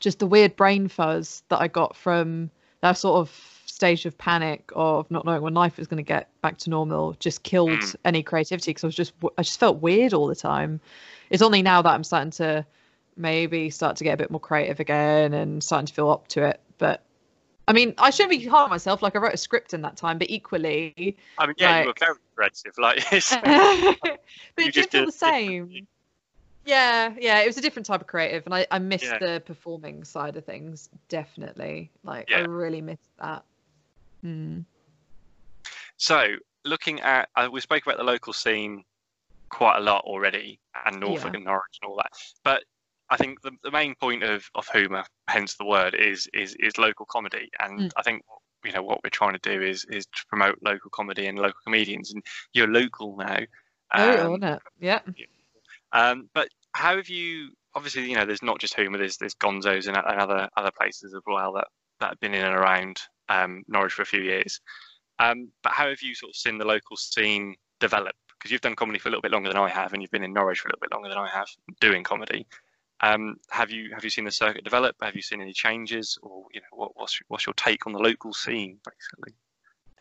just 0.00 0.18
the 0.18 0.26
weird 0.26 0.56
brain 0.56 0.88
fuzz 0.88 1.42
that 1.48 1.60
I 1.60 1.68
got 1.68 1.94
from 1.96 2.50
that 2.86 2.98
sort 2.98 3.18
of 3.18 3.62
stage 3.66 4.06
of 4.06 4.16
panic 4.16 4.70
of 4.74 5.10
not 5.10 5.24
knowing 5.24 5.42
when 5.42 5.52
life 5.54 5.76
was 5.76 5.86
going 5.86 5.98
to 5.98 6.02
get 6.02 6.30
back 6.40 6.56
to 6.56 6.70
normal 6.70 7.12
just 7.14 7.42
killed 7.42 7.68
Mm. 7.80 7.96
any 8.04 8.22
creativity 8.22 8.70
because 8.70 8.84
I 8.84 8.86
was 8.86 8.94
just 8.94 9.12
I 9.36 9.42
just 9.42 9.60
felt 9.60 9.82
weird 9.82 10.14
all 10.14 10.28
the 10.28 10.36
time. 10.36 10.80
It's 11.30 11.42
only 11.42 11.62
now 11.62 11.82
that 11.82 11.92
I'm 11.92 12.04
starting 12.04 12.30
to 12.32 12.64
maybe 13.16 13.70
start 13.70 13.96
to 13.96 14.04
get 14.04 14.14
a 14.14 14.16
bit 14.16 14.30
more 14.30 14.40
creative 14.40 14.78
again 14.80 15.34
and 15.34 15.62
starting 15.62 15.86
to 15.86 15.92
feel 15.92 16.10
up 16.10 16.28
to 16.28 16.44
it. 16.44 16.60
But 16.78 17.02
I 17.68 17.72
mean, 17.72 17.94
I 17.98 18.10
shouldn't 18.10 18.30
be 18.38 18.46
hard 18.46 18.64
on 18.64 18.70
myself. 18.70 19.02
Like 19.02 19.16
I 19.16 19.18
wrote 19.18 19.34
a 19.34 19.38
script 19.38 19.74
in 19.74 19.82
that 19.82 19.96
time, 19.96 20.18
but 20.18 20.30
equally, 20.30 21.16
I 21.36 21.46
mean, 21.46 21.56
yeah, 21.58 21.80
you 21.82 21.88
were 21.88 21.94
very 21.98 22.18
creative. 22.36 22.78
Like, 22.78 22.98
but 23.30 24.20
You 24.58 24.66
it 24.68 24.72
just 24.72 24.90
did 24.90 24.92
feel 24.92 25.06
the 25.06 25.12
same. 25.12 25.88
Yeah, 26.66 27.14
yeah, 27.18 27.40
it 27.40 27.46
was 27.46 27.56
a 27.56 27.60
different 27.60 27.86
type 27.86 28.00
of 28.00 28.08
creative, 28.08 28.44
and 28.44 28.54
I, 28.54 28.66
I 28.70 28.80
missed 28.80 29.04
Yeah. 29.04 29.18
the 29.18 29.42
performing 29.46 30.02
side 30.04 30.36
of 30.36 30.44
things 30.44 30.88
definitely. 31.08 31.92
Like 32.02 32.30
I 32.32 32.40
really 32.40 32.80
missed 32.80 33.16
that. 33.20 33.44
Hmm. 34.22 34.60
So, 35.96 36.26
looking 36.64 37.00
at, 37.00 37.28
uh, 37.36 37.48
we 37.50 37.60
spoke 37.60 37.84
about 37.86 37.98
the 37.98 38.04
local 38.04 38.32
scene 38.32 38.84
quite 39.48 39.78
a 39.78 39.80
lot 39.80 40.04
already, 40.04 40.58
and 40.84 40.98
Norfolk 41.00 41.32
Yeah. 41.32 41.36
and 41.36 41.44
Norwich 41.44 41.78
and 41.80 41.88
all 41.88 41.96
that. 41.96 42.12
But 42.42 42.64
I 43.10 43.16
think 43.16 43.40
the, 43.42 43.52
the 43.62 43.70
main 43.70 43.94
point 43.94 44.24
of, 44.24 44.44
of 44.56 44.66
humour, 44.68 45.04
hence 45.28 45.54
the 45.54 45.64
word, 45.64 45.94
is 45.94 46.28
is 46.34 46.56
is 46.58 46.76
local 46.78 47.06
comedy. 47.06 47.48
And 47.60 47.80
Mm. 47.80 47.92
I 47.96 48.02
think 48.02 48.24
you 48.64 48.72
know 48.72 48.82
what 48.82 49.04
we're 49.04 49.10
trying 49.10 49.34
to 49.34 49.38
do 49.38 49.62
is 49.62 49.84
is 49.84 50.06
to 50.06 50.26
promote 50.26 50.58
local 50.62 50.90
comedy 50.90 51.28
and 51.28 51.38
local 51.38 51.60
comedians. 51.64 52.12
And 52.12 52.24
you're 52.52 52.66
local 52.66 53.16
now. 53.16 53.38
Oh, 53.94 54.26
Um, 54.26 54.32
on 54.32 54.42
it. 54.42 54.62
Yeah. 54.80 55.00
Um, 55.92 56.28
but 56.34 56.48
how 56.72 56.96
have 56.96 57.08
you? 57.08 57.50
Obviously, 57.74 58.08
you 58.08 58.16
know, 58.16 58.24
there's 58.24 58.42
not 58.42 58.58
just 58.58 58.74
humour. 58.74 58.98
There's 58.98 59.16
there's 59.16 59.34
Gonzos 59.34 59.86
and, 59.86 59.96
and 59.96 60.20
other 60.20 60.48
other 60.56 60.70
places 60.76 61.14
as 61.14 61.22
well 61.26 61.52
that 61.54 61.68
that 62.00 62.10
have 62.10 62.20
been 62.20 62.34
in 62.34 62.44
and 62.44 62.54
around 62.54 63.00
um, 63.28 63.62
Norwich 63.68 63.92
for 63.92 64.02
a 64.02 64.06
few 64.06 64.22
years. 64.22 64.60
Um, 65.18 65.50
but 65.62 65.72
how 65.72 65.88
have 65.88 66.02
you 66.02 66.14
sort 66.14 66.30
of 66.30 66.36
seen 66.36 66.58
the 66.58 66.64
local 66.64 66.96
scene 66.96 67.56
develop? 67.80 68.14
Because 68.38 68.50
you've 68.50 68.60
done 68.60 68.76
comedy 68.76 68.98
for 68.98 69.08
a 69.08 69.10
little 69.10 69.22
bit 69.22 69.32
longer 69.32 69.48
than 69.48 69.56
I 69.56 69.70
have, 69.70 69.92
and 69.92 70.02
you've 70.02 70.10
been 70.10 70.24
in 70.24 70.34
Norwich 70.34 70.60
for 70.60 70.68
a 70.68 70.72
little 70.72 70.80
bit 70.80 70.92
longer 70.92 71.08
than 71.08 71.18
I 71.18 71.28
have 71.28 71.48
doing 71.80 72.04
comedy. 72.04 72.46
Um, 73.00 73.36
have 73.50 73.70
you 73.70 73.90
have 73.94 74.04
you 74.04 74.10
seen 74.10 74.24
the 74.24 74.30
circuit 74.30 74.64
develop? 74.64 74.96
Have 75.02 75.16
you 75.16 75.22
seen 75.22 75.40
any 75.40 75.52
changes, 75.52 76.18
or 76.22 76.44
you 76.52 76.60
know, 76.60 76.66
what, 76.72 76.92
what's 76.94 77.18
what's 77.28 77.46
your 77.46 77.54
take 77.54 77.86
on 77.86 77.92
the 77.92 77.98
local 77.98 78.32
scene, 78.32 78.78
basically? 78.84 79.34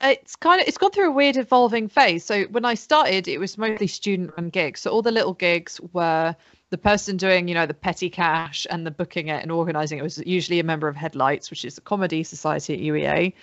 It's 0.02 0.36
kind 0.36 0.62
of 0.62 0.68
it's 0.68 0.78
gone 0.78 0.92
through 0.92 1.10
a 1.10 1.12
weird 1.12 1.38
evolving 1.38 1.88
phase. 1.88 2.26
So 2.26 2.44
when 2.46 2.66
I 2.66 2.74
started, 2.74 3.28
it 3.28 3.40
was 3.40 3.58
mostly 3.58 3.88
student 3.88 4.32
run 4.38 4.50
gigs. 4.50 4.82
So 4.82 4.92
all 4.92 5.02
the 5.02 5.12
little 5.12 5.34
gigs 5.34 5.80
were 5.94 6.36
the 6.70 6.78
person 6.78 7.16
doing, 7.16 7.48
you 7.48 7.54
know, 7.54 7.66
the 7.66 7.74
petty 7.74 8.10
cash 8.10 8.68
and 8.70 8.86
the 8.86 8.92
booking 8.92 9.30
it 9.30 9.42
and 9.42 9.52
organizing 9.52 10.00
it 10.00 10.02
was 10.02 10.18
usually 10.26 10.60
a 10.60 10.64
member 10.64 10.88
of 10.88 10.96
Headlights, 10.96 11.50
which 11.50 11.64
is 11.64 11.76
the 11.76 11.82
comedy 11.82 12.24
society 12.24 12.74
at 12.74 12.80
UEA. 12.80 13.34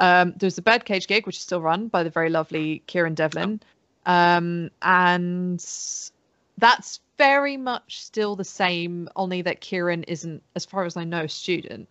Um, 0.00 0.34
there's 0.36 0.56
the 0.56 0.62
Birdcage 0.62 1.06
gig, 1.06 1.26
which 1.26 1.36
is 1.36 1.42
still 1.42 1.60
run 1.60 1.88
by 1.88 2.02
the 2.02 2.10
very 2.10 2.30
lovely 2.30 2.82
Kieran 2.86 3.14
Devlin. 3.14 3.60
Um, 4.06 4.70
and 4.82 5.64
that's 6.58 7.00
very 7.16 7.56
much 7.56 8.02
still 8.02 8.34
the 8.34 8.44
same, 8.44 9.08
only 9.14 9.42
that 9.42 9.60
Kieran 9.60 10.02
isn't, 10.04 10.42
as 10.56 10.64
far 10.64 10.84
as 10.84 10.96
I 10.96 11.04
know, 11.04 11.22
a 11.24 11.28
student 11.28 11.88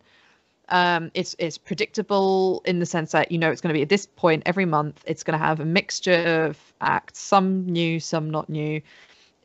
um 0.70 1.12
it's 1.14 1.36
it's 1.40 1.58
predictable 1.58 2.62
in 2.66 2.80
the 2.80 2.86
sense 2.86 3.12
that 3.12 3.32
you 3.32 3.38
know 3.38 3.52
it's 3.52 3.62
going 3.62 3.74
to 3.74 3.78
be 3.78 3.82
at 3.82 3.90
this 3.90 4.06
point 4.06 4.44
every 4.46 4.66
month 4.66 5.04
it's 5.06 5.24
going 5.24 5.38
to 5.38 5.46
have 5.46 5.60
a 5.60 5.66
mixture 5.66 6.46
of 6.46 6.58
acts 6.82 7.20
some 7.20 7.66
new 7.66 8.00
some 8.00 8.30
not 8.30 8.50
new 8.50 8.82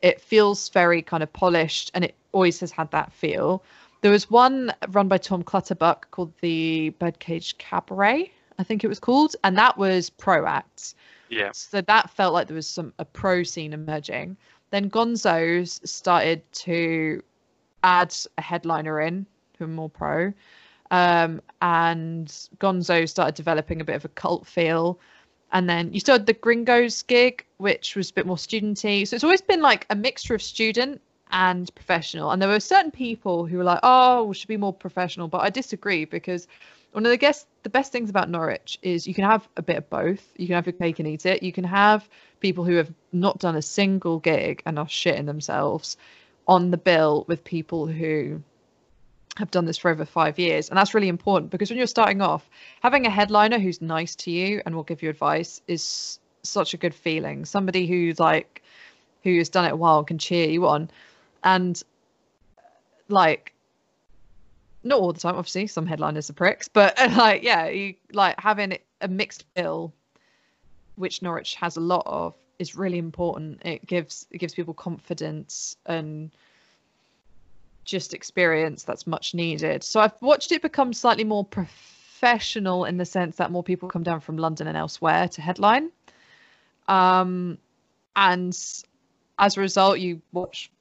it 0.01 0.21
feels 0.21 0.69
very 0.69 1.01
kind 1.01 1.21
of 1.21 1.31
polished 1.33 1.91
and 1.93 2.05
it 2.05 2.15
always 2.31 2.59
has 2.59 2.71
had 2.71 2.89
that 2.91 3.11
feel 3.11 3.61
there 4.01 4.11
was 4.11 4.29
one 4.29 4.73
run 4.89 5.07
by 5.09 5.17
tom 5.17 5.43
clutterbuck 5.43 6.09
called 6.11 6.31
the 6.39 6.89
birdcage 6.99 7.57
cabaret 7.57 8.31
i 8.59 8.63
think 8.63 8.83
it 8.83 8.87
was 8.87 8.99
called 8.99 9.35
and 9.43 9.57
that 9.57 9.77
was 9.77 10.09
pro 10.09 10.45
acts 10.45 10.95
Yeah, 11.29 11.51
so 11.51 11.81
that 11.81 12.09
felt 12.09 12.33
like 12.33 12.47
there 12.47 12.55
was 12.55 12.67
some 12.67 12.91
a 12.97 13.05
pro 13.05 13.43
scene 13.43 13.71
emerging. 13.73 14.35
Then 14.71 14.89
Gonzo's 14.89 15.79
started 15.83 16.41
to 16.65 17.21
add 17.83 18.15
a 18.37 18.41
headliner 18.41 18.99
in 19.01 19.25
who 19.57 19.65
are 19.65 19.67
more 19.67 19.89
pro. 19.89 20.33
Um, 20.91 21.41
and 21.61 22.27
Gonzo 22.59 23.07
started 23.07 23.35
developing 23.35 23.81
a 23.81 23.85
bit 23.85 23.95
of 23.95 24.05
a 24.05 24.09
cult 24.09 24.47
feel. 24.47 24.99
And 25.51 25.69
then 25.69 25.93
you 25.93 25.99
started 25.99 26.25
the 26.25 26.33
Gringos 26.33 27.01
gig, 27.03 27.45
which 27.57 27.95
was 27.95 28.09
a 28.09 28.13
bit 28.13 28.25
more 28.25 28.37
studenty. 28.37 29.07
So 29.07 29.15
it's 29.15 29.23
always 29.23 29.41
been 29.41 29.61
like 29.61 29.85
a 29.89 29.95
mixture 29.95 30.35
of 30.35 30.41
student 30.41 31.01
and 31.31 31.73
professional. 31.75 32.31
And 32.31 32.41
there 32.41 32.49
were 32.49 32.59
certain 32.59 32.91
people 32.91 33.45
who 33.45 33.57
were 33.57 33.63
like, 33.63 33.79
"Oh, 33.83 34.25
we 34.25 34.35
should 34.35 34.47
be 34.47 34.57
more 34.57 34.73
professional," 34.73 35.27
but 35.27 35.41
I 35.41 35.49
disagree 35.49 36.05
because 36.05 36.47
one 36.91 37.05
of 37.05 37.11
the 37.11 37.17
guess 37.17 37.45
the 37.63 37.69
best 37.69 37.91
things 37.91 38.09
about 38.09 38.29
Norwich 38.29 38.79
is 38.81 39.07
you 39.07 39.13
can 39.13 39.25
have 39.25 39.47
a 39.57 39.61
bit 39.61 39.77
of 39.77 39.89
both. 39.89 40.27
You 40.37 40.47
can 40.47 40.55
have 40.55 40.65
your 40.65 40.73
cake 40.73 40.99
and 40.99 41.07
eat 41.07 41.25
it. 41.25 41.43
You 41.43 41.51
can 41.51 41.63
have 41.63 42.07
people 42.39 42.63
who 42.63 42.75
have 42.75 42.91
not 43.11 43.39
done 43.39 43.55
a 43.55 43.61
single 43.61 44.19
gig 44.19 44.61
and 44.65 44.79
are 44.79 44.85
shitting 44.85 45.25
themselves 45.25 45.97
on 46.47 46.71
the 46.71 46.77
bill 46.77 47.25
with 47.27 47.43
people 47.43 47.85
who 47.85 48.41
have 49.39 49.49
done 49.51 49.65
this 49.65 49.77
for 49.77 49.89
over 49.89 50.05
five 50.05 50.37
years. 50.37 50.69
And 50.69 50.77
that's 50.77 50.93
really 50.93 51.07
important 51.07 51.49
because 51.49 51.69
when 51.69 51.77
you're 51.77 51.87
starting 51.87 52.21
off, 52.21 52.49
having 52.81 53.07
a 53.07 53.09
headliner 53.09 53.57
who's 53.57 53.81
nice 53.81 54.15
to 54.17 54.31
you 54.31 54.61
and 54.65 54.75
will 54.75 54.83
give 54.83 55.01
you 55.01 55.09
advice 55.09 55.61
is 55.67 56.19
such 56.43 56.73
a 56.73 56.77
good 56.77 56.93
feeling. 56.93 57.45
Somebody 57.45 57.87
who's 57.87 58.19
like 58.19 58.61
who 59.23 59.37
has 59.37 59.49
done 59.49 59.65
it 59.65 59.71
a 59.71 59.75
while 59.75 60.03
can 60.03 60.17
cheer 60.17 60.49
you 60.49 60.67
on. 60.67 60.89
And 61.43 61.81
like 63.07 63.53
not 64.83 64.99
all 64.99 65.13
the 65.13 65.19
time, 65.19 65.35
obviously, 65.35 65.67
some 65.67 65.85
headliners 65.85 66.29
are 66.29 66.33
pricks, 66.33 66.67
but 66.67 66.97
like 67.15 67.41
yeah, 67.41 67.67
you 67.67 67.95
like 68.11 68.39
having 68.39 68.77
a 68.99 69.07
mixed 69.07 69.45
bill, 69.53 69.93
which 70.95 71.21
Norwich 71.21 71.55
has 71.55 71.77
a 71.77 71.81
lot 71.81 72.03
of, 72.05 72.35
is 72.59 72.75
really 72.75 72.97
important. 72.97 73.61
It 73.63 73.85
gives 73.85 74.27
it 74.31 74.39
gives 74.39 74.53
people 74.53 74.73
confidence 74.73 75.77
and 75.85 76.29
just 77.89 78.13
experience 78.13 78.83
that's 78.83 79.07
much 79.07 79.33
needed. 79.33 79.83
So 79.83 79.99
I've 79.99 80.21
watched 80.21 80.51
it 80.51 80.61
become 80.61 80.93
slightly 80.93 81.23
more 81.23 81.45
professional 81.45 82.85
in 82.85 82.97
the 82.97 83.05
sense 83.05 83.37
that 83.37 83.51
more 83.51 83.63
people 83.63 83.89
come 83.89 84.03
down 84.03 84.19
from 84.19 84.37
London 84.37 84.67
and 84.67 84.77
elsewhere 84.77 85.27
to 85.29 85.41
headline. 85.41 85.91
Um, 86.87 87.57
and 88.15 88.57
as 89.37 89.57
a 89.57 89.61
result, 89.61 89.99
you 89.99 90.21
watch 90.31 90.71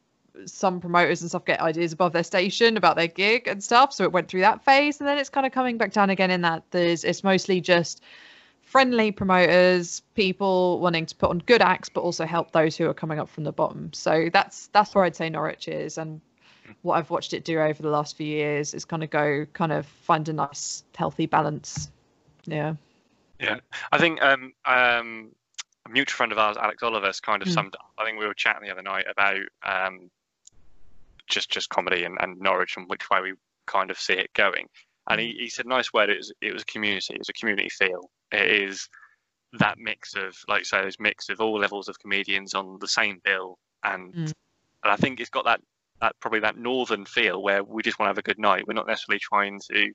some 0.47 0.81
promoters 0.81 1.21
and 1.21 1.31
stuff 1.31 1.45
get 1.45 1.61
ideas 1.61 1.93
above 1.93 2.13
their 2.13 2.25
station 2.25 2.77
about 2.77 2.97
their 2.97 3.09
gig 3.09 3.49
and 3.49 3.63
stuff. 3.63 3.93
So 3.93 4.05
it 4.05 4.13
went 4.13 4.29
through 4.29 4.41
that 4.41 4.65
phase, 4.65 5.01
and 5.01 5.09
then 5.09 5.19
it's 5.19 5.31
kind 5.31 5.47
of 5.47 5.53
coming 5.53 5.79
back 5.79 5.93
down 5.93 6.11
again 6.11 6.31
in 6.31 6.43
that 6.43 6.65
there's 6.71 7.05
it's 7.05 7.25
mostly 7.25 7.61
just 7.61 8.03
friendly 8.63 9.11
promoters, 9.11 10.03
people 10.15 10.79
wanting 10.81 11.07
to 11.07 11.15
put 11.17 11.31
on 11.31 11.39
good 11.39 11.63
acts, 11.63 11.89
but 11.89 12.03
also 12.03 12.27
help 12.27 12.53
those 12.53 12.77
who 12.77 12.87
are 12.87 12.95
coming 12.95 13.19
up 13.19 13.29
from 13.29 13.45
the 13.45 13.53
bottom. 13.53 13.93
So 13.93 14.29
that's 14.33 14.69
that's 14.69 14.95
where 14.95 15.05
I'd 15.05 15.17
say 15.17 15.31
Norwich 15.31 15.69
is, 15.69 15.99
and 15.99 16.21
what 16.83 16.95
I've 16.97 17.11
watched 17.11 17.33
it 17.33 17.45
do 17.45 17.61
over 17.61 17.83
the 17.83 17.91
last 17.91 18.17
few 18.17 18.27
years 18.27 18.75
is 18.75 18.85
kind 18.85 19.03
of 19.03 19.11
go 19.11 19.47
kind 19.53 19.73
of 19.73 19.87
find 19.87 20.29
a 20.29 20.33
nice 20.33 20.85
healthy 20.95 21.27
balance. 21.27 21.91
Yeah. 22.45 22.75
Yeah, 23.41 23.61
I 23.93 23.99
think 23.99 24.21
um, 24.21 24.53
um, 24.65 25.31
a 25.87 25.91
mutual 25.91 26.17
friend 26.17 26.33
of 26.33 26.39
ours, 26.39 26.57
Alex 26.57 26.83
Oliver's, 26.83 27.21
kind 27.21 27.41
of 27.41 27.49
Mm. 27.49 27.55
summed 27.55 27.75
up. 27.77 27.93
I 27.97 28.05
think 28.05 28.19
we 28.19 28.27
were 28.27 28.35
chatting 28.35 28.65
the 28.65 28.73
other 28.73 28.83
night 28.83 29.07
about 29.09 29.41
um, 29.63 30.11
just 31.29 31.51
just 31.51 31.69
comedy 31.69 32.05
and, 32.05 32.17
and 32.21 32.41
Norwich 32.41 32.77
and 32.77 32.89
which 32.89 33.09
way 33.11 33.21
we 33.21 33.35
kind 33.67 33.91
of 33.91 33.99
see 33.99 34.15
it 34.15 34.33
going. 34.35 34.67
And 35.09 35.21
he, 35.21 35.37
he 35.39 35.49
said, 35.49 35.67
nice 35.67 35.93
word. 35.93 36.11
It 36.11 36.17
was 36.19 36.33
it 36.41 36.53
was 36.53 36.63
a 36.63 36.67
community. 36.67 37.15
It 37.15 37.21
was 37.21 37.29
a 37.29 37.35
community 37.35 37.69
feel. 37.69 38.11
It 38.33 38.51
is 38.71 38.89
that 39.55 39.79
mix 39.79 40.15
of, 40.15 40.37
like 40.49 40.61
you 40.61 40.65
say, 40.65 40.83
those 40.83 40.99
mix 40.99 41.29
of 41.29 41.41
all 41.41 41.59
levels 41.59 41.89
of 41.89 41.99
comedians 41.99 42.55
on 42.55 42.79
the 42.81 42.89
same 42.89 43.21
bill, 43.25 43.59
and 43.85 44.13
Mm. 44.15 44.33
and 44.83 44.93
I 44.93 44.97
think 44.97 45.21
it's 45.21 45.31
got 45.31 45.45
that 45.45 45.61
that 46.01 46.15
probably 46.21 46.41
that 46.41 46.57
northern 46.57 47.05
feel 47.05 47.43
where 47.43 47.63
we 47.65 47.83
just 47.83 47.99
want 47.99 48.07
to 48.07 48.11
have 48.11 48.19
a 48.19 48.23
good 48.23 48.39
night. 48.39 48.67
We're 48.67 48.75
not 48.75 48.87
necessarily 48.87 49.19
trying 49.19 49.61
to 49.73 49.93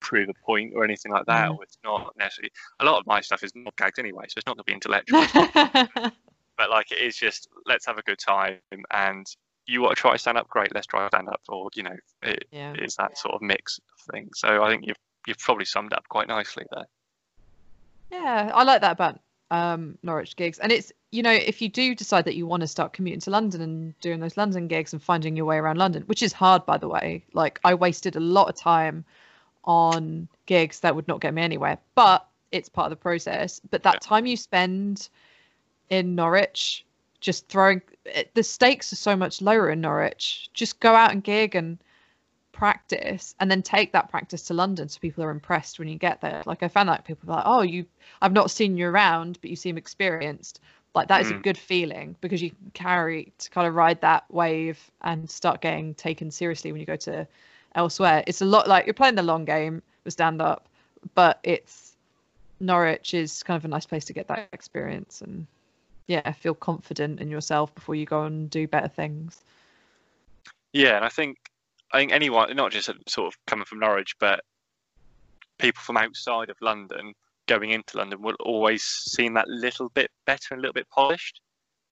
prove 0.00 0.28
a 0.28 0.34
point 0.44 0.72
or 0.76 0.84
anything 0.84 1.10
like 1.12 1.26
that, 1.26 1.48
Mm. 1.50 1.56
or 1.56 1.62
it's 1.64 1.78
not 1.82 2.14
necessarily. 2.16 2.52
A 2.80 2.84
lot 2.84 3.00
of 3.00 3.06
my 3.06 3.20
stuff 3.20 3.42
is 3.42 3.52
not 3.54 3.74
gagged 3.76 3.98
anyway, 3.98 4.24
so 4.28 4.34
it's 4.38 4.46
not 4.46 4.56
going 4.56 4.64
to 4.64 4.70
be 4.70 4.74
intellectual. 4.74 5.24
but 6.56 6.70
like 6.70 6.90
it 6.92 6.98
is 7.00 7.16
just 7.16 7.48
let's 7.66 7.84
have 7.86 7.98
a 7.98 8.02
good 8.02 8.18
time 8.18 8.58
and 8.92 9.26
you 9.66 9.82
want 9.82 9.94
to 9.96 10.00
try 10.00 10.12
to 10.12 10.18
stand 10.18 10.38
up 10.38 10.48
great 10.48 10.72
let's 10.74 10.86
try 10.86 11.00
to 11.02 11.08
stand 11.08 11.28
up 11.28 11.40
or 11.48 11.68
you 11.74 11.82
know 11.82 11.96
it 12.22 12.44
yeah. 12.50 12.72
is 12.78 12.94
that 12.96 13.18
sort 13.18 13.34
of 13.34 13.42
mix 13.42 13.78
of 13.78 14.12
thing 14.14 14.28
so 14.34 14.62
i 14.62 14.70
think 14.70 14.86
you've 14.86 14.96
you've 15.26 15.38
probably 15.38 15.64
summed 15.66 15.92
up 15.92 16.04
quite 16.08 16.28
nicely 16.28 16.64
there 16.72 16.86
Yeah, 18.10 18.50
I 18.54 18.62
like 18.62 18.80
that 18.80 18.92
about 18.92 19.20
um, 19.50 19.98
Norwich 20.02 20.36
gigs. 20.36 20.58
And 20.58 20.72
it's, 20.72 20.92
you 21.12 21.22
know, 21.22 21.32
if 21.32 21.62
you 21.62 21.68
do 21.68 21.94
decide 21.94 22.24
that 22.24 22.34
you 22.34 22.46
want 22.46 22.62
to 22.62 22.66
start 22.66 22.92
commuting 22.92 23.20
to 23.20 23.30
London 23.30 23.60
and 23.60 24.00
doing 24.00 24.20
those 24.20 24.36
London 24.36 24.68
gigs 24.68 24.92
and 24.92 25.02
finding 25.02 25.36
your 25.36 25.46
way 25.46 25.56
around 25.56 25.78
London, 25.78 26.02
which 26.06 26.22
is 26.22 26.32
hard, 26.32 26.66
by 26.66 26.78
the 26.78 26.88
way. 26.88 27.24
Like, 27.32 27.60
I 27.64 27.74
wasted 27.74 28.16
a 28.16 28.20
lot 28.20 28.48
of 28.48 28.56
time 28.56 29.04
on 29.64 30.28
gigs 30.46 30.80
that 30.80 30.94
would 30.94 31.08
not 31.08 31.20
get 31.20 31.34
me 31.34 31.42
anywhere, 31.42 31.78
but 31.94 32.26
it's 32.52 32.68
part 32.68 32.86
of 32.86 32.90
the 32.90 33.02
process. 33.02 33.60
But 33.70 33.82
that 33.82 33.94
Yeah. 33.94 34.08
time 34.08 34.26
you 34.26 34.36
spend 34.36 35.08
in 35.90 36.14
Norwich, 36.14 36.84
just 37.20 37.48
throwing 37.48 37.82
it, 38.04 38.34
the 38.34 38.42
stakes 38.42 38.92
are 38.92 38.96
so 38.96 39.16
much 39.16 39.40
lower 39.40 39.70
in 39.70 39.80
Norwich. 39.80 40.48
Just 40.54 40.80
go 40.80 40.94
out 40.94 41.12
and 41.12 41.22
gig 41.22 41.54
and 41.54 41.78
practice 42.56 43.34
and 43.38 43.50
then 43.50 43.62
take 43.62 43.92
that 43.92 44.08
practice 44.10 44.42
to 44.44 44.54
London 44.54 44.88
so 44.88 44.98
people 44.98 45.22
are 45.22 45.30
impressed 45.30 45.78
when 45.78 45.88
you 45.88 45.98
get 45.98 46.20
there. 46.22 46.42
Like 46.46 46.62
I 46.62 46.68
found 46.68 46.88
that 46.88 47.04
people 47.04 47.30
are 47.30 47.36
like, 47.36 47.44
oh, 47.46 47.62
you 47.62 47.84
I've 48.22 48.32
not 48.32 48.50
seen 48.50 48.76
you 48.76 48.88
around, 48.88 49.38
but 49.40 49.50
you 49.50 49.56
seem 49.56 49.76
experienced. 49.76 50.60
Like 50.94 51.08
that 51.08 51.20
is 51.20 51.30
a 51.30 51.34
Mm. 51.34 51.42
good 51.42 51.58
feeling 51.58 52.16
because 52.22 52.40
you 52.42 52.50
can 52.50 52.70
carry 52.72 53.32
to 53.38 53.50
kind 53.50 53.66
of 53.68 53.74
ride 53.74 54.00
that 54.00 54.24
wave 54.30 54.78
and 55.02 55.28
start 55.30 55.60
getting 55.60 55.94
taken 55.94 56.30
seriously 56.30 56.72
when 56.72 56.80
you 56.80 56.86
go 56.86 56.96
to 56.96 57.26
elsewhere. 57.74 58.24
It's 58.26 58.40
a 58.40 58.46
lot 58.46 58.66
like 58.66 58.86
you're 58.86 58.94
playing 58.94 59.16
the 59.16 59.22
long 59.22 59.44
game 59.44 59.82
with 60.04 60.14
stand 60.14 60.40
up, 60.40 60.66
but 61.14 61.38
it's 61.42 61.94
Norwich 62.58 63.12
is 63.12 63.42
kind 63.42 63.58
of 63.58 63.66
a 63.66 63.68
nice 63.68 63.84
place 63.84 64.06
to 64.06 64.14
get 64.14 64.28
that 64.28 64.48
experience 64.52 65.20
and 65.20 65.46
yeah, 66.06 66.32
feel 66.32 66.54
confident 66.54 67.20
in 67.20 67.28
yourself 67.30 67.74
before 67.74 67.94
you 67.96 68.06
go 68.06 68.22
and 68.22 68.48
do 68.48 68.66
better 68.66 68.88
things. 68.88 69.42
yeah 70.72 70.96
and 70.96 71.04
i 71.04 71.08
think 71.08 71.36
i 71.92 71.98
think 71.98 72.12
anyone 72.12 72.54
not 72.56 72.72
just 72.72 72.90
sort 73.08 73.26
of 73.26 73.34
coming 73.46 73.64
from 73.64 73.78
norwich 73.80 74.14
but 74.18 74.40
people 75.58 75.80
from 75.82 75.96
outside 75.96 76.50
of 76.50 76.56
london 76.60 77.12
going 77.48 77.70
into 77.70 77.96
london 77.96 78.20
will 78.20 78.36
always 78.40 78.82
seem 78.82 79.34
that 79.34 79.48
little 79.48 79.88
bit 79.90 80.10
better 80.26 80.48
and 80.52 80.58
a 80.58 80.62
little 80.62 80.72
bit 80.74 80.88
polished 80.90 81.40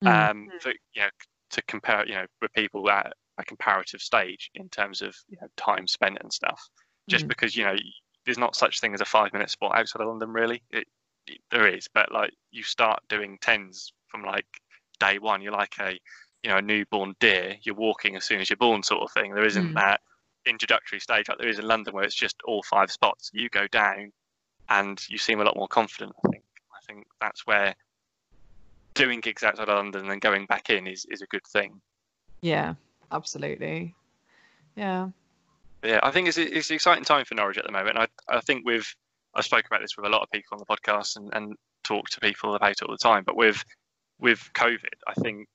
Mm. 0.02 0.30
um 0.30 0.48
for 0.60 0.70
you 0.94 1.02
know 1.02 1.08
to 1.50 1.62
compare 1.62 2.04
you 2.06 2.14
know 2.14 2.26
with 2.42 2.52
people 2.52 2.90
at 2.90 3.12
a 3.38 3.44
comparative 3.44 4.00
stage 4.00 4.50
in 4.54 4.68
terms 4.68 5.00
of 5.02 5.14
you 5.28 5.38
know 5.40 5.46
time 5.56 5.86
spent 5.86 6.18
and 6.20 6.32
stuff 6.32 6.60
just 7.08 7.24
Mhm. 7.24 7.28
because 7.28 7.56
you 7.56 7.64
know 7.64 7.76
there's 8.24 8.36
not 8.38 8.56
such 8.56 8.80
thing 8.80 8.92
as 8.92 9.00
a 9.00 9.04
five 9.06 9.32
minute 9.32 9.48
spot 9.50 9.74
outside 9.78 10.02
of 10.02 10.08
london 10.08 10.30
really 10.32 10.62
it, 10.70 10.86
it- 11.26 11.40
there 11.50 11.68
is 11.68 11.88
but 11.94 12.10
like 12.12 12.32
you 12.50 12.62
start 12.62 13.00
doing 13.08 13.38
tens 13.40 13.92
from 14.08 14.22
like 14.24 14.46
day 14.98 15.18
one 15.18 15.40
you're 15.40 15.52
like 15.52 15.74
a 15.80 15.98
you 16.44 16.50
know 16.50 16.58
a 16.58 16.62
newborn 16.62 17.16
deer 17.18 17.56
you're 17.62 17.74
walking 17.74 18.14
as 18.14 18.24
soon 18.24 18.40
as 18.40 18.48
you're 18.48 18.56
born 18.58 18.82
sort 18.82 19.02
of 19.02 19.10
thing 19.10 19.34
there 19.34 19.46
isn't 19.46 19.70
Mm. 19.70 19.74
that 19.74 20.00
introductory 20.46 21.00
stage 21.00 21.26
like 21.28 21.38
there 21.38 21.48
is 21.48 21.58
in 21.58 21.66
london 21.66 21.94
where 21.94 22.04
it's 22.04 22.14
just 22.14 22.36
all 22.44 22.62
five 22.62 22.90
spots 22.92 23.30
you 23.32 23.48
go 23.48 23.66
down 23.68 24.12
and 24.68 25.00
you 25.08 25.16
seem 25.18 25.40
a 25.40 25.44
lot 25.44 25.56
more 25.56 25.66
confident 25.68 26.12
i 26.24 26.28
think 26.28 26.44
i 26.72 26.78
think 26.86 27.06
that's 27.20 27.46
where 27.46 27.74
doing 28.92 29.20
gigs 29.20 29.42
outside 29.42 29.68
of 29.70 29.76
london 29.76 30.02
and 30.02 30.10
then 30.10 30.18
going 30.18 30.44
back 30.46 30.68
in 30.70 30.86
is, 30.86 31.06
is 31.10 31.22
a 31.22 31.26
good 31.26 31.46
thing 31.46 31.80
Yeah, 32.42 32.74
absolutely. 33.10 33.94
Yeah. 34.76 35.08
Yeah, 35.82 36.00
I 36.02 36.10
think 36.10 36.28
it's 36.28 36.36
it's 36.38 36.68
an 36.70 36.74
exciting 36.76 37.04
time 37.04 37.24
for 37.24 37.34
Norwich 37.34 37.58
at 37.58 37.64
the 37.64 37.72
moment. 37.72 37.96
I 37.96 38.06
I 38.28 38.40
think 38.40 38.64
we've 38.66 38.88
I 39.34 39.40
spoke 39.40 39.64
about 39.66 39.80
this 39.80 39.96
with 39.96 40.06
a 40.06 40.08
lot 40.08 40.22
of 40.22 40.30
people 40.30 40.52
on 40.56 40.58
the 40.58 40.66
podcast 40.66 41.16
and, 41.16 41.30
and 41.32 41.56
talk 41.84 42.08
to 42.10 42.20
people 42.20 42.54
about 42.54 42.70
it 42.72 42.82
all 42.82 42.90
the 42.94 42.98
time. 42.98 43.22
But 43.24 43.36
with 43.36 43.64
with 44.18 44.40
COVID, 44.54 44.94
I 45.06 45.14
think 45.14 45.48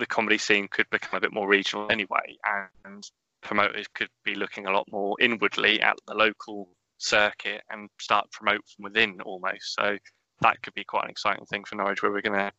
the 0.00 0.06
comedy 0.06 0.38
scene 0.38 0.66
could 0.68 0.90
become 0.90 1.16
a 1.16 1.20
bit 1.20 1.32
more 1.32 1.48
regional 1.48 1.90
anyway, 1.90 2.36
and 2.84 3.04
promoters 3.42 3.86
could 3.94 4.08
be 4.24 4.34
looking 4.34 4.66
a 4.66 4.72
lot 4.72 4.86
more 4.90 5.16
inwardly 5.20 5.80
at 5.80 5.96
the 6.06 6.14
local 6.14 6.68
circuit 6.98 7.62
and 7.70 7.88
start 8.00 8.30
promote 8.32 8.60
from 8.68 8.84
within 8.84 9.20
almost. 9.22 9.74
So 9.74 9.96
that 10.40 10.60
could 10.62 10.74
be 10.74 10.84
quite 10.84 11.04
an 11.04 11.10
exciting 11.10 11.46
thing 11.46 11.64
for 11.64 11.76
Norwich, 11.76 12.02
where 12.02 12.12
we're 12.12 12.20
going 12.20 12.38
to, 12.38 12.52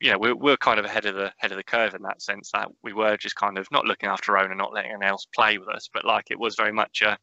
you 0.00 0.10
know, 0.10 0.18
we're, 0.18 0.34
we're 0.34 0.56
kind 0.56 0.78
of 0.78 0.84
ahead 0.84 1.06
of 1.06 1.14
the 1.14 1.32
head 1.38 1.52
of 1.52 1.56
the 1.56 1.62
curve 1.62 1.94
in 1.94 2.02
that 2.02 2.22
sense 2.22 2.50
that 2.52 2.68
we 2.82 2.92
were 2.92 3.16
just 3.16 3.36
kind 3.36 3.58
of 3.58 3.68
not 3.70 3.84
looking 3.84 4.08
after 4.08 4.36
our 4.36 4.44
own 4.44 4.50
and 4.50 4.58
not 4.58 4.72
letting 4.72 4.90
anyone 4.90 5.08
else 5.08 5.26
play 5.34 5.58
with 5.58 5.68
us, 5.68 5.88
but 5.92 6.04
like 6.04 6.30
it 6.30 6.38
was 6.38 6.56
very 6.56 6.72
much 6.72 7.02
a, 7.02 7.16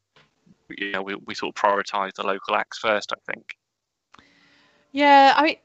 you 0.70 0.92
know, 0.92 1.02
we, 1.02 1.16
we 1.26 1.36
sort 1.36 1.56
of 1.56 1.62
prioritised 1.62 2.16
the 2.16 2.24
local 2.24 2.56
acts 2.56 2.78
first. 2.78 3.12
I 3.12 3.32
think. 3.32 3.58
Yeah, 4.94 5.34
I 5.36 5.44
mean, 5.44 5.58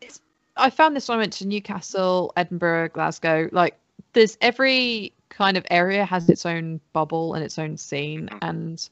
I 0.57 0.71
found 0.71 0.97
this 0.97 1.09
when 1.09 1.19
I 1.19 1.21
went 1.21 1.33
to 1.35 1.47
Newcastle, 1.47 2.33
Edinburgh, 2.37 2.91
Glasgow. 2.91 3.49
Like, 3.53 3.77
there's 4.17 4.39
every 4.41 5.13
kind 5.29 5.59
of 5.59 5.67
area 5.71 6.07
has 6.07 6.27
its 6.31 6.47
own 6.47 6.81
bubble 6.95 7.35
and 7.35 7.45
its 7.45 7.59
own 7.59 7.77
scene, 7.77 8.29
mm-hmm. 8.29 8.39
and 8.41 8.89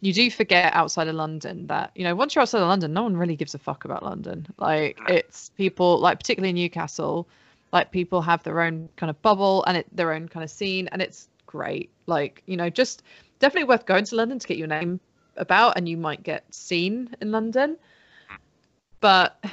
you 0.00 0.12
do 0.12 0.30
forget 0.30 0.72
outside 0.72 1.08
of 1.08 1.16
London 1.16 1.66
that 1.66 1.90
you 1.96 2.04
know 2.04 2.14
once 2.14 2.34
you're 2.34 2.42
outside 2.42 2.62
of 2.62 2.68
London, 2.68 2.92
no 2.92 3.02
one 3.02 3.16
really 3.16 3.34
gives 3.34 3.56
a 3.56 3.58
fuck 3.58 3.84
about 3.84 4.04
London. 4.04 4.46
Like, 4.58 4.98
it's 5.08 5.50
people 5.58 5.98
like 5.98 6.20
particularly 6.20 6.52
Newcastle, 6.52 7.26
like 7.72 7.90
people 7.90 8.22
have 8.22 8.44
their 8.44 8.60
own 8.60 8.88
kind 8.96 9.10
of 9.10 9.20
bubble 9.20 9.64
and 9.64 9.78
it, 9.78 9.86
their 9.92 10.12
own 10.12 10.28
kind 10.28 10.44
of 10.44 10.50
scene, 10.50 10.88
and 10.92 11.02
it's 11.02 11.28
great. 11.44 11.90
Like, 12.06 12.44
you 12.46 12.56
know, 12.56 12.70
just 12.70 13.02
definitely 13.40 13.68
worth 13.68 13.84
going 13.84 14.04
to 14.04 14.14
London 14.14 14.38
to 14.38 14.46
get 14.46 14.58
your 14.58 14.68
name 14.68 15.00
about, 15.36 15.76
and 15.76 15.88
you 15.88 15.96
might 15.96 16.22
get 16.22 16.44
seen 16.54 17.16
in 17.20 17.32
London, 17.32 17.72
mm-hmm. 17.72 18.36
but 19.00 19.44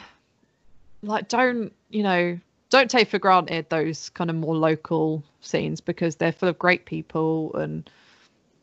like 1.02 1.28
don't 1.30 1.74
you 1.90 2.04
know 2.04 2.40
don't 2.70 2.90
take 2.90 3.10
for 3.10 3.20
granted 3.20 3.70
those 3.70 4.10
kind 4.10 4.30
of 4.30 4.36
more 4.36 4.56
local 4.56 5.24
scenes 5.42 5.82
because 5.82 6.16
they're 6.16 6.32
full 6.32 6.50
of 6.50 6.60
great 6.60 6.86
people 6.86 7.54
and 7.56 7.90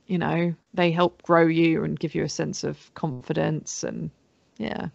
you 0.07 0.19
know 0.19 0.55
they 0.75 0.91
help 0.91 1.23
grow 1.23 1.47
you 1.47 1.83
and 1.85 1.99
give 1.99 2.15
you 2.15 2.23
a 2.23 2.29
sense 2.29 2.65
of 2.65 2.93
confidence 2.95 3.83
and 3.83 4.11
yeah 4.59 4.89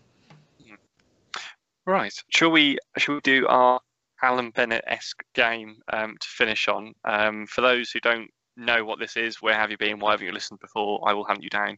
Right. 1.85 2.13
Shall 2.29 2.51
we? 2.51 2.77
Shall 2.97 3.15
we 3.15 3.21
do 3.21 3.47
our 3.47 3.79
Alan 4.21 4.51
Bennett-esque 4.51 5.23
game 5.33 5.77
um, 5.91 6.15
to 6.19 6.27
finish 6.27 6.67
on? 6.67 6.93
Um, 7.05 7.47
for 7.47 7.61
those 7.61 7.89
who 7.89 7.99
don't 7.99 8.29
know 8.55 8.85
what 8.85 8.99
this 8.99 9.17
is, 9.17 9.41
where 9.41 9.55
have 9.55 9.71
you 9.71 9.77
been? 9.77 9.99
Why 9.99 10.11
haven't 10.11 10.27
you 10.27 10.31
listened 10.31 10.59
before? 10.59 11.01
I 11.07 11.13
will 11.13 11.23
hunt 11.23 11.43
you 11.43 11.49
down. 11.49 11.77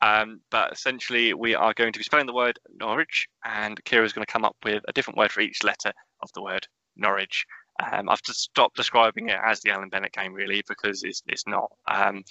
Um, 0.00 0.40
but 0.50 0.72
essentially, 0.72 1.34
we 1.34 1.54
are 1.54 1.74
going 1.74 1.92
to 1.92 1.98
be 1.98 2.04
spelling 2.04 2.26
the 2.26 2.32
word 2.32 2.58
Norwich, 2.74 3.28
and 3.44 3.82
Kira's 3.84 4.12
going 4.12 4.24
to 4.24 4.32
come 4.32 4.44
up 4.44 4.56
with 4.64 4.82
a 4.88 4.92
different 4.92 5.18
word 5.18 5.30
for 5.30 5.42
each 5.42 5.62
letter 5.62 5.92
of 6.22 6.30
the 6.34 6.42
word 6.42 6.66
Norwich. 6.96 7.46
Um, 7.82 8.08
I've 8.08 8.22
just 8.22 8.40
stopped 8.40 8.76
describing 8.76 9.30
it 9.30 9.38
as 9.42 9.60
the 9.60 9.70
Alan 9.70 9.88
Bennett 9.88 10.12
game, 10.12 10.34
really, 10.34 10.62
because 10.68 11.02
it's 11.02 11.22
it's 11.26 11.46
not. 11.46 11.70
Um, 11.88 12.22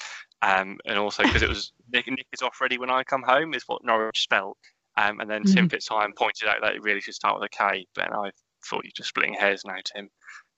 um, 0.41 0.77
and 0.85 0.97
also 0.97 1.23
because 1.23 1.41
it 1.41 1.49
was 1.49 1.73
Nick, 1.91 2.07
Nick 2.07 2.27
is 2.31 2.41
off 2.41 2.61
ready 2.61 2.77
when 2.77 2.91
I 2.91 3.03
come 3.03 3.23
home 3.23 3.53
is 3.53 3.63
what 3.67 3.83
Norwich 3.83 4.21
spelled. 4.21 4.57
Um, 4.97 5.21
and 5.21 5.29
then 5.29 5.43
Tim 5.43 5.69
FitzHigham 5.69 6.15
pointed 6.17 6.49
out 6.49 6.57
that 6.61 6.75
it 6.75 6.83
really 6.83 6.99
should 6.99 7.13
start 7.13 7.39
with 7.39 7.49
a 7.51 7.57
K, 7.57 7.87
but 7.95 8.11
I 8.11 8.31
thought 8.65 8.83
you're 8.83 8.91
just 8.93 9.09
splitting 9.09 9.33
hairs 9.33 9.63
now, 9.65 9.77
Tim. 9.85 10.09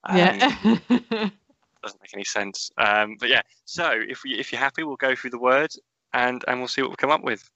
Um, 0.06 0.18
yeah 0.18 1.30
doesn't 1.84 2.02
make 2.02 2.14
any 2.14 2.24
sense. 2.24 2.72
Um, 2.78 3.18
but 3.20 3.30
yeah, 3.30 3.42
so 3.66 3.92
if 3.94 4.22
we, 4.24 4.36
if 4.40 4.52
you're 4.52 4.62
happy, 4.62 4.84
we'll 4.84 4.96
go 4.96 5.16
through 5.16 5.32
the 5.32 5.40
words 5.40 5.80
and 6.14 6.44
and 6.48 6.60
we'll 6.60 6.68
see 6.68 6.82
what 6.82 6.92
we 6.92 6.96
come 6.96 7.12
up 7.12 7.24
with. 7.24 7.48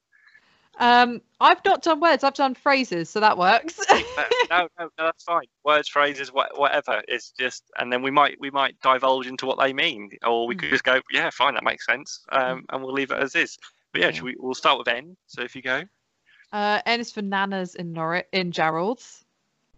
Um 0.79 1.21
i've 1.39 1.63
not 1.65 1.81
done 1.83 1.99
words 1.99 2.23
i've 2.23 2.33
done 2.33 2.53
phrases 2.55 3.09
so 3.09 3.19
that 3.19 3.37
works 3.37 3.79
Uh, 4.17 4.23
no, 4.49 4.67
no, 4.79 4.85
no, 4.97 5.05
that's 5.05 5.23
fine. 5.23 5.45
Words, 5.63 5.87
phrases, 5.87 6.31
wha- 6.33 6.47
whatever. 6.55 7.01
It's 7.07 7.31
just, 7.39 7.63
and 7.77 7.93
then 7.93 8.01
we 8.01 8.09
might 8.09 8.37
we 8.39 8.49
might 8.49 8.79
divulge 8.81 9.27
into 9.27 9.45
what 9.45 9.59
they 9.59 9.73
mean, 9.73 10.09
or 10.25 10.47
we 10.47 10.55
could 10.55 10.69
Mm. 10.69 10.71
just 10.71 10.83
go, 10.83 11.01
yeah, 11.11 11.29
fine, 11.29 11.53
that 11.53 11.63
makes 11.63 11.85
sense, 11.85 12.25
um, 12.31 12.65
and 12.69 12.83
we'll 12.83 12.93
leave 12.93 13.11
it 13.11 13.19
as 13.19 13.35
is. 13.35 13.57
But 13.91 14.01
yeah, 14.01 14.21
we, 14.23 14.35
we'll 14.39 14.55
start 14.55 14.79
with 14.79 14.87
N. 14.87 15.15
So 15.27 15.43
if 15.43 15.55
you 15.55 15.61
go, 15.61 15.83
uh 16.51 16.81
n 16.85 16.99
is 16.99 17.11
for 17.11 17.21
nanas 17.21 17.75
in 17.75 17.93
norwich 17.93 18.25
in 18.31 18.51
Jarrold's 18.51 19.23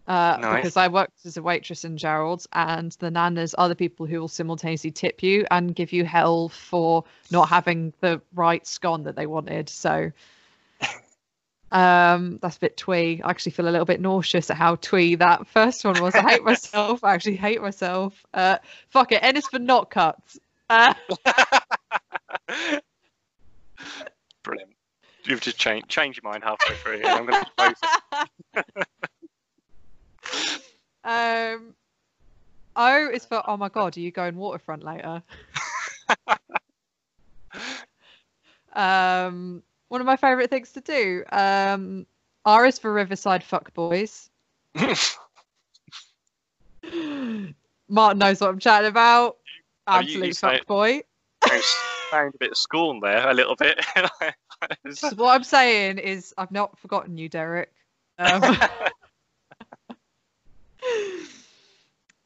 uh, 0.06 0.38
Nice. 0.40 0.56
because 0.56 0.76
I 0.76 0.88
worked 0.88 1.26
as 1.26 1.36
a 1.36 1.42
waitress 1.42 1.84
in 1.84 1.96
Jarrold's, 1.98 2.48
and 2.52 2.92
the 2.92 3.10
nanas 3.10 3.54
are 3.58 3.68
the 3.68 3.76
people 3.76 4.06
who 4.06 4.20
will 4.20 4.28
simultaneously 4.28 4.90
tip 4.90 5.22
you 5.22 5.46
and 5.50 5.74
give 5.74 5.92
you 5.92 6.04
hell 6.04 6.48
for 6.48 7.04
not 7.30 7.48
having 7.48 7.92
the 8.00 8.20
right 8.34 8.66
scone 8.66 9.02
that 9.04 9.16
they 9.16 9.26
wanted. 9.26 9.68
So 9.68 10.10
um, 11.72 12.38
that's 12.42 12.56
a 12.56 12.60
bit 12.60 12.76
twee. 12.76 13.20
I 13.22 13.30
actually 13.30 13.52
feel 13.52 13.68
a 13.68 13.70
little 13.70 13.84
bit 13.84 14.00
nauseous 14.00 14.50
at 14.50 14.56
how 14.56 14.76
twee 14.76 15.14
that 15.16 15.46
first 15.46 15.84
one 15.84 16.00
was. 16.02 16.14
I 16.14 16.28
hate 16.28 16.44
myself. 16.44 17.04
I 17.04 17.14
actually 17.14 17.36
hate 17.36 17.62
myself. 17.62 18.24
Uh, 18.34 18.58
fuck 18.88 19.12
it. 19.12 19.22
N 19.22 19.36
is 19.36 19.46
for 19.46 19.58
not 19.58 19.90
cuts. 19.90 20.38
Uh, 20.68 20.94
brilliant. 24.42 24.74
You've 25.24 25.40
just 25.40 25.58
changed 25.58 25.88
changed 25.88 26.20
your 26.22 26.30
mind 26.30 26.44
halfway 26.44 26.76
through. 26.76 27.02
and 27.04 27.06
I'm 27.06 27.26
going 27.26 27.44
to 28.54 28.64
um, 31.04 31.74
O 32.76 33.10
is 33.10 33.24
for 33.24 33.42
oh 33.46 33.56
my 33.56 33.68
god, 33.68 33.96
are 33.96 34.00
you 34.00 34.10
going 34.10 34.36
waterfront 34.36 34.82
later? 34.82 35.22
um, 38.72 39.62
one 39.90 40.00
of 40.00 40.06
my 40.06 40.16
favourite 40.16 40.48
things 40.50 40.72
to 40.72 40.80
do. 40.80 41.24
Um, 41.32 42.06
R 42.46 42.64
is 42.64 42.78
for 42.78 42.92
Riverside 42.92 43.42
Fuckboys. 43.44 44.28
Martin 47.88 48.18
knows 48.18 48.40
what 48.40 48.50
I'm 48.50 48.58
chatting 48.60 48.88
about. 48.88 49.36
Oh, 49.88 49.98
you- 49.98 50.22
you 50.22 50.30
Absolute 50.30 50.36
say 50.36 50.54
it. 50.56 50.66
fuckboy. 50.66 51.02
Found 52.10 52.34
a 52.34 52.38
bit 52.38 52.50
of 52.52 52.56
scorn 52.56 53.00
there, 53.00 53.28
a 53.28 53.34
little 53.34 53.56
bit. 53.56 53.84
So 54.92 55.08
what 55.16 55.34
I'm 55.34 55.42
saying 55.42 55.96
is, 55.96 56.34
I've 56.36 56.50
not 56.50 56.78
forgotten 56.78 57.16
you, 57.16 57.30
Derek. 57.30 57.72
Um, 58.18 58.42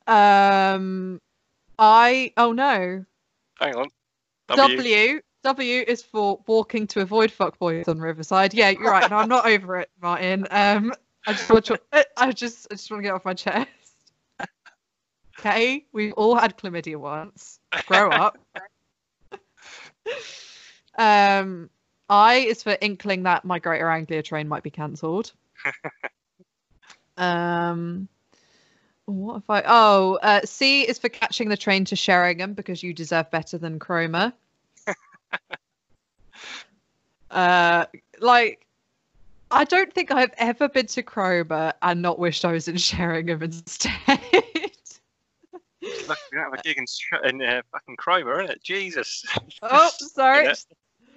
um, 0.09 1.21
I 1.79 2.33
oh 2.37 2.51
no, 2.53 3.05
Hang 3.61 3.77
on. 3.77 3.87
W. 4.49 4.77
W 4.77 5.21
is 5.47 6.03
for 6.03 6.41
walking 6.47 6.87
to 6.89 7.01
avoid 7.01 7.31
fuckboys 7.31 7.89
on 7.89 7.99
Riverside. 7.99 8.55
Yeah, 8.55 8.71
you're 8.71 8.91
right. 8.91 9.09
No, 9.11 9.17
I'm 9.17 9.29
not 9.29 9.47
over 9.47 9.79
it, 9.79 9.91
Martin. 10.01 10.47
Um, 10.51 10.93
I 11.27 11.33
just 11.33 11.51
want 11.51 11.65
to, 11.67 11.81
I 12.17 12.33
just, 12.33 12.67
I 12.71 12.75
just 12.75 12.91
want 12.91 13.03
to 13.03 13.07
get 13.07 13.15
off 13.15 13.25
my 13.25 13.35
chest. 13.35 13.69
Okay, 15.39 15.85
we've 15.93 16.13
all 16.15 16.37
had 16.37 16.57
chlamydia 16.57 16.97
once. 16.97 17.59
Grow 17.87 18.11
up. 18.11 18.39
um, 20.97 21.69
I 22.09 22.37
is 22.37 22.63
for 22.63 22.77
inkling 22.81 23.25
that 23.25 23.45
my 23.45 23.59
Greater 23.59 23.91
Anglia 23.91 24.23
train 24.23 24.49
might 24.49 24.63
be 24.63 24.71
cancelled. 24.71 25.33
um, 27.17 28.09
what 29.07 29.37
if 29.37 29.51
I? 29.51 29.63
Oh, 29.67 30.19
uh, 30.23 30.41
C 30.45 30.83
is 30.83 30.99
for 30.99 31.09
catching 31.09 31.49
the 31.49 31.57
train 31.57 31.85
to 31.87 31.97
Sheringham 31.97 32.55
because 32.55 32.83
you 32.83 32.95
deserve 32.95 33.31
better 33.31 33.59
than 33.59 33.79
Cromer. 33.79 34.33
uh, 37.31 37.87
like, 38.21 38.67
I 39.51 39.65
don't 39.65 39.93
think 39.93 40.11
I've 40.11 40.33
ever 40.39 40.69
been 40.69 40.87
to 40.87 41.03
Cromer 41.03 41.73
and 41.83 42.03
not 42.03 42.19
wished 42.19 42.45
I 42.45 42.53
was 42.53 42.69
in 42.69 42.77
Sheringham 42.77 43.43
instead. 43.43 43.93
Look, 46.09 46.19
we 46.33 46.39
don't 46.39 46.45
have 46.45 46.55
a 46.55 46.63
gig 46.63 46.79
in, 46.79 46.87
in 47.29 47.43
uh, 47.43 47.63
fucking 47.73 47.97
Cromer, 47.97 48.43
innit? 48.43 48.63
Jesus. 48.63 49.25
oh, 49.63 49.91
sorry. 49.99 50.49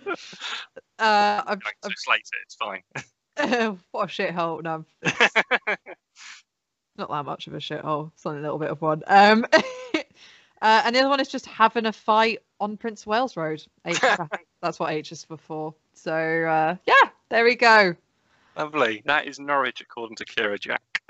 Uh, 0.99 1.43
I'm, 1.45 1.59
so 1.84 1.89
slate 1.97 2.22
it, 2.22 2.39
it's 2.43 2.55
fine. 2.55 2.82
I'm 3.38 3.80
what 3.91 4.09
a 4.09 4.11
shithole. 4.11 4.63
No, 4.63 4.86
not 6.97 7.09
that 7.09 7.26
much 7.26 7.47
of 7.47 7.53
a 7.53 7.57
shithole. 7.57 8.11
It's 8.13 8.26
only 8.26 8.39
a 8.39 8.41
little 8.41 8.57
bit 8.57 8.72
of 8.72 8.82
one. 8.82 9.03
Um, 9.05 9.45
uh, 9.53 9.61
and 10.61 10.95
the 10.95 10.99
other 11.01 11.09
one 11.09 11.20
is 11.20 11.28
just 11.28 11.45
having 11.45 11.86
a 11.86 11.93
fight 11.93 12.39
on 12.60 12.78
Prince 12.78 13.01
of 13.01 13.08
Wales 13.08 13.38
Road. 13.38 13.64
H, 13.86 13.99
that's 14.62 14.80
what 14.80 14.91
H 14.91 15.12
is 15.12 15.26
for. 15.26 15.74
So 15.93 16.14
uh, 16.14 16.76
yeah, 16.86 17.10
there 17.30 17.43
we 17.43 17.55
go. 17.55 17.95
Lovely. 18.58 19.03
That 19.05 19.28
is 19.28 19.39
Norwich, 19.39 19.82
according 19.82 20.16
to 20.18 20.26
Kira 20.26 20.60
Jack. 20.60 20.82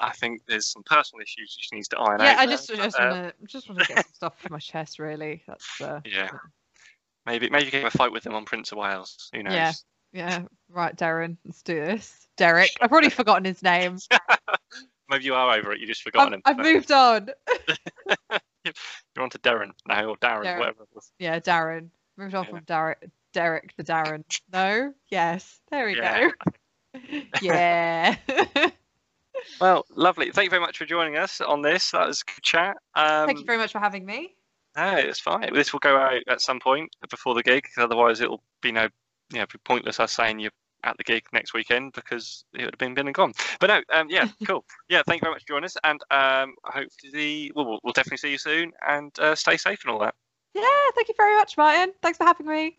I 0.00 0.10
think 0.12 0.42
there's 0.46 0.66
some 0.66 0.82
personal 0.82 1.22
issues 1.22 1.56
she 1.58 1.74
needs 1.74 1.88
to 1.88 1.98
iron 1.98 2.20
yeah, 2.20 2.32
out. 2.32 2.38
I 2.38 2.46
there, 2.46 2.56
just 2.56 2.68
just 2.68 2.98
uh, 2.98 3.08
want 3.10 3.38
to 3.40 3.46
just 3.46 3.68
want 3.68 3.80
to 3.80 3.86
get 3.86 4.04
some 4.04 4.14
stuff 4.14 4.34
off 4.44 4.50
my 4.50 4.58
chest. 4.58 4.98
Really, 4.98 5.42
that's 5.46 5.80
uh, 5.80 6.00
Yeah. 6.04 6.28
Maybe 7.26 7.48
maybe 7.48 7.70
get 7.70 7.84
a 7.84 7.90
fight 7.90 8.12
with 8.12 8.24
them 8.24 8.34
on 8.34 8.44
Prince 8.44 8.72
of 8.72 8.78
Wales. 8.78 9.30
Who 9.32 9.42
knows? 9.42 9.54
Yeah. 9.54 9.72
yeah. 10.12 10.42
Right, 10.68 10.94
Darren, 10.94 11.36
let's 11.44 11.62
do 11.62 11.74
this. 11.76 12.28
Derek, 12.36 12.72
I've 12.80 12.92
already 12.92 13.08
forgotten 13.08 13.44
his 13.44 13.62
name. 13.62 13.98
Maybe 15.08 15.24
you 15.24 15.34
are 15.34 15.56
over 15.56 15.72
it. 15.72 15.80
You 15.80 15.86
just 15.86 16.02
forgotten 16.02 16.42
I've, 16.44 16.56
him. 16.56 16.66
I've 16.66 16.74
moved 16.74 16.92
on. 16.92 17.28
You're 18.64 19.22
on 19.22 19.30
to 19.30 19.38
Darren 19.38 19.70
now, 19.86 20.06
or 20.06 20.16
Darren, 20.16 20.44
Darren. 20.44 20.58
whatever 20.58 20.82
it 20.84 20.88
was. 20.94 21.12
Yeah, 21.18 21.38
Darren. 21.38 21.88
Moved 22.16 22.34
on 22.34 22.44
Yeah. 22.44 22.50
from 22.50 22.60
Derek. 22.64 23.10
Derek 23.32 23.76
to 23.76 23.84
Darren. 23.84 24.24
No? 24.52 24.94
Yes. 25.08 25.60
There 25.70 25.86
we 25.86 25.96
Yeah. 25.96 26.30
go. 26.94 27.02
yeah. 27.42 28.16
Well, 29.60 29.84
lovely. 29.90 30.30
Thank 30.30 30.46
you 30.46 30.50
very 30.50 30.62
much 30.62 30.78
for 30.78 30.86
joining 30.86 31.16
us 31.16 31.40
on 31.40 31.60
this. 31.60 31.90
That 31.90 32.06
was 32.06 32.22
a 32.22 32.32
good 32.32 32.42
chat. 32.42 32.76
Um, 32.94 33.26
Thank 33.26 33.40
you 33.40 33.44
very 33.44 33.58
much 33.58 33.72
for 33.72 33.78
having 33.78 34.06
me. 34.06 34.34
No, 34.76 34.94
it's 34.96 35.20
fine. 35.20 35.52
This 35.52 35.72
will 35.72 35.80
go 35.80 35.96
out 35.96 36.22
at 36.28 36.40
some 36.40 36.60
point 36.60 36.94
before 37.10 37.34
the 37.34 37.42
gig. 37.42 37.66
Otherwise, 37.76 38.20
it'll 38.20 38.42
be 38.62 38.72
no, 38.72 38.88
you 39.32 39.38
know, 39.40 39.46
be 39.46 39.58
pointless 39.64 40.00
us 40.00 40.12
saying 40.12 40.38
you're 40.38 40.50
at 40.84 40.96
the 40.96 41.04
gig 41.04 41.24
next 41.32 41.54
weekend 41.54 41.92
because 41.92 42.44
it 42.54 42.64
would 42.64 42.74
have 42.74 42.78
been 42.78 42.94
been 42.94 43.06
and 43.06 43.14
gone. 43.14 43.32
But 43.60 43.68
no, 43.68 43.82
um, 43.92 44.08
yeah, 44.10 44.28
cool. 44.46 44.64
Yeah, 44.88 45.02
thank 45.06 45.20
you 45.20 45.26
very 45.26 45.34
much 45.34 45.42
for 45.42 45.54
joining 45.54 45.64
us, 45.64 45.76
and 45.84 46.00
um, 46.10 46.54
hopefully, 46.64 47.50
well, 47.54 47.66
we'll, 47.66 47.80
we'll 47.82 47.92
definitely 47.92 48.18
see 48.18 48.30
you 48.30 48.38
soon, 48.38 48.72
and 48.86 49.16
uh, 49.18 49.34
stay 49.34 49.56
safe 49.56 49.80
and 49.84 49.92
all 49.92 50.00
that. 50.00 50.14
Yeah, 50.54 50.62
thank 50.94 51.08
you 51.08 51.14
very 51.16 51.34
much, 51.34 51.56
Martin. 51.56 51.92
Thanks 52.02 52.18
for 52.18 52.24
having 52.24 52.46
me. 52.46 52.78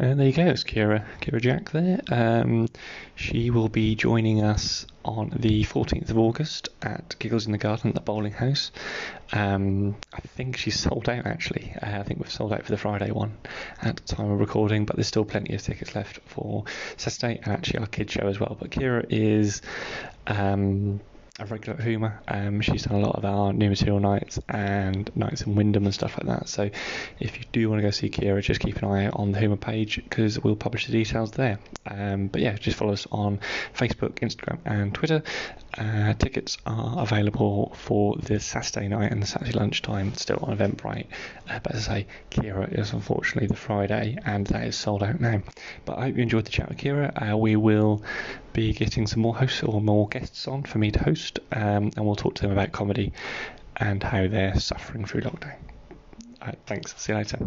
And 0.00 0.18
there 0.18 0.28
you 0.28 0.32
go, 0.32 0.46
it's 0.46 0.64
Kira, 0.64 1.04
Kira 1.20 1.42
Jack 1.42 1.72
there. 1.72 2.00
Um, 2.10 2.68
she 3.16 3.50
will 3.50 3.68
be 3.68 3.94
joining 3.94 4.42
us 4.42 4.86
on 5.04 5.30
the 5.38 5.62
14th 5.64 6.08
of 6.08 6.16
August 6.16 6.70
at 6.80 7.16
Giggles 7.18 7.44
in 7.44 7.52
the 7.52 7.58
Garden 7.58 7.90
at 7.90 7.96
the 7.96 8.00
Bowling 8.00 8.32
House. 8.32 8.72
Um, 9.30 9.96
I 10.10 10.20
think 10.20 10.56
she's 10.56 10.80
sold 10.80 11.10
out 11.10 11.26
actually. 11.26 11.74
Uh, 11.82 12.00
I 12.00 12.02
think 12.02 12.18
we've 12.18 12.32
sold 12.32 12.54
out 12.54 12.64
for 12.64 12.70
the 12.70 12.78
Friday 12.78 13.10
one 13.10 13.36
at 13.82 13.96
the 13.96 14.14
time 14.14 14.30
of 14.30 14.40
recording, 14.40 14.86
but 14.86 14.96
there's 14.96 15.06
still 15.06 15.26
plenty 15.26 15.54
of 15.54 15.60
tickets 15.60 15.94
left 15.94 16.20
for 16.24 16.64
Saturday 16.96 17.38
and 17.44 17.52
actually 17.52 17.80
our 17.80 17.86
kids 17.86 18.14
show 18.14 18.26
as 18.26 18.40
well. 18.40 18.56
But 18.58 18.70
Kira 18.70 19.04
is 19.10 19.60
um, 20.26 21.02
a 21.40 21.46
regular 21.46 21.78
Hoomer. 21.78 22.18
Um, 22.28 22.60
she's 22.60 22.84
done 22.84 23.00
a 23.00 23.06
lot 23.06 23.16
of 23.16 23.24
our 23.24 23.52
new 23.52 23.68
material 23.68 24.00
nights 24.00 24.38
and 24.48 25.10
nights 25.16 25.42
in 25.42 25.54
Wymondham 25.54 25.84
and 25.84 25.94
stuff 25.94 26.18
like 26.18 26.26
that. 26.26 26.48
So 26.48 26.70
if 27.18 27.38
you 27.38 27.44
do 27.52 27.68
want 27.68 27.80
to 27.80 27.82
go 27.82 27.90
see 27.90 28.10
Kira, 28.10 28.42
just 28.42 28.60
keep 28.60 28.76
an 28.76 28.88
eye 28.88 29.06
out 29.06 29.14
on 29.16 29.32
the 29.32 29.38
Hoomer 29.38 29.60
page 29.60 29.96
because 29.96 30.38
we'll 30.38 30.56
publish 30.56 30.86
the 30.86 30.92
details 30.92 31.32
there. 31.32 31.58
Um, 31.86 32.28
but 32.28 32.40
yeah, 32.42 32.54
just 32.54 32.76
follow 32.76 32.92
us 32.92 33.06
on 33.10 33.40
Facebook, 33.74 34.18
Instagram, 34.20 34.58
and 34.64 34.94
Twitter. 34.94 35.22
Uh, 35.78 36.12
tickets 36.14 36.58
are 36.66 37.02
available 37.02 37.72
for 37.76 38.16
the 38.16 38.40
Saturday 38.40 38.88
night 38.88 39.12
and 39.12 39.22
the 39.22 39.26
Saturday 39.26 39.52
lunchtime 39.52 40.12
still 40.14 40.38
on 40.42 40.56
Eventbrite. 40.56 41.06
Uh, 41.48 41.60
but 41.62 41.74
as 41.74 41.88
I 41.88 42.00
say, 42.00 42.06
Kira 42.30 42.76
is 42.76 42.92
unfortunately 42.92 43.46
the 43.46 43.56
Friday, 43.56 44.18
and 44.24 44.46
that 44.48 44.64
is 44.64 44.76
sold 44.76 45.02
out 45.02 45.20
now. 45.20 45.42
But 45.84 45.98
I 45.98 46.06
hope 46.06 46.16
you 46.16 46.22
enjoyed 46.22 46.44
the 46.44 46.50
chat 46.50 46.68
with 46.68 46.78
Kira. 46.78 47.32
Uh, 47.32 47.36
we 47.36 47.56
will 47.56 48.02
be 48.52 48.72
getting 48.72 49.06
some 49.06 49.22
more 49.22 49.36
hosts 49.36 49.62
or 49.62 49.80
more 49.80 50.08
guests 50.08 50.48
on 50.48 50.64
for 50.64 50.78
me 50.78 50.90
to 50.90 51.02
host, 51.02 51.38
um, 51.52 51.90
and 51.96 52.04
we'll 52.04 52.16
talk 52.16 52.34
to 52.36 52.42
them 52.42 52.52
about 52.52 52.72
comedy 52.72 53.12
and 53.76 54.02
how 54.02 54.26
they're 54.26 54.58
suffering 54.58 55.04
through 55.04 55.22
lockdown. 55.22 55.56
Right, 56.40 56.58
thanks. 56.66 56.94
See 57.00 57.12
you 57.12 57.18
later. 57.18 57.38